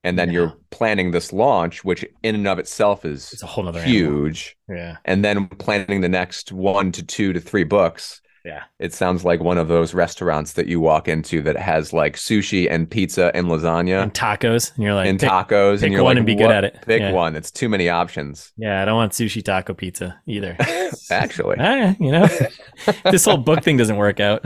And 0.03 0.17
then 0.17 0.29
Yeah. 0.29 0.33
you're 0.33 0.53
planning 0.69 1.11
this 1.11 1.33
launch, 1.33 1.83
which 1.83 2.05
in 2.23 2.35
and 2.35 2.47
of 2.47 2.57
itself 2.59 3.03
is 3.05 3.33
it's 3.33 3.43
a 3.43 3.47
whole 3.47 3.67
animal. 3.67 3.85
huge. 3.87 4.55
Yeah, 4.69 4.97
And 5.05 5.23
then 5.25 5.47
planning 5.47 5.99
the 6.01 6.07
next 6.09 6.51
one 6.53 6.91
to 6.93 7.05
two 7.05 7.33
to 7.33 7.39
three 7.41 7.65
books. 7.65 8.21
Yeah, 8.45 8.63
It 8.79 8.93
sounds 8.93 9.25
like 9.25 9.39
one 9.41 9.57
of 9.57 9.67
those 9.67 9.93
restaurants 9.93 10.53
that 10.53 10.67
you 10.67 10.79
walk 10.79 11.07
into 11.07 11.41
that 11.41 11.57
has 11.57 11.91
like 11.93 12.15
sushi 12.15 12.69
and 12.71 12.89
pizza 12.89 13.31
and 13.35 13.47
lasagna 13.47 14.01
and 14.03 14.13
tacos, 14.13 14.73
and 14.75 14.83
you're 14.83 14.93
like, 14.93 15.07
and 15.07 15.19
pick- 15.19 15.29
tacos. 15.29 15.75
pick 15.77 15.83
and 15.85 15.93
you're 15.93 16.03
one 16.03 16.11
like, 16.15 16.17
and 16.17 16.25
be 16.25 16.35
good 16.35 16.51
at 16.51 16.63
it." 16.63 16.77
Pick 16.85 17.01
Yeah. 17.01 17.11
one. 17.11 17.35
It's 17.35 17.51
too 17.51 17.67
many 17.69 17.89
options. 17.89 18.51
yeah, 18.57 18.81
I 18.81 18.85
don't 18.85 18.95
want 18.95 19.11
sushi 19.13 19.43
taco 19.43 19.73
pizza 19.73 20.19
either. 20.27 20.55
Actually, 21.11 21.57
Ah, 21.59 21.95
you 21.99 22.11
know, 22.11 22.27
this 23.11 23.25
whole 23.25 23.37
book 23.37 23.63
thing 23.63 23.77
doesn't 23.77 23.97
work 23.97 24.19
out. 24.19 24.45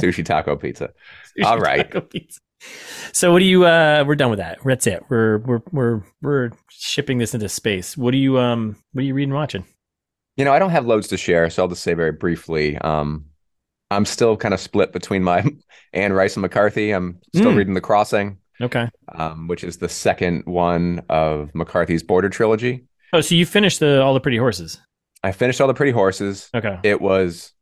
sushi 0.00 0.24
taco 0.24 0.56
pizza. 0.56 0.90
Sushi 1.38 1.44
All 1.44 1.58
right. 1.58 1.90
taco 1.90 2.00
pizza. 2.00 2.40
So 3.12 3.32
what 3.32 3.40
do 3.40 3.44
you 3.44 3.64
uh 3.66 4.04
we're 4.06 4.14
done 4.14 4.30
with 4.30 4.38
that. 4.38 4.58
That's 4.64 4.86
it. 4.86 5.02
We're 5.08 5.38
we're 5.38 5.60
we're 5.72 6.00
we're 6.22 6.50
shipping 6.70 7.18
this 7.18 7.34
into 7.34 7.48
space. 7.48 7.96
What 7.96 8.12
do 8.12 8.18
you 8.18 8.38
um 8.38 8.76
what 8.92 9.02
are 9.02 9.04
you 9.04 9.14
reading 9.14 9.34
watching? 9.34 9.64
You 10.36 10.44
know, 10.44 10.52
I 10.52 10.58
don't 10.58 10.70
have 10.70 10.86
loads 10.86 11.08
to 11.08 11.16
share, 11.16 11.48
so 11.50 11.62
I'll 11.62 11.68
just 11.68 11.82
say 11.82 11.94
very 11.94 12.12
briefly. 12.12 12.78
Um, 12.78 13.26
I'm 13.90 14.04
still 14.06 14.36
kind 14.36 14.54
of 14.54 14.60
split 14.60 14.92
between 14.92 15.22
my 15.22 15.44
Anne 15.92 16.12
Rice 16.12 16.36
and 16.36 16.42
McCarthy. 16.42 16.90
I'm 16.92 17.18
still 17.34 17.52
Mm. 17.52 17.56
reading 17.56 17.74
The 17.74 17.80
Crossing, 17.82 18.38
Okay. 18.60 18.88
um, 19.14 19.46
which 19.48 19.62
is 19.64 19.76
the 19.76 19.88
second 19.90 20.44
one 20.46 21.02
of 21.10 21.54
McCarthy's 21.54 22.02
Border 22.02 22.30
trilogy. 22.30 22.84
Oh, 23.12 23.20
so 23.20 23.34
you 23.34 23.44
finished 23.44 23.80
the 23.80 24.00
all 24.02 24.14
the 24.14 24.20
pretty 24.20 24.38
horses. 24.38 24.80
I 25.22 25.32
finished 25.32 25.60
all 25.60 25.68
the 25.68 25.74
Pretty 25.74 25.92
Horses. 25.92 26.48
Okay. 26.54 26.78
It 26.82 27.00
was 27.00 27.52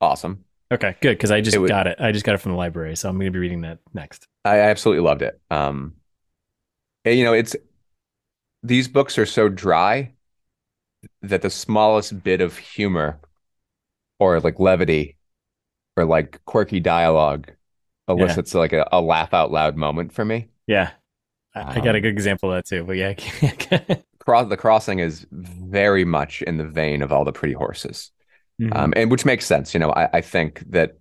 awesome. 0.00 0.44
Okay, 0.72 0.96
good 1.02 1.10
because 1.18 1.30
I 1.30 1.42
just 1.42 1.54
It 1.54 1.58
would- 1.58 1.68
got 1.68 1.86
it. 1.86 1.98
I 2.00 2.10
just 2.12 2.24
got 2.24 2.34
it 2.34 2.38
from 2.38 2.52
the 2.52 2.56
library, 2.58 2.96
so 2.96 3.08
I'm 3.08 3.16
going 3.16 3.26
to 3.26 3.30
be 3.32 3.38
reading 3.38 3.60
that 3.62 3.80
next. 3.92 4.26
I 4.46 4.60
absolutely 4.60 5.02
loved 5.04 5.20
it. 5.20 5.38
Um, 5.50 5.94
and, 7.04 7.18
you 7.18 7.24
know, 7.24 7.34
it's 7.34 7.54
these 8.62 8.88
books 8.88 9.18
are 9.18 9.26
so 9.26 9.48
dry 9.50 10.12
that 11.22 11.42
the 11.42 11.50
smallest 11.50 12.22
bit 12.22 12.40
of 12.40 12.56
humor 12.58 13.20
or 14.18 14.40
like 14.40 14.58
levity 14.60 15.16
or 15.96 16.04
like 16.04 16.44
quirky 16.46 16.80
dialogue 16.80 17.52
elicits 18.08 18.54
like 18.54 18.72
a, 18.72 18.88
a 18.92 19.00
laugh 19.00 19.34
out 19.34 19.52
loud 19.52 19.76
moment 19.76 20.12
for 20.12 20.24
me. 20.24 20.48
Yeah. 20.66 20.90
I, 21.54 21.64
I 21.76 21.80
got 21.80 21.96
a 21.96 22.00
Um, 22.00 22.02
good 22.02 22.12
example 22.12 22.52
of 22.52 22.58
that 22.58 22.66
too. 22.66 22.84
But 22.84 22.96
yeah. 22.96 23.14
Cross 24.24 24.48
the 24.50 24.56
crossing 24.56 25.00
is 25.00 25.26
very 25.32 26.04
much 26.04 26.42
in 26.42 26.56
the 26.56 26.64
vein 26.66 27.02
of 27.02 27.10
all 27.12 27.24
the 27.24 27.32
pretty 27.32 27.54
horses. 27.54 28.10
Mhm. 28.60 28.72
um, 28.76 28.94
and 28.96 29.10
which 29.10 29.24
makes 29.24 29.46
sense. 29.46 29.74
You 29.74 29.80
know, 29.80 29.92
I, 29.92 30.10
I 30.18 30.20
think 30.22 30.64
that 30.70 30.98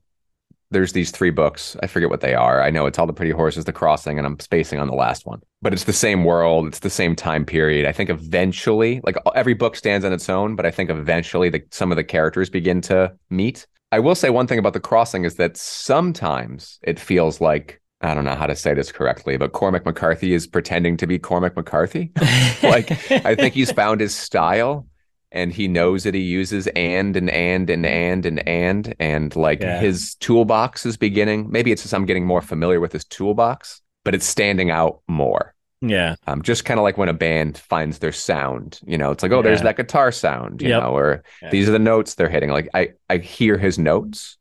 there's 0.72 0.94
these 0.94 1.12
three 1.12 1.30
books. 1.30 1.76
I 1.84 1.88
forget 1.88 2.10
what 2.10 2.22
they 2.22 2.34
are. 2.34 2.62
I 2.62 2.70
know 2.70 2.86
it's 2.86 2.98
all 2.98 3.06
the 3.06 3.14
pretty 3.14 3.32
horses, 3.32 3.66
the 3.66 3.74
crossing, 3.74 4.18
and 4.18 4.26
I'm 4.26 4.40
spacing 4.40 4.80
on 4.80 4.88
the 4.88 4.96
last 4.96 5.26
one. 5.26 5.42
But 5.62 5.74
it's 5.74 5.84
the 5.84 5.94
same 5.94 6.24
world. 6.24 6.68
It's 6.68 6.80
the 6.80 6.90
same 6.90 7.16
time 7.16 7.46
period. 7.46 7.86
I 7.86 7.92
think 7.92 8.10
eventually, 8.10 9.02
like 9.04 9.18
every 9.36 9.54
book 9.54 9.76
stands 9.76 10.06
on 10.06 10.14
its 10.14 10.30
own, 10.30 10.56
but 10.56 10.66
I 10.66 10.72
think 10.72 10.90
eventually 10.90 11.50
the, 11.50 11.62
some 11.72 11.92
of 11.92 11.98
the 11.98 12.04
characters 12.04 12.50
begin 12.50 12.82
to 12.82 13.14
meet. 13.30 13.68
I 13.92 14.00
will 14.00 14.16
say 14.16 14.30
one 14.30 14.48
thing 14.48 14.60
about 14.60 14.74
the 14.74 14.80
crossing 14.80 15.26
is 15.26 15.36
that 15.36 15.58
sometimes 15.58 16.80
it 16.84 17.00
feels 17.00 17.42
like 17.42 17.82
I 18.04 18.16
don't 18.16 18.26
know 18.26 18.36
how 18.36 18.48
to 18.48 18.56
say 18.56 18.74
this 18.74 18.92
correctly, 18.92 19.38
but 19.38 19.52
Cormac 19.52 19.86
McCarthy 19.86 20.34
is 20.34 20.48
pretending 20.48 20.98
to 20.98 21.06
be 21.06 21.20
Cormac 21.20 21.56
McCarthy. 21.56 22.12
like, 22.64 22.92
I 23.12 23.36
think 23.36 23.54
he's 23.54 23.72
found 23.72 24.02
his 24.02 24.16
style 24.16 24.88
and 25.32 25.54
he 25.54 25.68
knows 25.68 26.04
that 26.04 26.14
he 26.14 26.22
uses 26.22 26.68
and 26.68 27.16
and 27.16 27.30
and 27.30 27.70
and 27.70 27.86
and 27.86 28.26
and 28.26 28.48
and 28.48 28.96
and 29.00 29.36
like 29.36 29.62
Yeah. 29.62 29.80
his 29.80 30.16
toolbox 30.16 30.86
is 30.86 30.98
beginning 30.98 31.50
maybe 31.50 31.72
it's 31.72 31.82
just 31.84 31.94
i'm 31.94 32.06
getting 32.06 32.26
more 32.26 32.42
familiar 32.42 32.80
with 32.80 32.92
his 32.92 33.06
toolbox 33.06 33.82
but 34.04 34.14
it's 34.16 34.26
standing 34.26 34.72
out 34.72 35.02
more 35.08 35.54
yeah. 35.82 36.16
um 36.28 36.42
just 36.42 36.66
kind 36.66 36.80
of 36.80 36.84
like 36.84 36.98
when 36.98 37.10
a 37.10 37.14
band 37.14 37.58
finds 37.58 38.00
their 38.00 38.12
sound 38.12 38.80
you 38.86 38.98
know 38.98 39.12
it's 39.12 39.24
like 39.24 39.32
oh 39.32 39.42
there's 39.42 39.62
that 39.62 39.78
guitar 39.78 40.12
sound 40.12 40.62
you 40.62 40.70
Yep. 40.70 40.84
know 40.84 40.96
or 40.96 41.24
Yeah. 41.42 41.50
these 41.50 41.68
are 41.70 41.72
the 41.72 41.80
notes 41.80 42.16
they're 42.16 42.30
hitting 42.30 42.50
like 42.52 42.70
i 42.74 42.90
i 43.10 43.18
hear 43.18 43.58
his 43.58 43.80
notes 43.80 44.38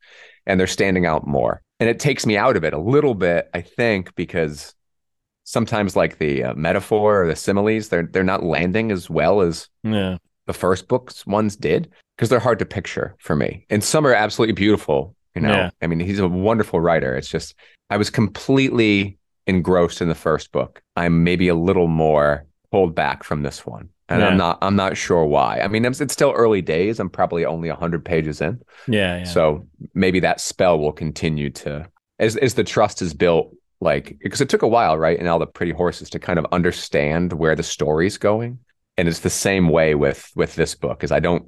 and 0.46 0.58
they're 0.58 0.66
standing 0.66 1.06
out 1.06 1.26
more 1.26 1.62
and 1.78 1.88
it 1.88 1.98
takes 1.98 2.26
me 2.26 2.36
out 2.36 2.56
of 2.58 2.64
it 2.64 2.74
a 2.74 2.78
little 2.78 3.14
bit, 3.14 3.48
I 3.54 3.62
think, 3.62 4.14
because 4.14 4.74
sometimes 5.44 5.96
like 5.96 6.18
the 6.18 6.44
uh, 6.44 6.54
metaphor 6.54 7.22
or 7.22 7.26
the 7.26 7.36
similes, 7.36 7.88
they're 7.88 8.02
they're 8.02 8.22
not 8.24 8.42
landing 8.42 8.90
as 8.92 9.08
well 9.08 9.40
as 9.40 9.68
Yeah. 9.82 10.18
The 10.50 10.58
first 10.58 10.88
books 10.88 11.24
ones 11.26 11.54
did 11.56 11.88
because 12.16 12.28
they're 12.28 12.40
hard 12.48 12.58
to 12.58 12.66
picture 12.66 13.14
for 13.20 13.36
me. 13.36 13.64
And 13.70 13.82
some 13.84 14.06
are 14.06 14.14
absolutely 14.14 14.54
beautiful. 14.54 15.14
You 15.34 15.42
know, 15.42 15.52
Yeah. 15.52 15.70
I 15.80 15.86
mean, 15.86 16.00
he's 16.00 16.18
a 16.18 16.26
wonderful 16.28 16.80
writer. 16.80 17.16
It's 17.16 17.28
just 17.28 17.54
I 17.88 17.96
was 17.96 18.10
completely 18.10 19.18
engrossed 19.46 20.00
in 20.02 20.08
the 20.08 20.14
first 20.14 20.50
book. 20.52 20.82
I'm 20.96 21.24
maybe 21.24 21.48
a 21.48 21.54
little 21.54 21.86
more 21.88 22.46
pulled 22.72 22.94
back 22.94 23.22
from 23.24 23.42
this 23.42 23.64
one, 23.66 23.88
and 24.08 24.20
Yeah. 24.20 24.28
I'm 24.28 24.36
not. 24.36 24.58
I'm 24.62 24.76
not 24.76 24.96
sure 24.96 25.24
why. 25.24 25.60
I 25.60 25.68
mean, 25.68 25.84
it's, 25.84 26.00
it's 26.00 26.12
still 26.12 26.32
early 26.32 26.62
days. 26.62 26.98
I'm 27.00 27.10
probably 27.10 27.44
only 27.44 27.68
hundred 27.68 28.04
pages 28.04 28.40
in, 28.40 28.60
Yeah. 28.88 29.18
Yeah. 29.18 29.24
so 29.24 29.66
maybe 29.94 30.20
that 30.20 30.40
spell 30.40 30.78
will 30.78 30.92
continue 30.92 31.50
to 31.50 31.86
as 32.18 32.36
as 32.36 32.54
the 32.54 32.64
trust 32.64 33.02
is 33.02 33.14
built. 33.14 33.54
Like 33.82 34.18
because 34.22 34.40
it 34.42 34.48
took 34.50 34.62
a 34.62 34.68
while, 34.76 34.98
right, 34.98 35.18
and 35.18 35.26
all 35.28 35.38
the 35.38 35.46
pretty 35.46 35.72
horses 35.72 36.10
to 36.10 36.18
kind 36.18 36.38
of 36.38 36.46
understand 36.52 37.32
where 37.32 37.56
the 37.56 37.62
story's 37.62 38.18
going 38.18 38.58
and 39.00 39.08
it's 39.08 39.20
the 39.20 39.30
same 39.30 39.68
way 39.68 39.94
with 39.94 40.30
with 40.36 40.54
this 40.54 40.74
book 40.74 41.02
is 41.02 41.10
i 41.10 41.18
don't 41.18 41.44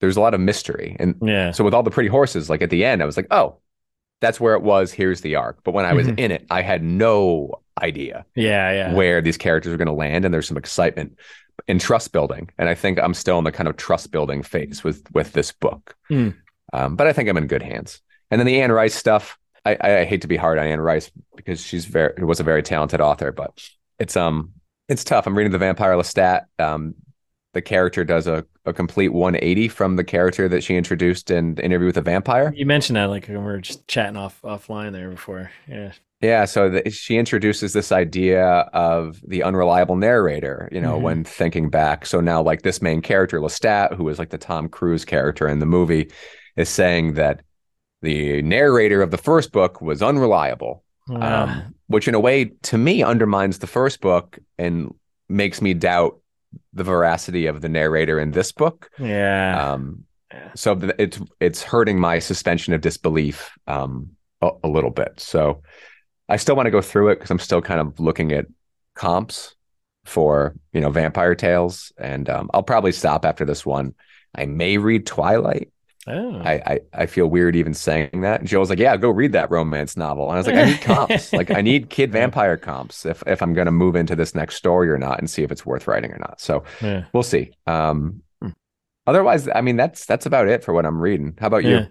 there's 0.00 0.16
a 0.16 0.20
lot 0.20 0.34
of 0.34 0.40
mystery 0.40 0.96
and 1.00 1.14
yeah. 1.22 1.50
so 1.50 1.64
with 1.64 1.74
all 1.74 1.82
the 1.82 1.90
pretty 1.90 2.08
horses 2.08 2.48
like 2.50 2.62
at 2.62 2.70
the 2.70 2.84
end 2.84 3.02
i 3.02 3.06
was 3.06 3.16
like 3.16 3.26
oh 3.30 3.56
that's 4.20 4.38
where 4.40 4.54
it 4.54 4.62
was 4.62 4.92
here's 4.92 5.20
the 5.22 5.34
arc 5.36 5.58
but 5.64 5.72
when 5.74 5.84
i 5.84 5.92
was 5.92 6.06
Mhm. 6.06 6.18
in 6.18 6.30
it 6.30 6.46
i 6.50 6.62
had 6.62 6.82
no 6.82 7.60
idea 7.80 8.24
Yeah. 8.34 8.70
Yeah. 8.72 8.94
where 8.94 9.20
these 9.22 9.38
characters 9.38 9.72
are 9.72 9.76
going 9.78 9.86
to 9.86 9.92
land 10.04 10.24
and 10.24 10.32
there's 10.34 10.46
some 10.46 10.56
excitement 10.58 11.18
in 11.68 11.78
trust 11.78 12.12
building 12.12 12.50
and 12.58 12.68
i 12.68 12.74
think 12.74 12.98
i'm 13.00 13.14
still 13.14 13.38
in 13.38 13.44
the 13.44 13.52
kind 13.52 13.68
of 13.68 13.76
trust 13.76 14.10
building 14.12 14.42
phase 14.42 14.84
with 14.84 15.02
with 15.12 15.32
this 15.32 15.52
book 15.52 15.96
Hmm. 16.08 16.30
um, 16.72 16.96
but 16.96 17.06
i 17.06 17.12
think 17.12 17.28
i'm 17.28 17.36
in 17.36 17.46
good 17.46 17.62
hands 17.62 18.00
and 18.30 18.38
then 18.40 18.46
the 18.46 18.60
anne 18.60 18.72
rice 18.72 18.94
stuff 18.94 19.38
I, 19.64 19.76
I 19.80 19.98
I 20.00 20.04
hate 20.04 20.22
to 20.22 20.28
be 20.28 20.36
hard 20.36 20.58
on 20.58 20.66
anne 20.66 20.80
rice 20.80 21.10
because 21.36 21.60
she's 21.64 21.84
very 21.84 22.12
was 22.24 22.40
a 22.40 22.44
very 22.44 22.62
talented 22.62 23.00
author 23.00 23.30
but 23.32 23.52
it's 23.98 24.16
um 24.16 24.52
it's 24.92 25.04
tough 25.04 25.26
i'm 25.26 25.36
reading 25.36 25.52
the 25.52 25.58
vampire 25.58 25.94
lestat 25.94 26.42
um 26.58 26.94
the 27.54 27.60
character 27.60 28.02
does 28.02 28.26
a, 28.26 28.46
a 28.64 28.72
complete 28.72 29.10
180 29.10 29.68
from 29.68 29.96
the 29.96 30.04
character 30.04 30.48
that 30.48 30.62
she 30.64 30.74
introduced 30.74 31.30
in 31.30 31.54
the 31.56 31.64
interview 31.64 31.86
with 31.86 31.96
the 31.96 32.00
vampire 32.02 32.52
You 32.56 32.64
mentioned 32.64 32.96
that 32.96 33.06
like 33.10 33.26
when 33.26 33.38
we 33.38 33.44
were 33.44 33.58
just 33.60 33.86
chatting 33.88 34.16
off 34.16 34.40
offline 34.42 34.92
there 34.92 35.10
before. 35.10 35.50
Yeah. 35.68 35.92
Yeah, 36.22 36.44
so 36.44 36.70
the, 36.70 36.88
she 36.88 37.16
introduces 37.18 37.72
this 37.72 37.90
idea 37.90 38.46
of 38.72 39.20
the 39.26 39.42
unreliable 39.42 39.96
narrator, 39.96 40.68
you 40.70 40.80
know, 40.80 40.96
Mhm. 40.98 41.02
when 41.02 41.24
thinking 41.24 41.68
back. 41.68 42.06
So 42.06 42.20
now, 42.20 42.40
like 42.40 42.62
this 42.62 42.80
main 42.80 43.02
character, 43.02 43.40
Lestat, 43.40 43.96
who 43.96 44.08
is 44.08 44.20
like 44.20 44.30
the 44.30 44.38
Tom 44.38 44.68
Cruise 44.68 45.04
character 45.04 45.48
in 45.48 45.58
the 45.58 45.66
movie, 45.66 46.12
is 46.56 46.68
saying 46.68 47.14
that 47.14 47.42
the 48.02 48.40
narrator 48.42 49.02
of 49.02 49.10
the 49.10 49.18
first 49.18 49.50
book 49.52 49.82
was 49.82 50.00
unreliable, 50.00 50.81
Ah, 51.10 51.42
um, 51.42 51.74
which 51.88 52.08
in 52.08 52.14
a 52.14 52.20
way, 52.20 52.46
to 52.62 52.78
me, 52.78 53.02
undermines 53.02 53.58
the 53.58 53.66
first 53.66 54.00
book 54.00 54.38
and 54.58 54.94
makes 55.28 55.60
me 55.60 55.74
doubt 55.74 56.18
the 56.72 56.84
veracity 56.84 57.46
of 57.46 57.60
the 57.60 57.68
narrator 57.68 58.18
in 58.20 58.32
this 58.32 58.52
book. 58.52 58.90
yeah. 58.98 59.72
Um, 59.72 60.04
so 60.54 60.78
it's 60.98 61.20
it's 61.40 61.62
hurting 61.62 61.98
my 61.98 62.18
suspension 62.18 62.72
of 62.72 62.80
disbelief 62.80 63.50
um, 63.66 64.10
a, 64.40 64.50
a 64.64 64.68
little 64.68 64.90
bit. 64.90 65.20
So 65.20 65.62
I 66.28 66.36
still 66.36 66.56
want 66.56 66.66
to 66.66 66.70
go 66.70 66.80
through 66.80 67.10
it 67.10 67.16
because 67.16 67.30
I'm 67.30 67.38
still 67.38 67.60
kind 67.60 67.80
of 67.80 68.00
looking 68.00 68.32
at 68.32 68.46
comps 68.94 69.54
for 70.04 70.54
you 70.72 70.80
know 70.80 70.90
Vampire 70.90 71.34
Tales, 71.34 71.92
and 71.98 72.28
um, 72.28 72.50
I'll 72.54 72.62
probably 72.62 72.92
stop 72.92 73.24
after 73.24 73.44
this 73.44 73.66
one. 73.66 73.94
I 74.34 74.46
may 74.46 74.78
read 74.78 75.06
Twilight. 75.06 75.71
Oh. 76.06 76.40
I, 76.40 76.52
I 76.52 76.80
I 76.92 77.06
feel 77.06 77.26
weird 77.26 77.56
even 77.56 77.74
saying 77.74 78.20
that. 78.22 78.44
Joe 78.44 78.60
was 78.60 78.70
like, 78.70 78.78
"Yeah, 78.78 78.96
go 78.96 79.10
read 79.10 79.32
that 79.32 79.50
romance 79.50 79.96
novel," 79.96 80.28
and 80.28 80.34
I 80.34 80.38
was 80.38 80.46
like, 80.46 80.56
"I 80.56 80.64
need 80.64 80.80
comps. 80.80 81.32
like, 81.32 81.50
I 81.50 81.60
need 81.60 81.90
kid 81.90 82.12
vampire 82.20 82.56
comps 82.56 83.06
if 83.06 83.22
if 83.26 83.42
I'm 83.42 83.54
going 83.54 83.66
to 83.66 83.72
move 83.72 83.96
into 83.96 84.16
this 84.16 84.34
next 84.34 84.56
story 84.56 84.90
or 84.90 84.98
not, 84.98 85.18
and 85.18 85.28
see 85.28 85.42
if 85.42 85.52
it's 85.52 85.66
worth 85.66 85.86
writing 85.86 86.12
or 86.12 86.18
not." 86.18 86.40
So 86.40 86.64
yeah. 86.80 87.04
we'll 87.12 87.22
see. 87.22 87.52
Um, 87.66 88.22
otherwise, 89.06 89.48
I 89.54 89.60
mean, 89.60 89.76
that's 89.76 90.06
that's 90.06 90.26
about 90.26 90.48
it 90.48 90.64
for 90.64 90.72
what 90.72 90.86
I'm 90.86 91.00
reading. 91.00 91.34
How 91.38 91.48
about 91.48 91.64
you? 91.64 91.86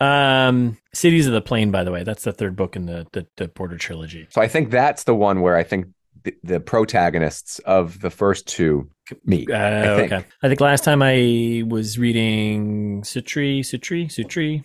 Um, 0.00 0.78
Cities 0.94 1.26
of 1.26 1.32
the 1.32 1.40
Plain, 1.40 1.70
by 1.70 1.82
the 1.84 1.90
way, 1.90 2.04
that's 2.04 2.24
the 2.24 2.32
third 2.32 2.56
book 2.56 2.76
in 2.76 2.86
the 2.86 3.06
the, 3.12 3.26
the 3.36 3.48
Border 3.48 3.76
trilogy. 3.76 4.26
So 4.30 4.40
I 4.40 4.48
think 4.48 4.70
that's 4.70 5.04
the 5.04 5.14
one 5.14 5.40
where 5.40 5.56
I 5.56 5.64
think 5.64 5.86
the, 6.24 6.34
the 6.42 6.60
protagonists 6.60 7.58
of 7.60 8.00
the 8.00 8.10
first 8.10 8.46
two 8.46 8.90
meet. 9.24 9.50
Uh, 9.50 9.54
I 9.56 9.96
think. 9.96 10.12
Okay. 10.12 10.24
I 10.42 10.48
think 10.48 10.60
last 10.60 10.84
time 10.84 11.02
I 11.02 11.62
was 11.66 11.98
reading 11.98 13.02
Suttree, 13.02 13.60
Suttree, 13.60 14.06
Suttree. 14.06 14.64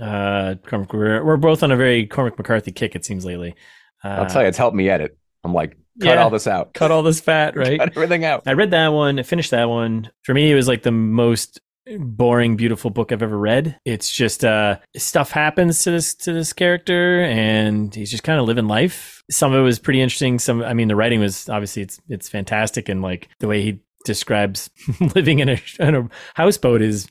Uh, 0.00 0.54
Cormac, 0.66 0.92
we're, 0.92 1.22
we're 1.24 1.36
both 1.36 1.62
on 1.62 1.70
a 1.70 1.76
very 1.76 2.06
Cormac 2.06 2.38
McCarthy 2.38 2.72
kick. 2.72 2.94
It 2.94 3.04
seems 3.04 3.24
lately. 3.24 3.54
Uh, 4.02 4.08
I'll 4.08 4.26
tell 4.26 4.42
you, 4.42 4.48
it's 4.48 4.58
helped 4.58 4.76
me 4.76 4.88
edit. 4.88 5.16
I'm 5.44 5.52
like, 5.54 5.72
cut 6.00 6.14
Yeah. 6.14 6.22
all 6.22 6.30
this 6.30 6.46
out, 6.46 6.72
cut 6.74 6.90
all 6.90 7.02
this 7.02 7.20
fat, 7.20 7.56
right? 7.56 7.78
cut 7.78 7.90
everything 7.94 8.24
out. 8.24 8.42
I 8.46 8.52
read 8.54 8.70
that 8.70 8.88
one, 8.88 9.18
I 9.18 9.22
finished 9.22 9.50
that 9.50 9.68
one. 9.68 10.10
For 10.22 10.32
me, 10.34 10.50
it 10.50 10.54
was 10.54 10.66
like 10.68 10.82
the 10.82 10.92
most 10.92 11.60
boring, 11.98 12.56
beautiful 12.56 12.90
book 12.90 13.12
I've 13.12 13.22
ever 13.22 13.38
read. 13.38 13.78
It's 13.84 14.10
just 14.10 14.44
uh 14.44 14.78
stuff 14.96 15.30
happens 15.30 15.82
to 15.84 15.90
this 15.90 16.14
to 16.16 16.32
this 16.32 16.52
character 16.52 17.22
and 17.22 17.94
he's 17.94 18.10
just 18.10 18.22
kind 18.22 18.40
of 18.40 18.46
living 18.46 18.68
life. 18.68 19.22
Some 19.30 19.52
of 19.52 19.60
it 19.60 19.64
was 19.64 19.78
pretty 19.78 20.00
interesting. 20.00 20.38
Some 20.38 20.62
I 20.62 20.74
mean 20.74 20.88
the 20.88 20.96
writing 20.96 21.20
was 21.20 21.48
obviously 21.48 21.82
it's 21.82 22.00
it's 22.08 22.28
fantastic 22.28 22.88
and 22.88 23.02
like 23.02 23.28
the 23.40 23.48
way 23.48 23.62
he 23.62 23.80
describes 24.04 24.70
living 25.14 25.38
in 25.38 25.48
a, 25.48 25.62
in 25.78 25.94
a 25.94 26.08
houseboat 26.34 26.82
is 26.82 27.08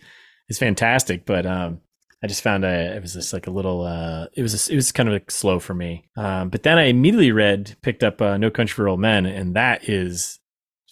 is 0.49 0.57
fantastic, 0.57 1.25
but 1.25 1.45
um 1.45 1.81
I 2.23 2.27
just 2.27 2.43
found 2.43 2.63
uh, 2.63 2.67
it 2.67 3.01
was 3.01 3.13
just 3.13 3.33
like 3.33 3.47
a 3.47 3.51
little. 3.51 3.81
Uh, 3.81 4.27
it 4.35 4.43
was 4.43 4.69
it 4.69 4.75
was 4.75 4.91
kind 4.91 5.09
of 5.09 5.13
like 5.13 5.31
slow 5.31 5.57
for 5.59 5.73
me. 5.73 6.05
Um, 6.15 6.49
but 6.49 6.61
then 6.61 6.77
I 6.77 6.83
immediately 6.83 7.31
read, 7.31 7.75
picked 7.81 8.03
up 8.03 8.21
uh, 8.21 8.37
No 8.37 8.51
Country 8.51 8.75
for 8.75 8.87
Old 8.87 8.99
Men, 8.99 9.25
and 9.25 9.55
that 9.55 9.89
is 9.89 10.39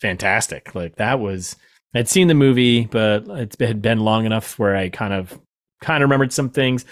fantastic. 0.02 0.74
Like 0.74 0.96
that 0.96 1.20
was 1.20 1.56
I'd 1.96 2.08
seen 2.08 2.28
the 2.28 2.36
movie, 2.36 2.86
but 2.86 3.26
been, 3.58 3.68
had 3.68 3.82
been 3.82 4.00
long 4.00 4.26
enough 4.26 4.60
where 4.60 4.76
I 4.76 4.90
kind 4.90 5.14
of 5.14 5.40
kind 5.82 6.04
of 6.04 6.08
remembered 6.10 6.34
some 6.34 6.50
things. 6.50 6.86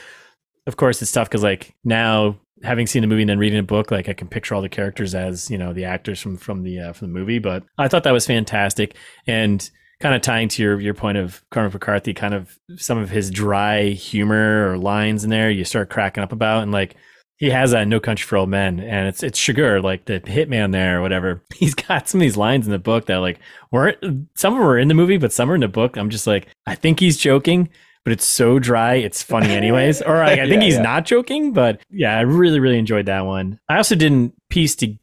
Of 0.66 0.78
course, 0.78 1.02
it's 1.02 1.12
tough 1.12 1.30
because 1.30 1.44
like 1.44 1.76
now 1.84 2.38
having 2.64 2.88
seen 2.88 3.02
the 3.02 3.08
movie 3.08 3.22
and 3.22 3.30
then 3.30 3.40
reading 3.40 3.60
a 3.60 3.64
book, 3.64 3.92
like 3.92 4.10
I 4.10 4.14
can 4.14 4.28
picture 4.28 4.56
all 4.56 4.62
the 4.62 4.70
characters 4.70 5.14
as 5.14 5.52
you 5.52 5.58
know 5.58 5.74
the 5.74 5.86
actors 5.86 6.20
from 6.20 6.38
from 6.38 6.64
the 6.64 6.80
uh, 6.80 6.94
from 6.94 7.08
the 7.08 7.20
movie. 7.20 7.40
But 7.40 7.64
I 7.78 7.88
thought 7.88 8.04
that 8.04 8.14
was 8.14 8.26
fantastic 8.26 8.96
and 9.28 9.70
kind 10.00 10.16
of 10.16 10.22
tying 10.22 10.48
to 10.50 10.64
your 10.64 10.80
your 10.80 10.94
point 10.94 11.18
of 11.18 11.44
Cormac 11.52 11.74
McCarthy, 11.74 12.14
kind 12.14 12.34
of 12.34 12.60
some 12.76 12.98
of 12.98 13.10
his 13.10 13.32
dry 13.32 13.90
humor 13.90 14.72
or 14.72 14.78
lines 14.78 15.24
in 15.24 15.30
there, 15.30 15.50
you 15.50 15.64
start 15.64 15.90
cracking 15.90 16.24
up 16.24 16.32
about 16.32 16.64
and 16.64 16.72
like 16.72 16.96
he 17.38 17.50
has 17.52 17.72
that 17.72 17.88
No 17.88 18.00
Country 18.00 18.26
for 18.26 18.38
Old 18.38 18.50
Men, 18.50 18.80
and 18.80 19.08
it's 19.08 19.24
it's 19.24 19.40
Chigurh, 19.40 19.82
like 19.84 20.06
the 20.06 20.20
hitman 20.20 20.72
there 20.72 21.00
or 21.00 21.02
whatever. 21.02 21.44
He's 21.56 21.76
got 21.76 22.10
some 22.10 22.20
of 22.20 22.24
these 22.24 22.38
lines 22.38 22.66
in 22.66 22.72
the 22.72 22.80
book 22.80 23.06
that 23.06 23.18
like 23.18 23.40
weren't 23.72 23.98
some 24.36 24.54
of 24.54 24.60
them 24.60 24.68
were 24.68 24.78
in 24.80 24.88
the 24.88 24.94
movie, 24.94 25.18
but 25.18 25.32
some 25.34 25.50
are 25.52 25.56
in 25.56 25.62
the 25.62 25.68
book. 25.68 25.98
I'm 25.98 26.10
just 26.10 26.28
like, 26.28 26.48
I 26.66 26.76
think 26.76 27.00
he's 27.00 27.18
joking, 27.18 27.70
but 28.04 28.14
it's 28.14 28.26
so 28.26 28.58
dry, 28.60 28.96
it's 28.96 29.22
funny 29.24 29.50
anyways. 29.50 30.02
or 30.04 30.18
like, 30.18 30.40
I 30.40 30.48
think 30.48 30.62
Yeah, 30.62 30.66
he's 30.66 30.76
yeah. 30.76 30.82
not 30.82 31.06
joking, 31.06 31.54
but 31.54 31.82
yeah, 31.92 32.18
I 32.18 32.22
really 32.22 32.60
really 32.60 32.80
enjoyed 32.80 33.06
that 33.06 33.26
one. 33.26 33.60
I 33.70 33.78
also 33.78 33.96
didn't 33.96 34.34
piece 34.50 34.76
to 34.78 34.96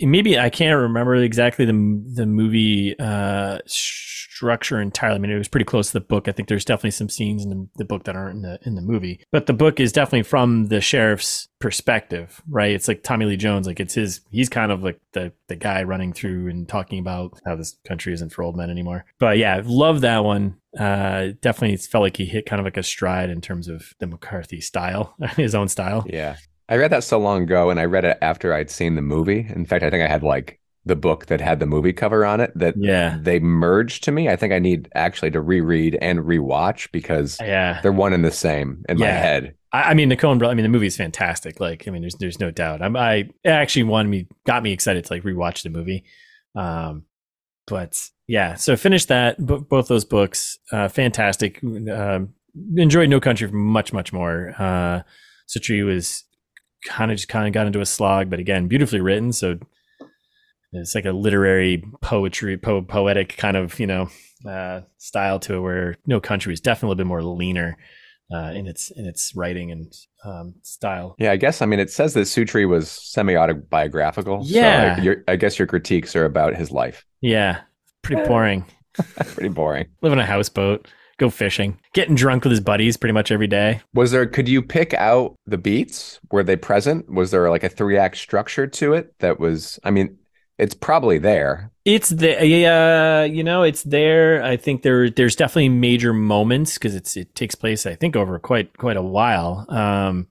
maybe 0.00 0.38
I 0.38 0.50
can't 0.50 0.78
remember 0.78 1.14
exactly 1.16 1.64
the 1.64 2.02
the 2.14 2.26
movie 2.26 2.98
uh, 2.98 3.58
structure 3.66 4.80
entirely. 4.80 5.16
I 5.16 5.18
mean, 5.18 5.30
it 5.30 5.38
was 5.38 5.48
pretty 5.48 5.64
close 5.64 5.88
to 5.88 5.92
the 5.94 6.00
book. 6.00 6.26
I 6.26 6.32
think 6.32 6.48
there's 6.48 6.64
definitely 6.64 6.92
some 6.92 7.08
scenes 7.08 7.44
in 7.44 7.50
the, 7.50 7.68
the 7.76 7.84
book 7.84 8.04
that 8.04 8.16
aren't 8.16 8.36
in 8.36 8.42
the 8.42 8.58
in 8.62 8.74
the 8.74 8.82
movie, 8.82 9.20
but 9.30 9.46
the 9.46 9.52
book 9.52 9.78
is 9.78 9.92
definitely 9.92 10.22
from 10.22 10.68
the 10.68 10.80
sheriff's 10.80 11.48
perspective, 11.58 12.40
right? 12.48 12.72
It's 12.72 12.88
like 12.88 13.02
Tommy 13.02 13.26
Lee 13.26 13.36
Jones, 13.36 13.66
like 13.66 13.80
it's 13.80 13.94
his. 13.94 14.20
He's 14.30 14.48
kind 14.48 14.72
of 14.72 14.82
like 14.82 15.00
the 15.12 15.32
the 15.48 15.56
guy 15.56 15.82
running 15.82 16.12
through 16.12 16.48
and 16.48 16.68
talking 16.68 16.98
about 16.98 17.38
how 17.44 17.54
this 17.54 17.76
country 17.86 18.12
isn't 18.12 18.32
for 18.32 18.42
old 18.42 18.56
men 18.56 18.70
anymore. 18.70 19.04
But 19.18 19.38
yeah, 19.38 19.60
love 19.64 20.00
that 20.00 20.24
one. 20.24 20.56
Uh, 20.78 21.32
definitely 21.40 21.76
felt 21.76 22.02
like 22.02 22.16
he 22.16 22.24
hit 22.24 22.46
kind 22.46 22.60
of 22.60 22.64
like 22.64 22.76
a 22.76 22.82
stride 22.82 23.28
in 23.28 23.40
terms 23.40 23.68
of 23.68 23.92
the 23.98 24.06
McCarthy 24.06 24.60
style, 24.60 25.16
his 25.36 25.54
own 25.54 25.68
style. 25.68 26.06
Yeah. 26.08 26.36
I 26.70 26.76
read 26.76 26.92
that 26.92 27.04
so 27.04 27.18
long 27.18 27.42
ago 27.42 27.68
and 27.68 27.80
I 27.80 27.84
read 27.84 28.04
it 28.04 28.16
after 28.22 28.54
I'd 28.54 28.70
seen 28.70 28.94
the 28.94 29.02
movie. 29.02 29.46
In 29.48 29.66
fact, 29.66 29.84
I 29.84 29.90
think 29.90 30.04
I 30.04 30.08
had 30.08 30.22
like 30.22 30.60
the 30.86 30.96
book 30.96 31.26
that 31.26 31.40
had 31.40 31.60
the 31.60 31.66
movie 31.66 31.92
cover 31.92 32.24
on 32.24 32.40
it 32.40 32.52
that 32.54 32.74
Yeah, 32.78 33.18
they 33.20 33.40
merged 33.40 34.04
to 34.04 34.12
me. 34.12 34.28
I 34.28 34.36
think 34.36 34.52
I 34.52 34.58
need 34.60 34.88
actually 34.94 35.30
to 35.32 35.40
reread 35.40 35.98
and 36.00 36.20
rewatch 36.20 36.90
because 36.92 37.38
yeah. 37.40 37.80
they're 37.82 37.92
one 37.92 38.12
and 38.12 38.24
the 38.24 38.30
same 38.30 38.84
in 38.88 38.98
my 38.98 39.06
head. 39.06 39.54
I, 39.72 39.82
I 39.82 39.94
mean, 39.94 40.08
the 40.08 40.16
Coen 40.16 40.38
Brothers. 40.38 40.52
I 40.52 40.54
mean, 40.54 40.62
the 40.62 40.70
movie 40.70 40.86
is 40.86 40.96
fantastic. 40.96 41.60
Like, 41.60 41.86
I 41.86 41.90
mean, 41.90 42.02
there's 42.02 42.14
there's 42.14 42.40
no 42.40 42.50
doubt. 42.50 42.82
I'm, 42.82 42.96
I 42.96 43.28
it 43.44 43.50
actually 43.50 43.82
wanted 43.82 44.08
me 44.08 44.28
got 44.46 44.62
me 44.62 44.72
excited 44.72 45.04
to 45.04 45.12
like 45.12 45.22
rewatch 45.22 45.62
the 45.62 45.70
movie. 45.70 46.04
Um, 46.54 47.04
but 47.66 48.10
yeah, 48.26 48.54
so 48.54 48.76
finished 48.76 49.08
that. 49.08 49.44
bo- 49.44 49.60
Both 49.60 49.88
those 49.88 50.04
books, 50.04 50.58
uh, 50.72 50.88
fantastic. 50.88 51.62
Um, 51.62 52.34
enjoyed 52.76 53.10
No 53.10 53.20
Country 53.20 53.50
much 53.50 53.92
much 53.92 54.12
more. 54.12 54.54
Uh, 54.58 55.02
Suttree 55.48 55.84
was 55.84 56.24
kind 56.84 57.10
of 57.10 57.16
just 57.16 57.28
kind 57.28 57.46
of 57.46 57.52
got 57.52 57.66
into 57.66 57.80
a 57.80 57.86
slog, 57.86 58.30
but 58.30 58.38
again, 58.38 58.68
beautifully 58.68 59.00
written. 59.00 59.32
So 59.32 59.58
it's 60.72 60.94
like 60.94 61.04
a 61.04 61.12
literary 61.12 61.82
poetry, 62.00 62.56
po- 62.56 62.82
poetic 62.82 63.36
kind 63.36 63.56
of 63.56 63.78
you 63.80 63.86
know 63.86 64.08
uh, 64.48 64.82
style 64.98 65.38
to 65.40 65.54
it. 65.54 65.60
Where 65.60 65.96
No 66.06 66.20
Country 66.20 66.52
is 66.52 66.60
definitely 66.60 66.94
a 66.94 66.96
bit 66.96 67.06
more 67.06 67.22
leaner 67.22 67.76
uh, 68.32 68.52
in 68.54 68.66
its 68.66 68.90
in 68.90 69.06
its 69.06 69.34
writing 69.34 69.70
and 69.70 69.92
um, 70.24 70.54
style. 70.62 71.16
Yeah, 71.18 71.32
I 71.32 71.36
guess 71.36 71.62
I 71.62 71.66
mean 71.66 71.80
it 71.80 71.90
says 71.90 72.14
that 72.14 72.22
Suttree 72.22 72.68
was 72.68 72.90
semi-autobiographical. 72.90 74.40
Yeah. 74.44 74.96
so, 74.96 75.02
your, 75.02 75.24
I 75.28 75.36
guess 75.36 75.58
your 75.58 75.66
critiques 75.66 76.14
are 76.14 76.24
about 76.24 76.56
his 76.56 76.70
life. 76.70 77.04
Yeah, 77.20 77.60
pretty 78.02 78.22
boring. 78.28 78.64
Pretty 79.16 79.48
boring. 79.48 79.86
Live 80.02 80.12
in 80.12 80.18
a 80.18 80.26
houseboat, 80.26 80.88
go 81.20 81.30
fishing, 81.30 81.78
getting 81.94 82.16
drunk 82.16 82.44
with 82.44 82.50
his 82.50 82.60
buddies 82.60 82.96
pretty 82.96 83.12
much 83.12 83.30
every 83.30 83.46
day. 83.46 83.80
Was 83.94 84.10
there? 84.10 84.26
Could 84.26 84.48
you 84.48 84.62
pick 84.62 84.92
out 84.94 85.36
the 85.46 85.58
beats? 85.58 86.18
Were 86.32 86.42
they 86.42 86.56
present? 86.56 87.08
Was 87.08 87.30
there 87.30 87.48
like 87.50 87.62
a 87.62 87.68
three-act 87.68 88.16
structure 88.16 88.66
to 88.66 88.94
it 88.94 89.14
that 89.20 89.38
was? 89.38 89.78
I 89.84 89.90
mean, 89.90 90.18
it's 90.58 90.74
probably 90.74 91.18
there. 91.18 91.70
It's 91.84 92.10
the 92.10 92.46
yeah, 92.46 93.24
you 93.24 93.44
know, 93.44 93.62
it's 93.62 93.82
there. 93.82 94.42
I 94.42 94.56
think 94.56 94.82
there 94.82 95.08
there's 95.08 95.36
definitely 95.36 95.70
major 95.70 96.12
moments 96.12 96.74
because 96.74 96.94
it's 96.94 97.16
it 97.16 97.34
takes 97.34 97.54
place 97.54 97.86
I 97.86 97.94
think 97.94 98.16
over 98.16 98.38
quite 98.38 98.76
quite 98.76 98.96
a 98.96 99.02
while. 99.02 99.64
Um, 99.68 100.28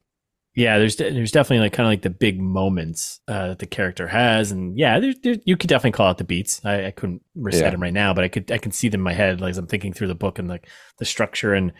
yeah, 0.59 0.77
there's 0.77 0.97
there's 0.97 1.31
definitely 1.31 1.63
like 1.63 1.73
kind 1.73 1.87
of 1.87 1.91
like 1.91 2.01
the 2.01 2.09
big 2.09 2.39
moments 2.39 3.21
uh, 3.27 3.49
that 3.49 3.59
the 3.59 3.65
character 3.65 4.07
has, 4.07 4.51
and 4.51 4.77
yeah, 4.77 4.99
there, 4.99 5.13
there, 5.23 5.37
you 5.45 5.55
could 5.57 5.69
definitely 5.69 5.91
call 5.97 6.07
out 6.07 6.17
the 6.17 6.23
beats. 6.25 6.61
I, 6.65 6.87
I 6.87 6.91
couldn't 6.91 7.21
recite 7.35 7.63
Yeah. 7.63 7.71
them 7.71 7.81
right 7.81 7.93
now, 7.93 8.13
but 8.13 8.23
I 8.25 8.27
could 8.27 8.51
I 8.51 8.57
can 8.57 8.71
see 8.71 8.89
them 8.89 9.01
in 9.01 9.05
my 9.05 9.13
head 9.13 9.41
like 9.41 9.51
as 9.51 9.57
I'm 9.57 9.67
thinking 9.67 9.93
through 9.93 10.07
the 10.07 10.15
book 10.15 10.39
and 10.39 10.47
like 10.49 10.67
the 10.97 11.05
structure 11.05 11.53
and 11.53 11.71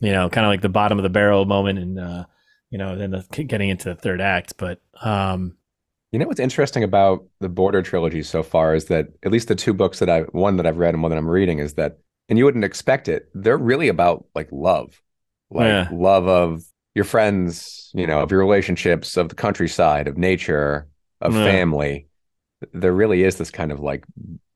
you 0.00 0.12
know 0.12 0.28
kind 0.30 0.46
of 0.46 0.50
like 0.50 0.62
the 0.62 0.68
bottom 0.68 0.98
of 0.98 1.02
the 1.02 1.10
barrel 1.10 1.44
moment 1.46 1.78
and 1.78 1.98
uh, 1.98 2.24
you 2.70 2.78
know 2.78 2.96
then 2.96 3.10
the, 3.12 3.44
getting 3.44 3.70
into 3.70 3.88
the 3.90 3.96
third 3.96 4.20
act. 4.20 4.56
But 4.58 4.80
um, 5.02 5.56
You 6.12 6.18
know 6.20 6.26
what's 6.26 6.40
interesting 6.40 6.84
about 6.84 7.26
the 7.40 7.48
Border 7.48 7.82
trilogy 7.82 8.22
so 8.22 8.42
far 8.42 8.74
is 8.74 8.84
that 8.86 9.08
at 9.24 9.32
least 9.32 9.48
the 9.48 9.56
two 9.56 9.74
books 9.74 9.98
that 9.98 10.08
I 10.08 10.22
one 10.22 10.56
that 10.58 10.66
I've 10.66 10.78
read 10.78 10.94
and 10.94 11.02
one 11.02 11.10
that 11.10 11.18
I'm 11.18 11.28
reading 11.28 11.58
is 11.58 11.74
that, 11.74 11.98
and 12.28 12.38
you 12.38 12.44
wouldn't 12.44 12.64
expect 12.64 13.08
it. 13.08 13.28
They're 13.34 13.58
really 13.58 13.88
about 13.88 14.26
like 14.34 14.48
love, 14.52 15.02
like 15.50 15.66
Yeah. 15.66 15.88
love 15.90 16.28
of 16.28 16.62
your 16.94 17.04
friends, 17.04 17.90
you 17.94 18.06
know, 18.06 18.20
of 18.20 18.30
your 18.30 18.40
relationships, 18.40 19.16
of 19.16 19.28
the 19.28 19.34
countryside, 19.34 20.06
of 20.08 20.16
nature, 20.16 20.86
of 21.20 21.34
Yeah. 21.34 21.44
family. 21.44 22.06
There 22.72 22.92
really 22.92 23.24
is 23.24 23.36
this 23.36 23.50
kind 23.50 23.72
of 23.72 23.80
like 23.80 24.04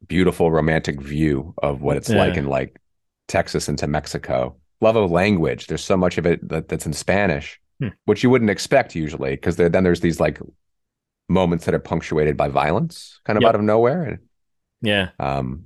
beautiful 0.07 0.51
romantic 0.51 1.01
view 1.01 1.55
of 1.62 1.82
what 1.82 1.97
it's 1.97 2.09
like 2.09 2.36
in 2.36 2.47
like 2.47 2.80
Texas 3.26 3.68
into 3.68 3.86
Mexico. 3.86 4.57
Love 4.80 4.97
of 4.97 5.11
language. 5.11 5.66
There's 5.66 5.84
so 5.84 5.97
much 5.97 6.16
of 6.18 6.26
it 6.26 6.49
that, 6.49 6.68
that's 6.68 6.86
in 6.86 6.93
Spanish, 6.93 7.61
Hmm. 7.80 7.89
which 8.07 8.22
you 8.22 8.30
wouldn't 8.30 8.51
expect 8.51 8.95
usually, 8.95 9.32
because 9.32 9.57
there, 9.57 9.68
then 9.68 9.84
there's 9.84 10.01
these 10.01 10.18
like 10.20 10.41
moments 11.28 11.64
that 11.66 11.74
are 11.74 11.78
punctuated 11.80 12.36
by 12.36 12.49
violence, 12.49 13.20
kind 13.24 13.36
of 13.36 13.43
Yep. 13.43 13.49
out 13.51 13.55
of 13.57 13.62
nowhere. 13.62 14.03
And, 14.05 14.18
yeah, 14.80 15.11
um, 15.20 15.64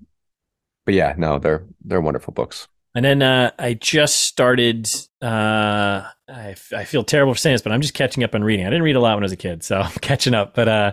but 0.84 0.94
yeah, 0.94 1.14
no, 1.16 1.38
they're 1.38 1.64
they're 1.84 2.00
wonderful 2.00 2.32
books. 2.34 2.66
And 2.94 3.04
then 3.04 3.22
uh, 3.22 3.52
I 3.58 3.74
just 3.74 4.20
started. 4.20 4.88
Uh, 5.22 6.02
I, 6.33 6.51
f- 6.51 6.72
I 6.72 6.85
feel 6.85 7.05
terrible 7.05 7.35
for 7.35 7.39
saying 7.39 7.55
this, 7.55 7.62
but 7.62 7.72
I'm 7.72 7.80
just 7.80 7.95
catching 7.95 8.24
up 8.24 8.35
on 8.35 8.43
reading. 8.43 8.66
I 8.66 8.70
didn't 8.70 8.85
read 8.85 8.97
a 8.97 9.01
lot 9.01 9.14
when 9.14 9.22
I 9.22 9.26
was 9.26 9.33
a 9.33 9.37
kid, 9.37 9.62
so 9.62 9.80
I'm 9.80 9.93
catching 10.01 10.35
up. 10.35 10.55
But 10.55 10.68
uh, 10.68 10.93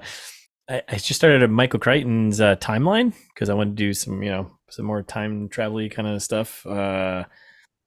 I, 0.70 0.82
I 0.88 0.96
just 0.96 1.16
started 1.16 1.42
at 1.44 1.50
Michael 1.50 1.80
Crichton's 1.80 2.42
uh, 2.42 2.56
timeline 2.58 3.14
because 3.34 3.50
I 3.50 3.54
wanted 3.54 3.72
to 3.72 3.84
do 3.84 3.94
some, 3.94 4.22
you 4.22 4.30
know, 4.30 4.52
some 4.70 4.86
more 4.86 5.02
time 5.02 5.50
travel 5.50 5.88
kind 5.90 6.08
of 6.08 6.22
stuff. 6.22 6.66
Uh, 6.66 7.24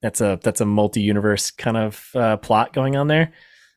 that's 0.01 0.21
a 0.21 0.39
that's 0.43 0.61
a 0.61 0.65
multi 0.65 1.01
universe 1.01 1.51
kind 1.51 1.77
of 1.77 2.11
uh, 2.15 2.37
plot 2.39 2.73
going 2.73 2.97
on 2.97 3.07
there. 3.07 3.33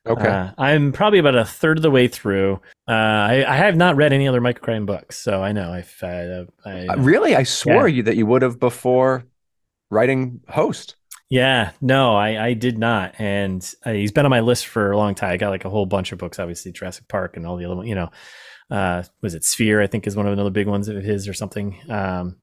Okay. 0.08 0.28
Uh, 0.28 0.52
I'm 0.58 0.92
probably 0.92 1.20
about 1.20 1.36
a 1.36 1.46
third 1.46 1.78
of 1.78 1.82
the 1.82 1.90
way 1.90 2.08
through. 2.08 2.62
Uh, 2.88 2.92
I, 2.92 3.46
I 3.48 3.56
have 3.58 3.76
not 3.76 3.96
read 3.96 4.14
any 4.14 4.28
other 4.28 4.40
Michael 4.40 4.64
Crichton 4.64 4.86
books, 4.86 5.18
so 5.18 5.42
I 5.42 5.52
know 5.52 5.72
I've 5.72 5.96
uh, 6.04 6.46
I, 6.64 6.94
really, 6.96 7.36
I 7.36 7.44
swore 7.44 7.88
you 7.88 8.04
that 8.04 8.16
you 8.16 8.26
would 8.28 8.44
have 8.44 8.60
before 8.60 9.26
writing 9.90 10.42
host. 10.48 10.96
Yeah, 11.30 11.72
no, 11.82 12.16
I, 12.16 12.48
I 12.48 12.54
did 12.54 12.78
not. 12.78 13.16
And 13.20 13.68
uh, 13.86 13.94
he's 13.94 14.12
been 14.12 14.26
on 14.26 14.30
my 14.30 14.42
list 14.42 14.68
for 14.68 14.92
a 14.92 14.98
long 14.98 15.16
time. 15.16 15.32
I 15.32 15.38
got 15.38 15.50
like 15.50 15.66
a 15.66 15.70
whole 15.70 15.86
bunch 15.86 16.12
of 16.12 16.20
books, 16.20 16.38
obviously 16.40 16.72
Jurassic 16.72 17.08
Park 17.08 17.36
and 17.36 17.48
all 17.48 17.58
the 17.58 17.66
other 17.66 17.76
one, 17.78 17.88
you 17.88 17.96
know, 17.96 18.10
uh, 18.70 19.04
was 19.22 19.34
it 19.34 19.44
Sphere? 19.44 19.82
I 19.82 19.88
think 19.88 20.06
is 20.08 20.16
one 20.16 20.28
of 20.28 20.34
another 20.34 20.50
big 20.52 20.68
ones 20.68 20.88
of 20.88 21.04
his 21.04 21.28
or 21.28 21.34
something. 21.34 21.80
Um, 21.90 22.38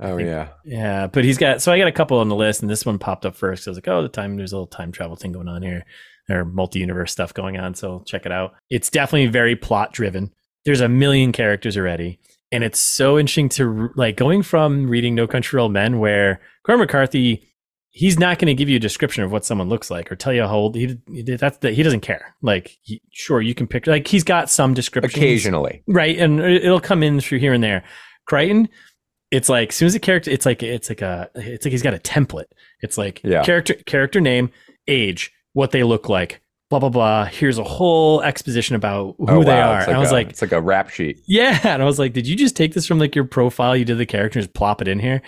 Oh 0.00 0.16
think- 0.16 0.26
yeah. 0.28 0.48
yeah, 0.64 1.06
but 1.06 1.24
he's 1.24 1.38
got, 1.38 1.62
so 1.62 1.70
I 1.70 1.78
got 1.78 1.86
a 1.86 1.92
couple 1.92 2.18
on 2.18 2.28
the 2.28 2.34
list 2.34 2.62
and 2.62 2.70
this 2.70 2.84
one 2.84 2.98
popped 2.98 3.24
up 3.24 3.36
first. 3.36 3.68
I 3.68 3.70
was 3.70 3.76
like, 3.78 3.86
oh, 3.86 4.02
the 4.02 4.08
time, 4.08 4.36
there's 4.36 4.52
a 4.52 4.56
little 4.56 4.66
time 4.66 4.90
travel 4.90 5.14
thing 5.16 5.30
going 5.32 5.46
on 5.46 5.62
here 5.62 5.84
or 6.28 6.44
multi-universe 6.44 7.12
stuff 7.12 7.32
going 7.34 7.58
on. 7.58 7.74
So 7.74 8.02
check 8.06 8.26
it 8.26 8.32
out. 8.32 8.54
It's 8.70 8.90
definitely 8.90 9.26
very 9.28 9.54
plot 9.54 9.92
driven. 9.92 10.32
There's 10.64 10.80
a 10.80 10.88
million 10.88 11.30
characters 11.30 11.76
already. 11.76 12.18
And 12.50 12.64
it's 12.64 12.78
so 12.80 13.18
interesting 13.18 13.48
to 13.50 13.90
like 13.94 14.16
going 14.16 14.42
from 14.42 14.88
reading 14.88 15.14
No 15.14 15.26
Country 15.28 15.50
for 15.56 15.60
Old 15.60 15.72
Men 15.72 15.98
where 16.00 16.40
Cormac 16.66 16.88
McCarthy 16.88 17.46
he's 17.96 18.18
not 18.18 18.40
going 18.40 18.46
to 18.48 18.54
give 18.54 18.68
you 18.68 18.74
a 18.74 18.80
description 18.80 19.22
of 19.22 19.30
what 19.30 19.44
someone 19.44 19.68
looks 19.68 19.88
like 19.88 20.10
or 20.10 20.16
tell 20.16 20.32
you 20.32 20.42
how 20.42 20.56
old 20.56 20.74
he 20.74 20.98
that's 21.38 21.58
the, 21.58 21.70
he 21.70 21.82
doesn't 21.84 22.00
care 22.00 22.34
like 22.42 22.76
he, 22.82 23.00
sure 23.12 23.40
you 23.40 23.54
can 23.54 23.68
pick 23.68 23.86
like 23.86 24.08
he's 24.08 24.24
got 24.24 24.50
some 24.50 24.74
description 24.74 25.16
Occasionally. 25.18 25.82
right 25.86 26.18
and 26.18 26.40
it'll 26.40 26.80
come 26.80 27.04
in 27.04 27.20
through 27.20 27.38
here 27.38 27.52
and 27.52 27.62
there 27.62 27.84
crichton 28.26 28.68
it's 29.30 29.48
like 29.48 29.68
as 29.68 29.76
soon 29.76 29.86
as 29.86 29.94
a 29.94 30.00
character 30.00 30.28
it's 30.30 30.44
like 30.44 30.62
it's 30.64 30.88
like 30.88 31.02
a 31.02 31.30
it's 31.36 31.64
like 31.64 31.70
he's 31.70 31.82
got 31.82 31.94
a 31.94 31.98
template 31.98 32.46
it's 32.80 32.98
like 32.98 33.20
Yeah. 33.22 33.44
character 33.44 33.74
character 33.86 34.20
name 34.20 34.50
age 34.88 35.30
what 35.52 35.70
they 35.70 35.84
look 35.84 36.08
like 36.08 36.40
blah 36.70 36.80
blah 36.80 36.88
blah 36.88 37.26
here's 37.26 37.58
a 37.58 37.64
whole 37.64 38.22
exposition 38.22 38.74
about 38.74 39.14
who 39.18 39.26
Oh, 39.28 39.44
they 39.44 39.50
wow. 39.52 39.70
are 39.74 39.78
It's 39.80 39.86
and 39.88 39.96
i 39.96 40.00
was 40.00 40.10
a- 40.10 40.14
like 40.14 40.30
it's 40.30 40.42
like 40.42 40.50
a 40.52 40.60
rap 40.60 40.90
sheet. 40.90 41.20
yeah. 41.28 41.60
And 41.62 41.80
I 41.80 41.84
was 41.84 41.98
like, 42.00 42.12
did 42.12 42.26
you 42.26 42.34
just 42.34 42.56
take 42.56 42.74
this 42.74 42.86
from 42.86 42.98
like 42.98 43.14
your 43.14 43.24
profile? 43.24 43.76
You 43.76 43.84
did 43.84 43.98
the 43.98 44.06
character 44.06 44.38
and 44.40 44.44
just 44.46 44.54
plop 44.54 44.82
it 44.82 44.88
in 44.88 44.98
here? 44.98 45.22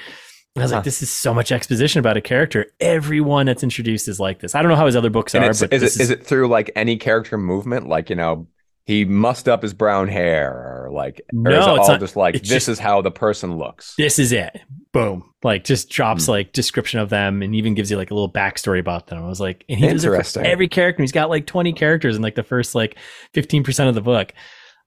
And 0.57 0.63
I 0.63 0.65
was 0.65 0.71
Huh. 0.73 0.77
like, 0.79 0.85
this 0.85 1.03
is 1.03 1.11
so 1.11 1.35
much 1.35 1.53
exposition 1.53 1.99
about 2.01 2.17
a 2.17 2.21
character. 2.23 2.67
Everyone 2.81 3.45
that's 3.47 3.63
introduced 3.63 4.09
is 4.09 4.19
like 4.19 4.41
this. 4.41 4.55
I 4.55 4.63
don't 4.63 4.71
know 4.71 4.77
how 4.77 4.87
his 4.87 4.97
other 4.97 5.11
books 5.11 5.35
And 5.35 5.45
are, 5.45 5.49
but 5.49 5.73
is 5.73 5.83
this 5.83 5.97
it 5.97 6.03
is 6.03 6.11
it 6.11 6.25
through 6.27 6.49
like 6.49 6.71
any 6.75 6.97
character 6.97 7.37
movement? 7.37 7.87
Like 7.89 8.09
you 8.11 8.17
know, 8.17 8.49
he 8.87 9.05
mussed 9.05 9.49
up 9.49 9.63
his 9.63 9.75
brown 9.75 10.09
hair, 10.09 10.51
or 10.87 10.91
like, 10.93 11.21
or 11.35 11.51
is 11.51 11.59
No, 11.59 11.75
it 11.75 11.79
it's 11.79 11.89
all 11.89 11.89
not- 11.89 12.01
just 12.01 12.17
like 12.17 12.35
this 12.35 12.43
just- 12.49 12.69
is 12.71 12.79
how 12.79 13.03
the 13.03 13.11
person 13.11 13.59
looks? 13.59 13.95
this 13.99 14.19
is 14.19 14.33
it. 14.33 14.59
Boom. 14.93 15.31
Like 15.43 15.63
just 15.65 15.91
drops 15.91 16.25
Hmm. 16.25 16.31
like 16.33 16.53
description 16.53 17.01
of 17.01 17.11
them 17.11 17.43
and 17.43 17.55
even 17.55 17.75
gives 17.75 17.91
you 17.91 17.99
like 17.99 18.11
a 18.11 18.15
little 18.15 18.33
backstory 18.33 18.81
about 18.81 19.09
them. 19.09 19.23
I 19.23 19.29
was 19.29 19.41
like, 19.41 19.63
and 19.69 19.79
he 19.79 19.87
does 19.89 20.05
it 20.05 20.09
for 20.09 20.15
Interesting. 20.15 20.47
every 20.47 20.69
character. 20.69 21.03
He's 21.03 21.13
got 21.13 21.29
like 21.29 21.47
20 21.47 21.75
characters 21.75 22.17
in 22.17 22.23
like 22.23 22.35
the 22.35 22.43
first 22.43 22.75
like 22.75 22.97
15% 23.35 23.89
of 23.91 23.95
the 23.95 24.01
book. 24.01 24.33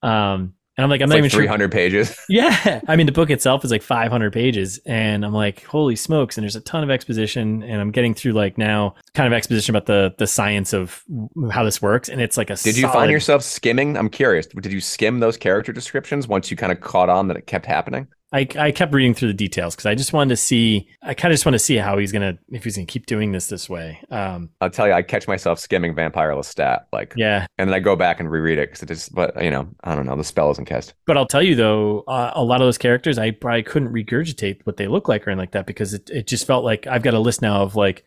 Um, 0.02 0.54
and 0.80 0.86
I'm 0.86 0.90
like, 0.90 1.02
I'm 1.02 1.08
It's 1.08 1.10
not 1.10 1.16
like 1.16 1.20
even 1.20 1.30
sure. 1.30 1.42
300 1.42 1.74
pages. 1.74 2.16
Yeah. 2.30 2.80
I 2.88 2.96
mean, 2.96 3.06
the 3.06 3.12
book 3.12 3.30
itself 3.30 3.66
is 3.66 3.72
like 3.72 3.82
500 3.82 4.32
pages. 4.32 4.80
And 4.86 5.26
I'm 5.26 5.34
like, 5.34 5.64
holy 5.66 5.98
smokes. 5.98 6.38
And 6.38 6.44
there's 6.44 6.56
a 6.56 6.62
ton 6.62 6.84
of 6.86 6.90
exposition. 6.90 7.64
And 7.64 7.82
I'm 7.82 7.92
getting 7.92 8.14
through 8.14 8.32
like 8.32 8.58
now 8.58 8.96
kind 9.14 9.28
of 9.28 9.36
exposition 9.36 9.76
about 9.76 9.88
the 9.88 10.16
the 10.18 10.26
science 10.26 10.72
of 10.72 11.04
how 11.52 11.66
this 11.66 11.82
works. 11.82 12.08
And 12.08 12.22
it's 12.22 12.38
like 12.38 12.50
a 12.50 12.56
Did 12.56 12.78
you 12.78 12.88
find 12.88 13.12
yourself 13.12 13.44
skimming? 13.44 13.98
I'm 13.98 14.10
curious. 14.10 14.46
Did 14.48 14.72
you 14.72 14.80
skim 14.80 15.20
those 15.20 15.36
character 15.36 15.74
descriptions 15.74 16.30
once 16.30 16.50
you 16.50 16.56
kind 16.56 16.72
of 16.72 16.80
caught 16.80 17.10
on 17.10 17.28
that 17.28 17.36
it 17.36 17.46
kept 17.46 17.66
happening? 17.66 18.08
I, 18.32 18.48
I 18.58 18.72
kept 18.72 18.94
reading 18.94 19.16
through 19.16 19.30
the 19.30 19.34
details 19.34 19.76
because 19.76 19.88
I 19.88 19.96
just 19.96 20.14
wanted 20.14 20.30
to 20.30 20.38
see, 20.38 20.88
I 21.02 21.16
kind 21.16 21.32
of 21.32 21.36
just 21.36 21.46
want 21.46 21.56
to 21.56 21.60
see 21.60 21.78
how 21.78 21.98
he's 21.98 22.12
going 22.12 22.22
to, 22.22 22.40
if 22.50 22.64
he's 22.64 22.76
going 22.76 22.86
to 22.86 22.92
keep 22.92 23.08
doing 23.08 23.32
this 23.32 23.48
this 23.48 23.68
way. 23.68 24.00
Um, 24.12 24.52
I'll 24.62 24.70
tell 24.70 24.88
you, 24.88 24.94
I 24.94 25.02
catch 25.02 25.28
myself 25.28 25.60
skimming 25.60 25.96
Vampire 25.96 26.32
Lestat, 26.32 26.86
like, 26.94 27.14
yeah. 27.18 27.48
and 27.58 27.70
then 27.70 27.74
I 27.74 27.80
go 27.80 27.96
back 27.96 28.20
and 28.20 28.30
reread 28.30 28.60
it 28.60 28.70
because 28.70 28.84
it 28.84 28.92
is, 28.92 29.10
but 29.10 29.42
you 29.44 29.50
know, 29.50 29.68
I 29.84 29.96
don't 29.96 30.06
know, 30.06 30.16
the 30.16 30.24
spell 30.24 30.52
isn't 30.52 30.66
cast. 30.66 30.94
But 31.08 31.18
I'll 31.18 31.26
tell 31.26 31.42
you 31.42 31.56
though, 31.56 32.02
uh, 32.08 32.32
a 32.36 32.44
lot 32.44 32.62
of 32.62 32.68
those 32.68 32.78
characters, 32.78 33.18
I 33.18 33.32
probably 33.32 33.64
couldn't 33.64 33.92
regurgitate 33.92 34.62
what 34.66 34.78
they 34.78 34.88
look 34.88 35.08
like 35.08 35.26
or 35.26 35.32
anything 35.32 35.40
like 35.40 35.52
that 35.52 35.66
because 35.66 35.94
it, 35.96 36.10
it 36.12 36.28
just 36.28 36.46
felt 36.46 36.64
like 36.64 36.86
I've 36.86 37.04
got 37.04 37.16
a 37.16 37.20
list 37.20 37.42
now 37.42 37.64
of 37.64 37.76
like 37.76 38.06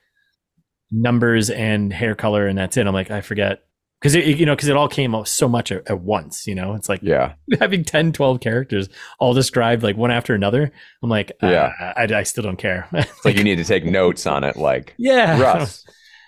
numbers 0.93 1.51
and 1.51 1.93
hair 1.93 2.15
color 2.15 2.47
and 2.47 2.57
that's 2.57 2.77
it. 2.77 2.87
I'm 2.87 2.95
like, 2.95 3.11
I 3.11 3.23
forget. 3.23 3.65
Because 4.03 4.17
it, 4.17 4.27
you 4.39 4.45
know, 4.45 4.57
because 4.57 4.69
it 4.69 4.77
all 4.77 4.89
came 4.89 5.15
out 5.15 5.29
so 5.29 5.49
much 5.49 5.71
at, 5.71 5.89
at 5.89 6.01
once, 6.01 6.45
you 6.47 6.57
know, 6.57 6.75
it's 6.75 6.89
like 6.89 7.01
Yeah, 7.03 7.35
having 7.61 7.85
10, 7.85 8.13
12 8.13 8.41
characters 8.41 8.89
all 9.21 9.33
described 9.33 9.85
like 9.85 9.97
one 9.97 10.11
after 10.11 10.35
another. 10.35 10.73
I'm 11.05 11.09
like, 11.09 11.31
uh, 11.43 11.47
Yeah. 11.49 11.93
I, 11.97 12.09
I 12.13 12.23
still 12.25 12.43
don't 12.43 12.57
care. 12.57 12.89
it's 12.93 13.25
like 13.25 13.37
you 13.37 13.45
need 13.45 13.57
to 13.59 13.65
take 13.65 13.85
notes 13.85 14.27
on 14.27 14.43
it, 14.43 14.57
like 14.57 14.95
yeah, 14.99 15.41
Russ, 15.41 15.85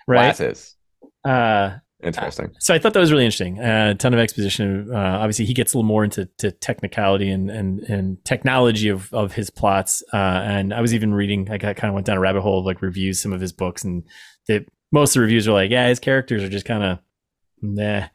right. 0.07 0.35
glasses. 0.37 0.75
Uh, 1.25 1.77
Interesting. 2.03 2.53
so 2.59 2.73
I 2.73 2.77
thought 2.79 2.93
that 2.93 2.99
was 2.99 3.11
really 3.11 3.25
interesting. 3.25 3.59
Uh, 3.59 3.91
a 3.91 3.95
ton 3.95 4.13
of 4.13 4.19
exposition. 4.19 4.89
Uh, 4.93 4.97
obviously, 4.97 5.45
he 5.45 5.53
gets 5.55 5.73
a 5.73 5.77
little 5.77 5.87
more 5.87 6.03
into 6.03 6.29
to 6.37 6.51
technicality 6.51 7.29
and, 7.31 7.49
and, 7.49 7.79
and 7.83 8.23
technology 8.25 8.89
of, 8.89 9.11
of 9.11 9.33
his 9.33 9.49
plots. 9.49 10.03
Uh, 10.13 10.17
and 10.17 10.71
I 10.73 10.81
was 10.81 10.93
even 10.93 11.13
reading. 11.15 11.49
I 11.49 11.57
got, 11.57 11.77
kind 11.77 11.89
of 11.89 11.95
went 11.95 12.05
down 12.05 12.17
a 12.17 12.19
rabbit 12.19 12.41
hole 12.41 12.59
of 12.59 12.65
like 12.65 12.81
reviews 12.83 13.19
some 13.21 13.33
of 13.33 13.41
his 13.41 13.51
books, 13.51 13.83
and 13.83 14.03
the 14.47 14.65
most 14.91 15.15
of 15.15 15.19
the 15.19 15.21
reviews 15.21 15.47
are 15.47 15.53
like, 15.53 15.71
yeah, 15.71 15.87
his 15.87 15.99
characters 15.99 16.43
are 16.43 16.49
just 16.49 16.65
kind 16.65 16.83
of 16.83 16.99
nah. 17.73 18.07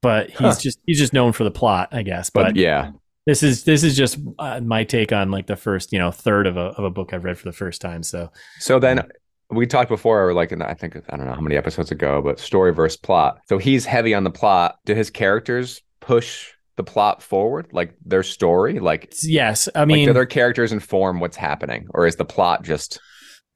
But 0.00 0.30
he's 0.30 0.38
Huh. 0.38 0.54
just 0.60 0.78
he's 0.86 0.98
just 0.98 1.12
known 1.12 1.32
for 1.32 1.44
the 1.44 1.50
plot, 1.50 1.88
I 1.92 2.02
guess. 2.02 2.30
but, 2.30 2.42
But, 2.44 2.56
yeah, 2.56 2.90
this 3.26 3.42
is 3.42 3.64
this 3.64 3.84
is 3.84 3.96
just 3.96 4.18
uh, 4.38 4.60
my 4.60 4.84
take 4.84 5.12
on 5.12 5.30
like 5.30 5.46
the 5.46 5.56
first 5.56 5.92
you 5.92 5.98
know 5.98 6.10
third 6.10 6.46
of 6.46 6.56
a 6.56 6.70
of 6.78 6.84
a 6.84 6.90
book 6.90 7.12
I've 7.12 7.24
read 7.24 7.38
for 7.38 7.44
the 7.48 7.52
first 7.52 7.80
time. 7.80 8.02
So 8.02 8.30
So 8.58 8.78
then 8.80 9.02
we 9.50 9.66
talked 9.66 9.90
before, 9.90 10.32
like, 10.32 10.50
in, 10.50 10.62
I 10.62 10.72
think, 10.72 10.96
I 11.10 11.16
don't 11.16 11.26
know 11.26 11.34
how 11.34 11.40
many 11.42 11.56
episodes 11.56 11.90
ago, 11.90 12.22
but 12.22 12.40
story 12.40 12.72
versus 12.72 12.96
plot. 12.96 13.38
So 13.50 13.58
he's 13.58 13.84
heavy 13.84 14.14
on 14.14 14.24
the 14.24 14.30
plot. 14.30 14.78
Do 14.86 14.94
his 14.94 15.10
characters 15.10 15.82
push 16.00 16.48
the 16.76 16.82
plot 16.82 17.22
forward, 17.22 17.68
like 17.70 17.94
their 18.04 18.22
story? 18.22 18.78
Like, 18.80 19.12
yes, 19.22 19.68
I 19.74 19.80
like 19.80 19.88
mean 19.88 20.06
do 20.08 20.14
their 20.14 20.26
characters 20.26 20.72
inform 20.72 21.20
what's 21.20 21.36
happening, 21.36 21.86
or 21.90 22.06
is 22.06 22.16
the 22.16 22.24
plot 22.24 22.64
just 22.64 22.98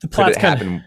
the 0.02 0.08
plot's 0.08 0.36
kind 0.36 0.58
happen 0.58 0.84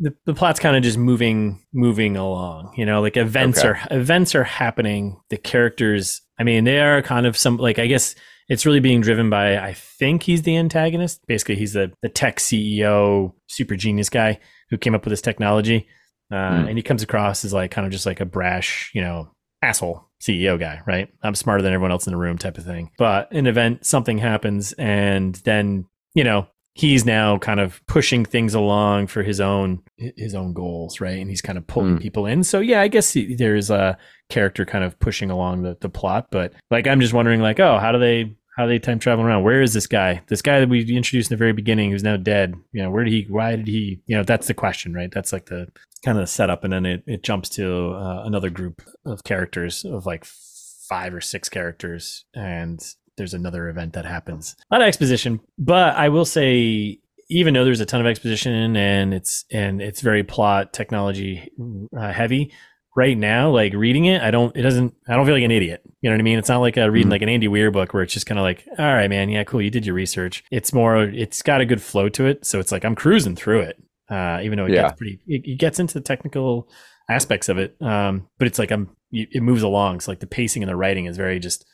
the, 0.00 0.14
the 0.24 0.34
plot's 0.34 0.58
kind 0.60 0.76
of 0.76 0.82
just 0.82 0.98
moving 0.98 1.62
moving 1.72 2.16
along 2.16 2.72
you 2.76 2.84
know 2.86 3.00
like 3.00 3.16
events 3.16 3.58
Okay. 3.60 3.68
are 3.68 3.80
events 3.90 4.34
are 4.34 4.44
happening. 4.44 5.20
The 5.30 5.36
characters 5.36 6.22
i 6.38 6.44
mean 6.44 6.64
they 6.64 6.80
are 6.80 7.02
kind 7.02 7.26
of 7.26 7.36
some 7.36 7.56
like 7.58 7.78
i 7.78 7.86
guess 7.86 8.14
it's 8.48 8.66
really 8.66 8.80
being 8.80 9.00
driven 9.00 9.30
by 9.30 9.56
i 9.58 9.72
think 9.74 10.22
he's 10.24 10.42
the 10.42 10.56
antagonist. 10.56 11.20
Basically 11.26 11.54
he's 11.56 11.72
the, 11.74 11.92
the 12.02 12.08
tech 12.08 12.38
ceo 12.38 13.32
super 13.48 13.76
genius 13.76 14.08
guy 14.10 14.38
who 14.70 14.78
came 14.78 14.94
up 14.94 15.04
with 15.04 15.10
this 15.12 15.22
technology. 15.22 15.86
Uh, 16.32 16.62
Hmm. 16.62 16.68
and 16.68 16.78
he 16.78 16.82
comes 16.82 17.02
across 17.02 17.44
as 17.44 17.52
like 17.52 17.70
kind 17.70 17.84
of 17.86 17.92
just 17.92 18.06
like 18.06 18.20
a 18.20 18.24
brash 18.24 18.90
you 18.94 19.02
know 19.02 19.30
asshole 19.60 20.08
ceo 20.22 20.58
guy 20.58 20.80
right? 20.86 21.08
I'm 21.22 21.34
smarter 21.34 21.62
than 21.62 21.72
everyone 21.74 21.90
else 21.92 22.06
in 22.06 22.12
the 22.12 22.16
room 22.16 22.38
type 22.38 22.56
of 22.58 22.64
thing. 22.64 22.90
But 22.96 23.30
an 23.32 23.46
event 23.46 23.84
something 23.84 24.16
happens 24.18 24.72
and 24.74 25.34
then 25.44 25.84
you 26.14 26.24
know 26.24 26.46
he's 26.74 27.04
now 27.04 27.36
kind 27.38 27.60
of 27.60 27.80
pushing 27.86 28.24
things 28.24 28.54
along 28.54 29.06
for 29.06 29.22
his 29.22 29.40
own 29.40 29.82
his 29.98 30.34
own 30.34 30.52
goals 30.52 31.00
right? 31.00 31.18
And 31.18 31.28
he's 31.28 31.42
kind 31.42 31.58
of 31.58 31.66
pulling 31.66 31.98
Mm. 31.98 32.02
people 32.02 32.26
in. 32.26 32.42
So 32.44 32.60
yeah 32.60 32.80
i 32.80 32.88
guess 32.88 33.12
he- 33.12 33.34
there's 33.34 33.70
a 33.70 33.98
character 34.30 34.64
kind 34.64 34.82
of 34.84 34.98
pushing 34.98 35.30
along 35.30 35.62
the, 35.62 35.76
the 35.80 35.88
plot 35.90 36.28
but 36.30 36.54
like 36.70 36.86
i'm 36.86 37.00
just 37.00 37.12
wondering 37.12 37.42
like 37.42 37.60
oh 37.60 37.78
how 37.78 37.92
do 37.92 37.98
they 37.98 38.34
how 38.56 38.64
do 38.64 38.68
they 38.68 38.78
time 38.78 38.98
travel 38.98 39.24
around? 39.24 39.44
Where 39.44 39.62
is 39.62 39.72
this 39.72 39.86
guy? 39.86 40.20
This 40.28 40.42
guy 40.42 40.60
that 40.60 40.68
we 40.68 40.80
introduced 40.94 41.30
in 41.30 41.34
the 41.34 41.38
very 41.38 41.54
beginning 41.54 41.90
who's 41.90 42.02
now 42.02 42.18
dead 42.18 42.54
you 42.72 42.82
know 42.82 42.90
where 42.90 43.02
did 43.02 43.10
he 43.12 43.26
why 43.30 43.56
did 43.56 43.66
he 43.66 44.02
you 44.06 44.14
know 44.16 44.22
that's 44.24 44.46
the 44.46 44.52
question 44.52 44.92
right? 44.92 45.10
That's 45.10 45.32
like 45.32 45.46
the 45.46 45.68
kind 46.04 46.18
of 46.18 46.22
the 46.22 46.26
setup. 46.26 46.62
And 46.62 46.70
then 46.72 46.84
it, 46.84 47.02
it 47.06 47.22
jumps 47.22 47.48
to 47.50 47.92
uh, 47.94 48.24
another 48.26 48.50
group 48.50 48.82
of 49.06 49.24
characters 49.24 49.84
of 49.86 50.04
like 50.04 50.26
five 50.26 51.14
or 51.14 51.20
six 51.22 51.48
characters. 51.48 52.24
And 52.34 52.78
there's 53.16 53.34
another 53.34 53.68
event 53.68 53.92
that 53.92 54.04
happens. 54.04 54.56
A 54.70 54.74
lot 54.74 54.82
of 54.82 54.88
exposition 54.88 55.40
but 55.58 55.94
i 55.96 56.08
will 56.08 56.24
say 56.24 56.98
even 57.28 57.54
though 57.54 57.64
there's 57.64 57.80
a 57.80 57.86
ton 57.86 58.00
of 58.00 58.06
exposition 58.06 58.76
and 58.76 59.14
it's 59.14 59.44
and 59.50 59.80
it's 59.82 60.00
very 60.00 60.22
plot 60.22 60.72
technology 60.72 61.50
uh, 61.96 62.12
heavy 62.12 62.52
right 62.94 63.16
now 63.16 63.48
like 63.50 63.72
reading 63.72 64.04
it 64.04 64.20
i 64.22 64.30
don't 64.30 64.54
it 64.56 64.62
doesn't 64.62 64.94
i 65.08 65.14
don't 65.16 65.24
feel 65.24 65.34
like 65.34 65.42
an 65.44 65.50
idiot. 65.50 65.80
You 66.02 66.10
know 66.10 66.14
what 66.16 66.20
i 66.20 66.24
mean? 66.24 66.38
It's 66.38 66.48
not 66.48 66.58
like 66.58 66.76
a 66.76 66.90
reading 66.90 67.08
Mhm. 67.08 67.12
like 67.12 67.22
an 67.22 67.28
andy 67.28 67.48
weir 67.48 67.70
book 67.70 67.94
where 67.94 68.02
it's 68.02 68.12
just 68.12 68.26
kind 68.26 68.38
of 68.38 68.42
like 68.42 68.66
all 68.78 68.84
right 68.94 69.08
man 69.08 69.28
yeah 69.30 69.44
cool 69.44 69.62
you 69.62 69.70
did 69.70 69.86
your 69.86 69.94
research. 69.94 70.44
It's 70.50 70.72
more 70.72 71.02
it's 71.02 71.42
got 71.42 71.60
a 71.60 71.64
good 71.66 71.80
flow 71.82 72.08
to 72.10 72.26
it 72.26 72.44
so 72.44 72.58
it's 72.60 72.72
like 72.72 72.84
i'm 72.84 72.94
cruising 72.94 73.36
through 73.36 73.60
it 73.60 73.76
uh 74.10 74.40
even 74.42 74.58
though 74.58 74.66
it 74.66 74.72
Yeah. 74.72 74.82
gets 74.88 74.98
pretty 74.98 75.20
it, 75.26 75.42
it 75.46 75.58
gets 75.58 75.78
into 75.78 75.94
the 75.94 76.00
technical 76.00 76.68
aspects 77.08 77.48
of 77.48 77.56
it 77.58 77.76
um 77.80 78.28
but 78.38 78.46
it's 78.48 78.58
like 78.58 78.70
i'm 78.70 78.90
it 79.12 79.42
moves 79.42 79.62
along 79.62 80.00
so 80.00 80.10
like 80.10 80.20
the 80.20 80.26
pacing 80.26 80.62
and 80.62 80.68
the 80.70 80.76
writing 80.76 81.04
is 81.06 81.16
very 81.16 81.38
just 81.38 81.64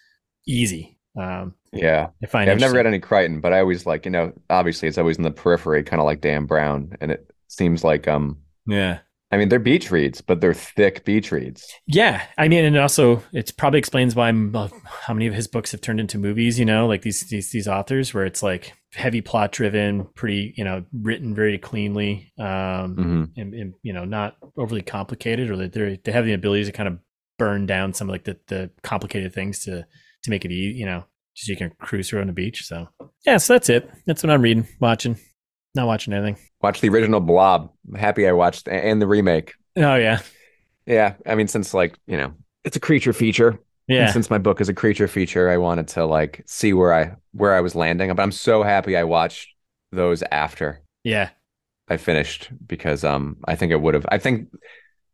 easy 0.47 0.98
um 1.19 1.55
Yeah. 1.73 2.09
i 2.23 2.27
find 2.27 2.47
Yeah, 2.47 2.55
I've 2.55 2.61
never 2.61 2.75
read 2.75 2.87
any 2.87 3.01
Crichton, 3.01 3.41
but 3.41 3.53
I 3.53 3.61
always 3.61 3.87
like, 3.87 4.05
you 4.05 4.11
know, 4.11 4.33
obviously 4.51 4.89
it's 4.89 4.99
always 4.99 5.17
in 5.19 5.25
the 5.25 5.31
periphery, 5.31 5.83
kind 5.83 6.01
of 6.01 6.07
like 6.07 6.21
Dan 6.21 6.47
Brown. 6.47 6.93
And 7.01 7.11
it 7.13 7.31
seems 7.49 7.83
like 7.85 8.07
um 8.09 8.39
yeah 8.67 8.99
I 9.31 9.37
mean 9.37 9.51
they're 9.51 9.59
beach 9.59 9.91
reads, 9.91 10.23
but 10.23 10.41
they're 10.41 10.55
thick 10.55 11.05
beach 11.05 11.31
reads. 11.33 11.71
Yeah, 11.87 12.23
I 12.39 12.49
mean, 12.49 12.65
and 12.65 12.79
also 12.79 13.23
it 13.33 13.53
probably 13.59 13.79
explains 13.79 14.15
why 14.15 14.31
uh, 14.31 14.69
how 15.07 15.13
many 15.13 15.27
of 15.27 15.35
his 15.35 15.47
books 15.47 15.73
have 15.73 15.83
turned 15.83 16.01
into 16.01 16.17
movies. 16.17 16.59
You 16.59 16.65
know, 16.65 16.87
like 16.87 17.03
these 17.03 17.21
these 17.29 17.51
these 17.51 17.69
authors 17.69 18.15
where 18.15 18.25
it's 18.25 18.43
like 18.43 18.73
heavy 18.95 19.21
plot 19.21 19.53
driven, 19.53 20.07
pretty 20.15 20.55
you 20.57 20.65
know 20.65 20.83
written 20.93 21.35
very 21.35 21.59
cleanly, 21.59 22.33
um, 22.39 22.95
hmm 22.97 23.25
and, 23.37 23.53
and 23.53 23.75
you 23.83 23.93
know 23.93 24.07
not 24.07 24.37
overly 24.57 24.81
complicated, 24.83 25.51
or 25.51 25.57
that 25.57 25.75
they 25.75 26.01
they 26.03 26.13
have 26.13 26.25
the 26.25 26.33
ability 26.33 26.65
to 26.65 26.73
kind 26.73 26.89
of 26.89 26.99
burn 27.39 27.67
down 27.67 27.93
some 27.93 28.09
of 28.09 28.13
like 28.13 28.25
the 28.25 28.39
the 28.47 28.71
complicated 28.83 29.35
things 29.35 29.63
to 29.65 29.85
to 30.25 30.31
make 30.31 30.45
it 30.45 30.53
easy. 30.53 30.79
You 30.79 30.87
know, 30.87 31.05
just 31.35 31.49
you 31.49 31.57
can 31.57 31.71
cruise 31.81 32.09
through 32.09 32.21
on 32.21 32.27
the 32.27 32.33
beach. 32.33 32.65
So 32.65 32.89
yeah, 33.27 33.37
so 33.39 33.55
that's 33.55 33.69
it. 33.69 33.91
That's 34.07 34.23
what 34.23 34.31
I'm 34.31 34.43
reading, 34.43 34.67
watching, 34.81 35.17
not 35.75 35.87
watching 35.87 36.13
anything. 36.13 36.37
Watch 36.61 36.81
the 36.81 36.89
original 36.89 37.21
Blob. 37.21 37.71
I'm 37.89 37.95
happy 37.95 38.27
I 38.29 38.33
watched 38.33 38.69
and 38.69 39.01
the 39.01 39.07
remake. 39.07 39.55
Oh 39.77 39.95
yeah, 39.95 40.21
Yeah. 40.87 41.15
I 41.27 41.35
mean, 41.35 41.49
since 41.49 41.73
like, 41.75 41.97
you 42.07 42.17
know, 42.17 42.33
it's 42.65 42.77
a 42.77 42.81
creature 42.81 43.13
feature. 43.13 43.61
And 43.91 43.97
yeah, 43.97 44.13
since 44.13 44.29
my 44.29 44.39
book 44.39 44.61
is 44.61 44.69
a 44.69 44.75
creature 44.75 45.09
feature, 45.09 45.49
I 45.49 45.57
wanted 45.57 45.89
to 45.89 46.05
like 46.05 46.43
see 46.47 46.73
where 46.75 46.93
I 46.93 47.17
where 47.33 47.55
I 47.55 47.61
was 47.61 47.75
landing. 47.75 48.13
But 48.15 48.23
I'm 48.23 48.33
so 48.33 48.63
happy 48.63 48.97
I 48.97 49.05
watched 49.05 49.55
those 49.93 50.23
after 50.31 50.83
yeah, 51.05 51.31
I 51.89 51.97
finished 51.97 52.51
because 52.67 53.03
um 53.05 53.37
I 53.47 53.55
think 53.55 53.73
it 53.73 53.81
would 53.81 53.95
have 53.95 54.05
I 54.11 54.19
think 54.19 54.49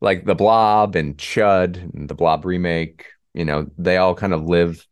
like 0.00 0.24
the 0.24 0.34
Blob 0.34 0.96
and 0.96 1.16
Chud 1.16 1.76
and 1.94 2.09
the 2.09 2.14
Blob 2.14 2.44
remake, 2.44 3.07
you 3.32 3.44
know, 3.44 3.70
they 3.78 3.96
all 3.96 4.14
kind 4.16 4.32
of 4.34 4.42
live 4.42 4.84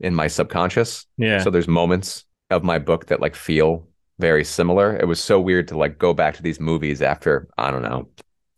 in 0.00 0.14
my 0.14 0.26
subconscious. 0.28 1.06
yeah. 1.16 1.38
So 1.42 1.50
there's 1.50 1.68
moments 1.68 2.24
of 2.50 2.62
my 2.64 2.78
book 2.78 3.06
that 3.06 3.20
like 3.20 3.34
feel 3.36 3.86
very 4.18 4.44
similar. 4.44 4.96
It 4.96 5.06
was 5.06 5.20
so 5.20 5.40
weird 5.40 5.68
to 5.68 5.78
like 5.78 5.98
go 5.98 6.14
back 6.14 6.34
to 6.36 6.42
these 6.42 6.58
movies 6.60 7.02
after, 7.02 7.48
I 7.58 7.70
don't 7.70 7.82
know, 7.82 8.08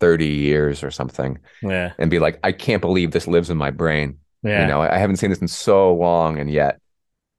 30 0.01 0.27
years 0.27 0.83
or 0.83 0.91
something 0.91 1.39
yeah, 1.63 1.93
and 1.99 2.11
be 2.11 2.19
like, 2.19 2.41
I 2.43 2.53
can't 2.53 2.81
believe 2.81 3.11
this 3.11 3.27
lives 3.27 3.51
in 3.51 3.59
my 3.59 3.71
brain. 3.71 4.19
yeah. 4.43 4.63
You 4.63 4.67
know, 4.69 4.81
I 4.81 4.97
I 4.97 4.99
haven't 4.99 5.17
seen 5.17 5.31
this 5.31 5.41
in 5.41 5.49
so 5.49 5.95
long 5.95 6.39
and 6.39 6.51
yet 6.51 6.81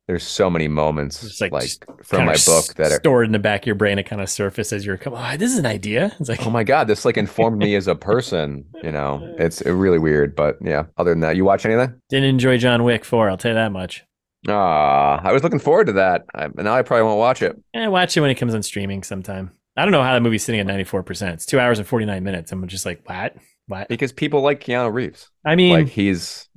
there's 0.08 0.24
so 0.24 0.50
many 0.50 0.68
moments 0.68 1.24
It's 1.24 1.40
like 1.40 1.52
like, 1.52 1.70
from 2.04 2.26
my 2.26 2.36
book 2.46 2.74
that 2.76 2.92
are 2.92 2.96
stored 2.96 3.26
in 3.28 3.32
the 3.32 3.40
back 3.40 3.62
of 3.62 3.66
your 3.68 3.76
brain. 3.76 3.98
It 4.00 4.04
kind 4.04 4.22
of 4.22 4.30
surfaces 4.30 4.74
as 4.74 4.86
you're 4.86 4.98
coming. 4.98 5.20
Oh, 5.22 5.38
this 5.38 5.52
is 5.54 5.60
an 5.60 5.66
idea. 5.66 6.12
It's 6.20 6.28
like, 6.30 6.46
oh 6.46 6.50
my 6.50 6.64
god 6.64 6.88
this 6.88 7.06
like 7.06 7.18
informed 7.18 7.58
me 7.58 7.76
as 7.76 7.88
a 7.88 7.96
person 7.96 8.66
you 8.84 8.92
know 8.92 9.36
it's 9.38 9.62
really 9.66 10.00
weird 10.00 10.36
but 10.36 10.58
yeah 10.62 10.86
other 10.98 11.12
than 11.12 11.22
that 11.22 11.36
you 11.36 11.46
watch 11.46 11.66
anything 11.66 11.94
didn't 12.10 12.30
enjoy 12.30 12.58
John 12.58 12.84
Wick 12.84 13.06
four. 13.06 13.30
I'll 13.30 13.38
tell 13.38 13.52
you 13.52 13.56
that 13.56 13.72
much. 13.72 14.04
ah 14.50 15.22
i 15.24 15.32
was 15.32 15.44
looking 15.44 15.60
forward 15.60 15.86
to 15.88 15.94
that 15.94 16.26
I, 16.34 16.48
now 16.56 16.74
i 16.74 16.82
probably 16.82 17.04
won't 17.04 17.20
watch 17.20 17.42
it 17.44 17.56
Eh, 17.74 17.88
watch 17.88 18.18
it 18.18 18.22
when 18.22 18.32
it 18.32 18.36
comes 18.36 18.56
on 18.56 18.64
streaming 18.64 19.04
sometime. 19.04 19.52
I 19.78 19.84
don't 19.84 19.92
know 19.94 20.04
how 20.04 20.14
that 20.14 20.22
movie's 20.22 20.44
sitting 20.44 20.60
at 20.60 20.68
ninety 20.68 20.84
four 20.84 21.02
percent. 21.04 21.36
It's 21.36 21.46
two 21.46 21.60
hours 21.60 21.80
and 21.80 21.88
forty 21.88 22.06
nine 22.06 22.24
minutes. 22.26 22.52
I'm 22.52 22.68
just 22.68 22.86
like, 22.86 23.02
what? 23.08 23.36
What? 23.68 23.88
because 23.88 24.12
people 24.12 24.42
like 24.42 24.60
keanu 24.62 24.92
reeves 24.92 25.30
I 25.46 25.56
mean, 25.56 25.72
like 25.74 25.88
he's 25.88 26.50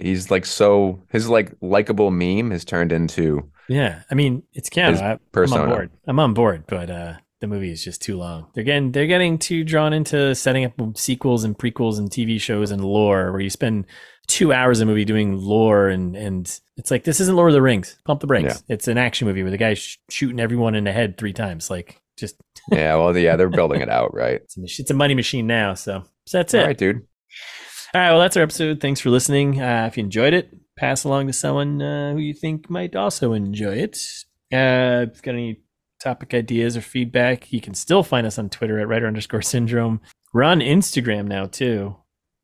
he's 0.00 0.30
like 0.30 0.46
so 0.46 1.00
his 1.08 1.28
like 1.28 1.52
likable 1.60 2.10
meme 2.10 2.50
has 2.50 2.64
turned 2.64 2.92
into 2.92 3.50
yeah. 3.70 4.02
I 4.10 4.16
mean, 4.16 4.42
it's 4.52 4.68
Keanu. 4.68 5.00
I, 5.00 5.18
I'm 5.40 5.52
on 5.52 5.68
board. 5.68 5.90
I'm 6.08 6.18
on 6.18 6.34
board, 6.34 6.64
but 6.66 6.90
uh, 6.90 7.14
the 7.40 7.46
movie 7.46 7.70
is 7.70 7.84
just 7.84 8.02
too 8.02 8.16
long. 8.16 8.48
They're 8.52 8.64
getting 8.64 8.90
they're 8.90 9.06
getting 9.06 9.38
too 9.38 9.62
drawn 9.62 9.92
into 9.92 10.34
setting 10.34 10.64
up 10.64 10.74
sequels 10.96 11.44
and 11.44 11.56
prequels 11.56 11.96
and 11.96 12.10
TV 12.10 12.40
shows 12.40 12.72
and 12.72 12.84
lore, 12.84 13.30
where 13.30 13.40
you 13.40 13.48
spend 13.48 13.86
two 14.26 14.52
hours 14.52 14.80
a 14.80 14.86
movie 14.86 15.04
doing 15.04 15.36
lore 15.36 15.88
and 15.88 16.16
and 16.16 16.60
it's 16.76 16.90
like 16.90 17.04
this 17.04 17.20
isn't 17.20 17.36
Lord 17.36 17.50
of 17.50 17.54
the 17.54 17.62
Rings. 17.62 17.96
Pump 18.04 18.20
the 18.20 18.26
brakes. 18.26 18.64
It's 18.68 18.88
an 18.88 18.98
action 18.98 19.28
movie 19.28 19.42
where 19.42 19.52
the 19.52 19.56
guy's 19.56 19.78
sh- 19.78 19.98
shooting 20.08 20.40
everyone 20.40 20.74
in 20.74 20.82
the 20.82 20.92
head 20.92 21.16
three 21.16 21.32
times. 21.32 21.70
Like 21.70 22.02
just 22.16 22.34
yeah 22.72 22.96
well 22.96 23.16
yeah 23.16 23.36
they're 23.36 23.48
building 23.48 23.80
it 23.80 23.88
out 23.88 24.12
right 24.12 24.34
it's 24.42 24.58
a, 24.58 24.62
it's 24.62 24.90
a 24.90 24.94
money 24.94 25.14
machine 25.14 25.46
now. 25.46 25.74
So, 25.74 26.04
so 26.26 26.38
that's 26.38 26.54
it. 26.54 26.60
all 26.60 26.66
right 26.66 26.76
dude 26.76 27.06
All 27.92 28.00
right, 28.00 28.10
well, 28.12 28.20
that's 28.20 28.36
our 28.36 28.44
episode. 28.44 28.80
Thanks 28.80 29.00
for 29.00 29.10
listening. 29.10 29.60
Uh, 29.60 29.86
if 29.88 29.96
you 29.96 30.04
enjoyed 30.04 30.32
it, 30.32 30.56
pass 30.76 31.02
along 31.02 31.26
to 31.26 31.32
someone 31.32 31.82
uh, 31.82 32.12
who 32.12 32.20
you 32.20 32.32
think 32.32 32.70
might 32.70 32.94
also 32.94 33.32
enjoy 33.32 33.74
it. 33.74 33.98
Uh, 34.52 35.06
if 35.08 35.16
you've 35.16 35.22
got 35.22 35.34
any 35.34 35.60
topic 36.00 36.32
ideas 36.32 36.76
or 36.76 36.82
feedback, 36.82 37.52
you 37.52 37.60
can 37.60 37.74
still 37.74 38.04
find 38.04 38.28
us 38.28 38.38
on 38.38 38.48
Twitter 38.48 38.78
at 38.78 38.86
writer 38.86 39.08
underscore 39.08 39.42
syndrome. 39.42 40.00
We're 40.32 40.44
on 40.44 40.60
Instagram 40.60 41.26
now, 41.26 41.46
too. 41.46 41.96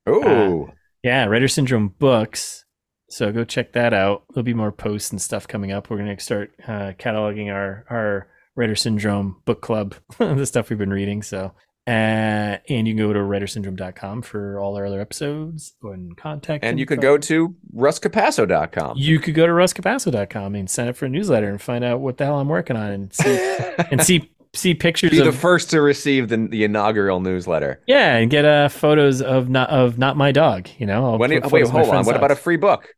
Ooh. 0.09 0.73
Yeah, 1.05 1.27
writer 1.27 1.47
syndrome 1.47 1.95
books. 1.97 2.65
So 3.09 3.31
go 3.31 3.45
check 3.45 3.73
that 3.75 3.95
out. 3.95 4.25
There'll 4.35 4.43
be 4.43 4.53
more 4.53 4.73
posts 4.73 5.13
and 5.13 5.23
stuff 5.23 5.47
coming 5.47 5.71
up. 5.71 5.89
We're 5.89 5.99
going 5.99 6.17
to 6.17 6.21
start 6.21 6.51
uh, 6.67 6.95
cataloging 6.99 7.55
our, 7.55 7.85
our 7.89 8.27
writer 8.57 8.75
syndrome 8.75 9.43
book 9.45 9.61
club, 9.61 9.95
the 10.19 10.45
stuff 10.45 10.71
we've 10.71 10.79
been 10.79 10.93
reading. 10.93 11.23
So 11.23 11.53
uh, 11.87 12.59
and 12.69 12.89
you 12.89 12.95
can 12.95 13.07
go 13.07 13.13
to 13.13 13.19
writersyndrome.com 13.19 14.23
for 14.23 14.59
all 14.59 14.77
our 14.77 14.87
other 14.87 15.01
episodes 15.01 15.75
and 15.83 16.17
contact. 16.17 16.65
and 16.65 16.79
you 16.79 16.87
could 16.87 17.01
go 17.01 17.17
to 17.17 17.55
russcapasso.com 17.75 18.97
You 18.97 19.19
could 19.19 19.35
go 19.35 19.47
to 19.47 19.53
russcapasso.com 19.53 20.55
and 20.55 20.69
sign 20.69 20.89
up 20.89 20.97
for 20.97 21.07
a 21.07 21.09
newsletter 21.09 21.49
and 21.49 21.61
find 21.61 21.85
out 21.85 22.01
what 22.01 22.17
the 22.17 22.25
hell 22.25 22.41
I'm 22.41 22.49
working 22.49 22.77
on 22.77 22.91
and 22.91 23.15
see 23.15 23.59
and 23.91 24.03
see 24.03 24.31
see 24.55 24.75
pictures 24.75 25.11
be 25.11 25.21
the 25.21 25.33
first 25.33 25.71
to 25.71 25.81
receive 25.83 26.29
the, 26.29 26.39
the 26.39 26.65
inaugural 26.65 27.21
newsletter 27.21 27.83
yeah 27.87 28.17
and 28.17 28.31
get 28.31 28.47
uh 28.47 28.69
photos 28.69 29.21
of 29.21 29.51
not 29.51 29.69
of 29.69 29.99
not 29.99 30.17
my 30.17 30.33
dog. 30.33 30.69
You 30.79 30.87
know, 30.87 31.05
I'll 31.05 31.19
when 31.19 31.31
put 31.41 31.53
wait 31.53 31.65
of 31.65 31.71
hold 31.71 31.91
on 31.91 32.07
what 32.07 32.17
about 32.17 32.31
a 32.31 32.37
free 32.37 32.57
book 32.57 32.89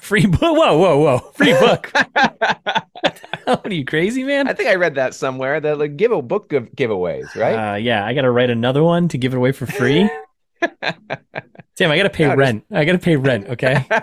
free 0.00 0.26
book? 0.26 0.40
Whoa, 0.42 0.78
whoa, 0.78 0.98
whoa! 0.98 1.18
Free 1.34 1.52
book? 1.52 1.92
what 3.44 3.66
are 3.70 3.74
you 3.74 3.84
crazy, 3.84 4.22
man? 4.24 4.48
I 4.48 4.52
think 4.52 4.68
I 4.68 4.74
read 4.76 4.94
that 4.96 5.14
somewhere 5.14 5.60
that 5.60 5.78
like 5.78 5.96
give 5.96 6.12
a 6.12 6.22
book 6.22 6.48
give 6.48 6.64
giveaways, 6.74 7.34
right? 7.36 7.74
Uh, 7.74 7.76
yeah, 7.76 8.04
I 8.04 8.14
got 8.14 8.22
to 8.22 8.30
write 8.30 8.50
another 8.50 8.82
one 8.82 9.08
to 9.08 9.18
give 9.18 9.32
it 9.34 9.36
away 9.36 9.52
for 9.52 9.66
free. 9.66 10.08
Damn, 11.76 11.90
I 11.90 11.96
got 11.96 12.04
to 12.04 12.10
pay 12.10 12.24
No, 12.24 12.30
just- 12.30 12.38
rent. 12.38 12.64
I 12.70 12.84
got 12.84 12.92
to 12.92 12.98
pay 12.98 13.16
rent. 13.16 13.48
Okay, 13.48 13.84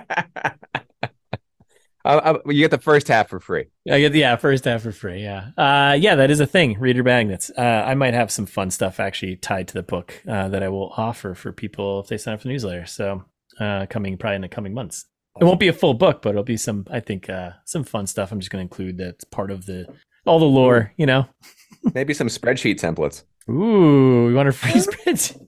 Uh, 2.05 2.37
uh, 2.45 2.49
you 2.49 2.61
get 2.63 2.71
the 2.71 2.77
first 2.77 3.09
half 3.09 3.27
for 3.27 3.41
free. 3.41 3.65
I 3.91 3.99
get 3.99 4.13
the 4.13 4.19
yeah 4.19 4.37
first 4.37 4.63
half 4.63 4.83
for 4.83 4.93
free. 4.93 5.21
Yeah, 5.21 5.49
uh, 5.57 5.97
yeah, 5.99 6.15
that 6.15 6.31
is 6.31 6.39
a 6.39 6.47
thing. 6.47 6.79
Reader 6.79 7.03
magnets. 7.03 7.51
Uh, 7.55 7.61
I 7.61 7.93
might 7.93 8.13
have 8.13 8.31
some 8.31 8.45
fun 8.45 8.71
stuff 8.71 9.01
actually 9.01 9.35
tied 9.35 9.67
to 9.67 9.73
the 9.73 9.83
book 9.83 10.13
uh, 10.27 10.47
that 10.47 10.63
I 10.63 10.69
will 10.69 10.93
offer 10.95 11.35
for 11.35 11.51
people 11.51 11.99
if 11.99 12.07
they 12.07 12.17
sign 12.17 12.35
up 12.35 12.39
for 12.39 12.47
the 12.47 12.53
newsletter. 12.53 12.85
So 12.85 13.25
uh, 13.59 13.85
coming 13.89 14.17
probably 14.17 14.37
in 14.37 14.41
the 14.41 14.47
coming 14.47 14.73
months. 14.73 15.05
It 15.39 15.45
won't 15.45 15.59
be 15.59 15.67
a 15.67 15.73
full 15.73 15.93
book, 15.93 16.21
but 16.21 16.31
it'll 16.31 16.43
be 16.43 16.57
some, 16.57 16.85
I 16.91 16.99
think, 16.99 17.29
uh, 17.29 17.51
some 17.65 17.83
fun 17.83 18.07
stuff. 18.07 18.31
I'm 18.31 18.39
just 18.39 18.51
going 18.51 18.59
to 18.59 18.63
include 18.63 18.97
that's 18.97 19.23
part 19.23 19.51
of 19.51 19.65
the 19.65 19.87
all 20.25 20.39
the 20.39 20.45
lore, 20.45 20.93
you 20.97 21.05
know. 21.05 21.27
Maybe 21.93 22.13
some 22.13 22.27
spreadsheet 22.27 22.79
templates. 22.79 23.23
Ooh, 23.49 24.27
we 24.27 24.33
want 24.33 24.49
a 24.49 24.51
free 24.51 24.71
spreadsheet. 24.73 25.47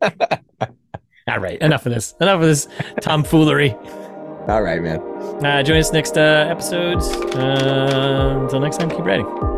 all 1.28 1.38
right, 1.38 1.60
enough 1.60 1.86
of 1.86 1.92
this. 1.92 2.14
Enough 2.20 2.40
of 2.40 2.46
this 2.46 2.68
tomfoolery. 3.00 3.72
All 4.48 4.62
right, 4.62 4.82
man. 4.82 5.00
Uh, 5.44 5.62
join 5.62 5.78
us 5.78 5.92
next 5.92 6.16
uh, 6.16 6.46
episode. 6.48 7.02
Uh, 7.36 8.40
until 8.42 8.60
next 8.60 8.78
time, 8.78 8.90
keep 8.90 9.00
writing. 9.00 9.51